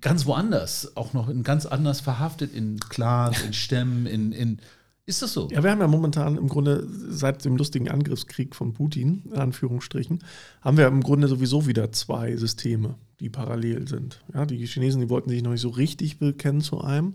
ganz 0.00 0.26
woanders, 0.26 0.96
auch 0.96 1.12
noch 1.12 1.28
in 1.28 1.42
ganz 1.42 1.66
anders 1.66 2.00
verhaftet, 2.00 2.54
in 2.54 2.78
Clans, 2.80 3.40
in 3.42 3.52
Stämmen, 3.52 4.06
in, 4.06 4.32
in 4.32 4.60
ist 5.04 5.20
das 5.20 5.32
so? 5.32 5.48
Ja, 5.50 5.64
wir 5.64 5.70
haben 5.72 5.80
ja 5.80 5.88
momentan 5.88 6.36
im 6.36 6.48
Grunde 6.48 6.86
seit 7.08 7.44
dem 7.44 7.56
lustigen 7.56 7.88
Angriffskrieg 7.88 8.54
von 8.54 8.72
Putin, 8.72 9.24
in 9.26 9.38
Anführungsstrichen, 9.38 10.22
haben 10.60 10.76
wir 10.76 10.86
im 10.86 11.02
Grunde 11.02 11.26
sowieso 11.26 11.66
wieder 11.66 11.90
zwei 11.90 12.36
Systeme, 12.36 12.94
die 13.18 13.28
parallel 13.28 13.88
sind. 13.88 14.22
Ja, 14.32 14.46
die 14.46 14.64
Chinesen, 14.64 15.00
die 15.00 15.10
wollten 15.10 15.30
sich 15.30 15.42
noch 15.42 15.50
nicht 15.50 15.60
so 15.60 15.70
richtig 15.70 16.18
bekennen 16.18 16.60
zu 16.60 16.80
einem, 16.80 17.14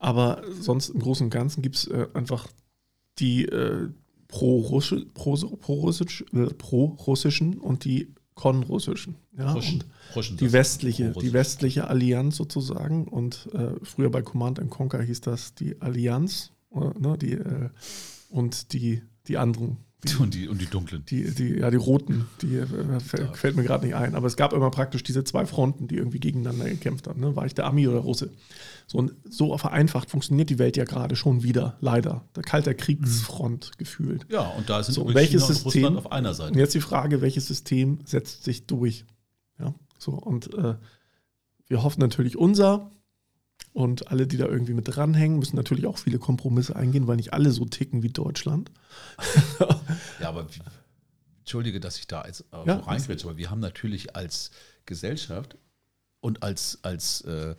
aber 0.00 0.42
sonst 0.60 0.88
im 0.88 0.98
Großen 0.98 1.26
und 1.26 1.30
Ganzen 1.30 1.62
gibt 1.62 1.76
es 1.76 1.86
äh, 1.86 2.08
einfach 2.14 2.48
die 3.18 3.44
äh, 3.44 3.88
pro-russischen 4.26 5.12
pro, 5.12 5.36
pro, 5.36 5.90
äh, 5.90 6.46
pro 6.54 6.96
und 7.60 7.84
die 7.84 8.14
konrussischen. 8.34 9.16
Ja, 9.36 9.52
Ruschen, 9.52 9.84
Ruschen, 10.16 10.38
die 10.38 10.52
westliche, 10.52 11.12
die 11.12 11.32
westliche 11.34 11.88
Allianz 11.88 12.36
sozusagen. 12.36 13.06
Und 13.06 13.48
äh, 13.52 13.74
früher 13.82 14.10
bei 14.10 14.22
Command 14.22 14.58
Conquer 14.70 15.02
hieß 15.02 15.20
das 15.20 15.54
die 15.54 15.80
Allianz, 15.82 16.50
äh, 16.72 16.98
ne, 16.98 17.18
die, 17.18 17.34
äh, 17.34 17.68
und 18.30 18.72
die, 18.72 19.02
die 19.28 19.36
anderen 19.36 19.76
Und 20.18 20.32
die, 20.34 20.48
und 20.48 20.60
die 20.60 20.66
dunklen. 20.66 21.04
Die, 21.10 21.30
die, 21.34 21.58
ja, 21.58 21.70
die 21.70 21.76
roten, 21.76 22.26
die 22.40 22.56
äh, 22.56 23.00
fällt, 23.00 23.36
fällt 23.36 23.56
mir 23.56 23.64
gerade 23.64 23.84
nicht 23.84 23.94
ein. 23.94 24.14
Aber 24.14 24.26
es 24.26 24.36
gab 24.36 24.54
immer 24.54 24.70
praktisch 24.70 25.02
diese 25.02 25.24
zwei 25.24 25.44
Fronten, 25.44 25.88
die 25.88 25.96
irgendwie 25.96 26.20
gegeneinander 26.20 26.64
gekämpft 26.70 27.06
haben. 27.06 27.20
Ne? 27.20 27.36
War 27.36 27.44
ich 27.44 27.54
der 27.54 27.66
Ami 27.66 27.86
oder 27.86 27.98
Russe? 27.98 28.30
So, 28.86 28.96
und 28.98 29.12
so 29.28 29.56
vereinfacht 29.58 30.10
funktioniert 30.10 30.48
die 30.48 30.58
Welt 30.58 30.76
ja 30.78 30.84
gerade 30.84 31.16
schon 31.16 31.42
wieder, 31.42 31.76
leider. 31.80 32.24
Der 32.34 32.42
kalte 32.42 32.74
Kriegsfront 32.74 33.72
gefühlt. 33.78 34.26
Ja, 34.30 34.48
und 34.48 34.70
da 34.70 34.82
sind 34.82 34.94
So, 34.94 35.12
welches 35.12 35.42
China 35.42 35.46
und 35.46 35.54
System- 35.54 35.64
Russland 35.84 35.98
auf 35.98 36.12
einer 36.12 36.28
Und 36.30 36.34
Seite. 36.34 36.58
jetzt 36.58 36.74
die 36.74 36.80
Frage, 36.80 37.20
welches 37.20 37.46
System 37.46 37.98
setzt 38.06 38.44
sich 38.44 38.66
durch? 38.66 39.04
Ja, 39.58 39.74
so 39.98 40.12
und 40.12 40.54
äh, 40.54 40.76
wir 41.68 41.82
hoffen 41.82 42.00
natürlich 42.00 42.36
unser 42.38 42.90
und 43.72 44.08
alle, 44.08 44.26
die 44.26 44.36
da 44.36 44.46
irgendwie 44.46 44.74
mit 44.74 44.94
dranhängen, 44.94 45.38
müssen 45.38 45.56
natürlich 45.56 45.86
auch 45.86 45.98
viele 45.98 46.18
Kompromisse 46.18 46.74
eingehen, 46.74 47.06
weil 47.06 47.16
nicht 47.16 47.32
alle 47.32 47.50
so 47.50 47.64
ticken 47.64 48.02
wie 48.02 48.10
Deutschland. 48.10 48.70
Ja, 50.20 50.28
aber 50.28 50.46
entschuldige, 51.40 51.80
dass 51.80 51.98
ich 51.98 52.06
da 52.06 52.24
jetzt 52.26 52.44
äh, 52.52 52.66
Ja. 52.66 52.82
so 52.98 53.28
aber 53.28 53.36
wir 53.36 53.50
haben 53.50 53.60
natürlich 53.60 54.16
als 54.16 54.50
Gesellschaft 54.86 55.56
und 56.20 56.42
als, 56.42 56.80
als, 56.82 57.22
äh, 57.22 57.54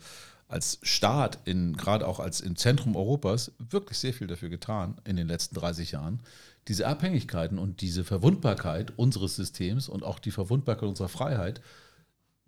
als 0.48 0.78
Staat, 0.82 1.40
in, 1.46 1.76
gerade 1.76 2.06
auch 2.06 2.20
als 2.20 2.40
im 2.40 2.56
Zentrum 2.56 2.94
Europas, 2.94 3.52
wirklich 3.58 3.98
sehr 3.98 4.14
viel 4.14 4.26
dafür 4.26 4.48
getan 4.50 5.00
in 5.04 5.16
den 5.16 5.26
letzten 5.26 5.56
30 5.56 5.92
Jahren, 5.92 6.20
diese 6.68 6.86
Abhängigkeiten 6.86 7.58
und 7.58 7.80
diese 7.80 8.04
Verwundbarkeit 8.04 8.92
unseres 8.96 9.36
Systems 9.36 9.88
und 9.88 10.04
auch 10.04 10.18
die 10.18 10.30
Verwundbarkeit 10.30 10.88
unserer 10.88 11.08
Freiheit 11.08 11.60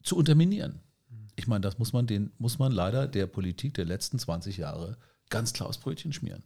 zu 0.02 0.16
unterminieren. 0.16 0.80
Ich 1.36 1.46
meine, 1.46 1.60
das 1.60 1.78
muss 1.78 1.92
man, 1.92 2.06
den, 2.06 2.32
muss 2.38 2.58
man 2.58 2.72
leider 2.72 3.06
der 3.06 3.26
Politik 3.26 3.74
der 3.74 3.84
letzten 3.84 4.18
20 4.18 4.56
Jahre 4.56 4.96
ganz 5.30 5.52
klar 5.52 5.68
aufs 5.68 5.78
Brötchen 5.78 6.12
schmieren. 6.12 6.44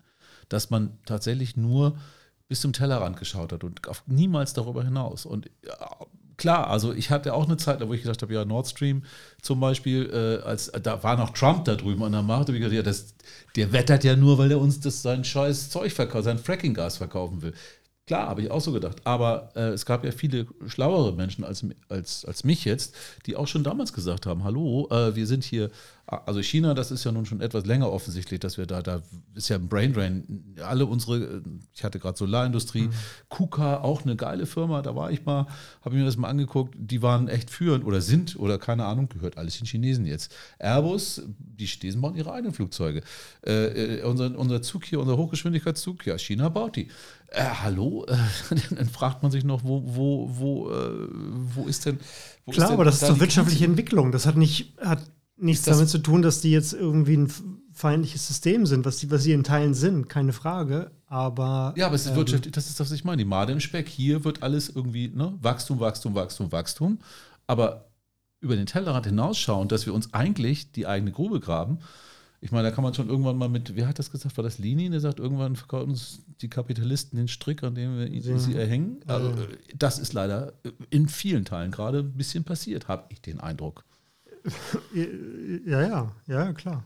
Dass 0.48 0.70
man 0.70 0.98
tatsächlich 1.04 1.56
nur 1.56 1.98
bis 2.48 2.62
zum 2.62 2.72
Tellerrand 2.72 3.18
geschaut 3.18 3.52
hat 3.52 3.64
und 3.64 3.80
niemals 4.06 4.54
darüber 4.54 4.82
hinaus. 4.82 5.26
Und 5.26 5.50
ja, 5.64 5.96
klar, 6.38 6.70
also 6.70 6.94
ich 6.94 7.10
hatte 7.10 7.34
auch 7.34 7.44
eine 7.44 7.58
Zeit, 7.58 7.86
wo 7.86 7.92
ich 7.92 8.02
gedacht 8.02 8.22
habe, 8.22 8.32
ja, 8.32 8.44
Nord 8.46 8.68
Stream 8.68 9.02
zum 9.42 9.60
Beispiel, 9.60 10.08
äh, 10.10 10.46
als, 10.46 10.72
da 10.82 11.02
war 11.02 11.16
noch 11.18 11.30
Trump 11.30 11.66
da 11.66 11.74
drüben 11.74 12.02
an 12.02 12.12
der 12.12 12.22
Macht, 12.22 12.48
habe 12.48 12.52
ich 12.52 12.60
gedacht, 12.60 12.74
ja, 12.74 12.82
das, 12.82 13.14
der 13.56 13.72
wettert 13.72 14.04
ja 14.04 14.16
nur, 14.16 14.38
weil 14.38 14.50
er 14.50 14.60
uns 14.60 14.80
das 14.80 15.02
sein 15.02 15.24
scheiß 15.24 15.68
Zeug 15.68 15.92
verkauft, 15.92 16.24
sein 16.24 16.38
Fracking-Gas 16.38 16.96
verkaufen 16.96 17.42
will. 17.42 17.52
Klar, 18.08 18.28
habe 18.28 18.40
ich 18.40 18.50
auch 18.50 18.62
so 18.62 18.72
gedacht. 18.72 19.02
Aber 19.04 19.50
äh, 19.54 19.68
es 19.68 19.84
gab 19.84 20.02
ja 20.02 20.12
viele 20.12 20.46
schlauere 20.66 21.12
Menschen 21.12 21.44
als, 21.44 21.62
als, 21.90 22.24
als 22.24 22.42
mich 22.42 22.64
jetzt, 22.64 22.96
die 23.26 23.36
auch 23.36 23.46
schon 23.46 23.62
damals 23.62 23.92
gesagt 23.92 24.24
haben, 24.24 24.44
hallo, 24.44 24.88
äh, 24.90 25.14
wir 25.14 25.26
sind 25.26 25.44
hier, 25.44 25.70
also 26.06 26.40
China, 26.40 26.72
das 26.72 26.90
ist 26.90 27.04
ja 27.04 27.12
nun 27.12 27.26
schon 27.26 27.42
etwas 27.42 27.66
länger 27.66 27.92
offensichtlich, 27.92 28.40
dass 28.40 28.56
wir 28.56 28.64
da, 28.64 28.80
da 28.80 29.02
ist 29.34 29.50
ja 29.50 29.56
ein 29.56 29.68
Braindrain. 29.68 30.54
Alle 30.64 30.86
unsere, 30.86 31.42
ich 31.74 31.84
hatte 31.84 31.98
gerade 31.98 32.16
Solarindustrie, 32.16 32.88
KUKA, 33.28 33.82
auch 33.82 34.00
eine 34.04 34.16
geile 34.16 34.46
Firma, 34.46 34.80
da 34.80 34.96
war 34.96 35.10
ich 35.10 35.26
mal, 35.26 35.46
habe 35.84 35.94
mir 35.94 36.06
das 36.06 36.16
mal 36.16 36.28
angeguckt, 36.28 36.74
die 36.78 37.02
waren 37.02 37.28
echt 37.28 37.50
führend 37.50 37.84
oder 37.84 38.00
sind 38.00 38.36
oder 38.36 38.56
keine 38.56 38.86
Ahnung, 38.86 39.10
gehört 39.10 39.36
alles 39.36 39.58
den 39.58 39.66
Chinesen 39.66 40.06
jetzt. 40.06 40.34
Airbus, 40.58 41.20
die 41.36 41.66
Chinesen 41.66 42.00
bauen 42.00 42.16
ihre 42.16 42.32
eigenen 42.32 42.54
Flugzeuge. 42.54 43.02
Äh, 43.46 43.98
äh, 43.98 44.02
unser, 44.04 44.34
unser 44.38 44.62
Zug 44.62 44.86
hier, 44.86 45.00
unser 45.00 45.18
Hochgeschwindigkeitszug, 45.18 46.06
ja, 46.06 46.16
China 46.16 46.48
baut 46.48 46.76
die. 46.76 46.88
Äh, 47.28 47.44
hallo? 47.62 48.06
Dann 48.70 48.88
fragt 48.88 49.22
man 49.22 49.30
sich 49.30 49.44
noch, 49.44 49.62
wo, 49.64 49.82
wo, 49.84 50.30
wo, 50.32 50.70
äh, 50.70 51.08
wo 51.54 51.66
ist 51.66 51.84
denn. 51.86 52.00
Wo 52.44 52.52
Klar, 52.52 52.68
denn 52.68 52.74
aber 52.74 52.84
das 52.84 53.02
ist 53.02 53.08
doch 53.08 53.14
die 53.14 53.20
wirtschaftliche 53.20 53.64
Grenze? 53.64 53.70
Entwicklung. 53.72 54.12
Das 54.12 54.26
hat 54.26 54.36
nicht, 54.36 54.74
hat 54.80 55.02
nichts 55.36 55.64
damit 55.64 55.88
zu 55.88 55.98
tun, 55.98 56.22
dass 56.22 56.40
die 56.40 56.50
jetzt 56.50 56.72
irgendwie 56.72 57.16
ein 57.16 57.32
feindliches 57.72 58.26
System 58.26 58.66
sind, 58.66 58.84
was, 58.84 58.96
die, 58.96 59.10
was 59.10 59.22
sie 59.22 59.32
in 59.32 59.44
Teilen 59.44 59.74
sind, 59.74 60.08
keine 60.08 60.32
Frage. 60.32 60.90
Aber 61.06 61.74
Ja, 61.76 61.86
aber 61.86 61.94
es 61.94 62.06
ist 62.06 62.10
ähm, 62.10 62.16
wirtschaftlich, 62.16 62.52
das 62.52 62.68
ist 62.68 62.80
das, 62.80 62.90
was 62.90 62.94
ich 62.94 63.04
meine. 63.04 63.18
Die 63.18 63.28
Made 63.28 63.52
im 63.52 63.60
Speck. 63.60 63.88
Hier 63.88 64.24
wird 64.24 64.42
alles 64.42 64.68
irgendwie, 64.68 65.08
ne, 65.08 65.34
Wachstum, 65.40 65.80
Wachstum, 65.80 66.14
Wachstum, 66.14 66.50
Wachstum. 66.50 66.98
Aber 67.46 67.88
über 68.40 68.56
den 68.56 68.66
Tellerrand 68.66 69.06
hinausschauen, 69.06 69.68
dass 69.68 69.86
wir 69.86 69.94
uns 69.94 70.12
eigentlich 70.14 70.72
die 70.72 70.86
eigene 70.86 71.12
Grube 71.12 71.40
graben. 71.40 71.78
Ich 72.40 72.52
meine, 72.52 72.68
da 72.68 72.74
kann 72.74 72.84
man 72.84 72.94
schon 72.94 73.08
irgendwann 73.08 73.36
mal 73.36 73.48
mit, 73.48 73.74
wer 73.74 73.88
hat 73.88 73.98
das 73.98 74.12
gesagt? 74.12 74.36
War 74.36 74.44
das 74.44 74.58
Lenin, 74.58 74.92
der 74.92 75.00
sagt, 75.00 75.18
irgendwann 75.18 75.56
verkaufen 75.56 75.90
uns 75.90 76.20
die 76.40 76.48
Kapitalisten 76.48 77.16
den 77.16 77.26
Strick, 77.26 77.64
an 77.64 77.74
dem 77.74 77.98
wir 77.98 78.06
Ja. 78.08 78.38
sie 78.38 78.54
erhängen. 78.54 78.98
Also, 79.08 79.30
äh, 79.30 79.48
das 79.76 79.98
ist 79.98 80.12
leider 80.12 80.52
in 80.90 81.08
vielen 81.08 81.44
Teilen 81.44 81.72
gerade 81.72 81.98
ein 82.00 82.12
bisschen 82.12 82.44
passiert, 82.44 82.86
habe 82.86 83.04
ich 83.08 83.20
den 83.20 83.40
Eindruck. 83.40 83.84
Ja, 85.66 85.82
ja, 85.82 86.12
ja, 86.26 86.52
klar. 86.52 86.84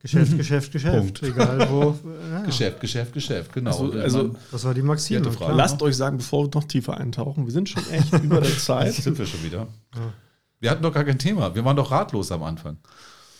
Geschäft, 0.00 0.36
Geschäft, 0.36 0.72
Geschäft. 0.72 0.96
Punkt. 0.96 1.22
Egal 1.22 1.68
wo. 1.70 1.94
Ja, 2.32 2.42
Geschäft, 2.42 2.80
Geschäft, 2.80 3.12
Geschäft, 3.12 3.52
genau. 3.52 3.70
Also- 3.70 3.92
also- 3.92 4.36
Das 4.50 4.64
war 4.64 4.74
die 4.74 4.82
Maxime. 4.82 5.20
Vierte 5.20 5.36
Frage. 5.36 5.52
klar. 5.52 5.56
Lasst 5.56 5.82
euch 5.82 5.96
sagen, 5.96 6.16
bevor 6.18 6.46
wir 6.46 6.50
noch 6.54 6.64
tiefer 6.64 6.96
eintauchen, 6.96 7.44
wir 7.46 7.52
sind 7.52 7.68
schon 7.68 7.86
echt 7.90 8.12
über 8.22 8.40
der 8.40 8.50
Zeit. 8.58 8.86
Jetzt 8.86 9.02
sind 9.04 9.18
wir 9.18 9.26
schon 9.26 9.42
wieder. 9.44 9.68
Ja. 9.94 10.12
Wir 10.60 10.70
hatten 10.70 10.82
doch 10.82 10.92
gar 10.92 11.04
kein 11.04 11.18
Thema. 11.18 11.54
Wir 11.54 11.64
waren 11.64 11.76
doch 11.76 11.90
ratlos 11.90 12.32
am 12.32 12.42
Anfang. 12.42 12.78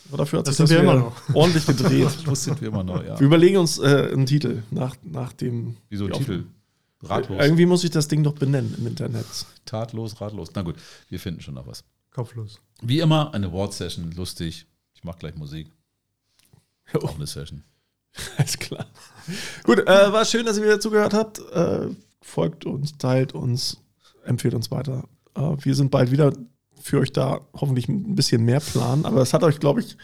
Aber 0.09 0.17
dafür 0.17 0.39
hat 0.39 0.47
Das 0.47 0.57
sich 0.57 0.63
das 0.65 0.69
wir 0.71 0.79
immer 0.79 0.95
noch. 0.95 1.15
ordentlich 1.35 1.65
gedreht. 1.65 2.05
Ratlos 2.05 2.43
sind 2.43 2.59
wir 2.61 2.67
immer 2.67 2.83
noch, 2.83 3.03
ja. 3.03 3.19
Wir 3.19 3.25
überlegen 3.27 3.57
uns 3.57 3.77
äh, 3.79 4.09
einen 4.11 4.25
Titel 4.25 4.63
nach, 4.71 4.95
nach 5.03 5.33
dem. 5.33 5.77
Wieso 5.89 6.07
Titel? 6.09 6.45
Ratlos. 7.03 7.41
Irgendwie 7.41 7.65
muss 7.65 7.83
ich 7.83 7.89
das 7.89 8.07
Ding 8.07 8.23
doch 8.23 8.33
benennen 8.33 8.75
im 8.77 8.85
Internet. 8.87 9.25
Tatlos, 9.65 10.21
ratlos. 10.21 10.49
Na 10.53 10.61
gut, 10.61 10.75
wir 11.09 11.19
finden 11.19 11.41
schon 11.41 11.55
noch 11.55 11.65
was. 11.65 11.83
Kopflos. 12.11 12.59
Wie 12.81 12.99
immer, 12.99 13.33
eine 13.33 13.51
Word-Session, 13.51 14.11
lustig. 14.11 14.67
Ich 14.93 15.03
mache 15.03 15.17
gleich 15.19 15.35
Musik. 15.35 15.71
Jo. 16.93 16.99
Auch 17.01 17.15
eine 17.15 17.25
Session. 17.25 17.63
Alles 18.37 18.57
klar. 18.59 18.85
Gut, 19.63 19.79
äh, 19.79 20.11
war 20.11 20.25
schön, 20.25 20.45
dass 20.45 20.57
ihr 20.57 20.63
wieder 20.63 20.79
zugehört 20.79 21.13
habt. 21.13 21.39
Äh, 21.53 21.87
folgt 22.21 22.65
uns, 22.65 22.97
teilt 22.97 23.33
uns, 23.33 23.77
empfehlt 24.25 24.53
uns 24.53 24.69
weiter. 24.69 25.05
Äh, 25.35 25.55
wir 25.59 25.73
sind 25.75 25.89
bald 25.89 26.11
wieder 26.11 26.33
für 26.83 26.99
euch 26.99 27.11
da, 27.11 27.41
hoffentlich 27.53 27.87
ein 27.87 28.15
bisschen 28.15 28.43
mehr 28.43 28.59
Plan. 28.59 29.05
Aber 29.05 29.21
es 29.21 29.33
hat 29.33 29.43
euch, 29.43 29.59
glaube 29.59 29.81
ich, 29.81 29.97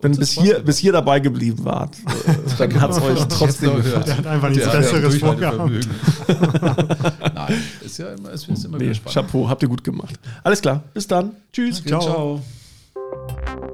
wenn 0.00 0.12
bis 0.12 0.36
ist 0.36 0.40
hier, 0.40 0.58
bis 0.60 0.78
hier 0.78 0.92
dabei 0.92 1.18
geblieben 1.20 1.64
wart, 1.64 1.96
äh, 2.26 2.34
dann 2.58 2.80
hat 2.80 2.90
es 2.90 3.00
euch 3.00 3.24
trotzdem 3.28 3.76
gefallen. 3.76 4.04
Der 4.04 4.18
hat 4.18 4.26
einfach 4.26 4.50
nichts 4.50 4.70
Besseres 4.70 5.18
vorgehabt. 5.18 5.58
Nein, 7.34 7.62
ist 7.82 7.98
ja 7.98 8.12
immer, 8.12 8.30
es 8.32 8.46
ist 8.46 8.64
immer 8.64 8.76
Nee, 8.76 8.84
wieder 8.84 8.94
spannend. 8.94 9.14
Chapeau, 9.14 9.48
habt 9.48 9.62
ihr 9.62 9.68
gut 9.68 9.82
gemacht. 9.82 10.18
Alles 10.42 10.60
klar, 10.60 10.82
bis 10.92 11.06
dann. 11.06 11.32
Tschüss. 11.52 11.82
Ciao. 11.82 12.02
Ciao. 12.02 13.73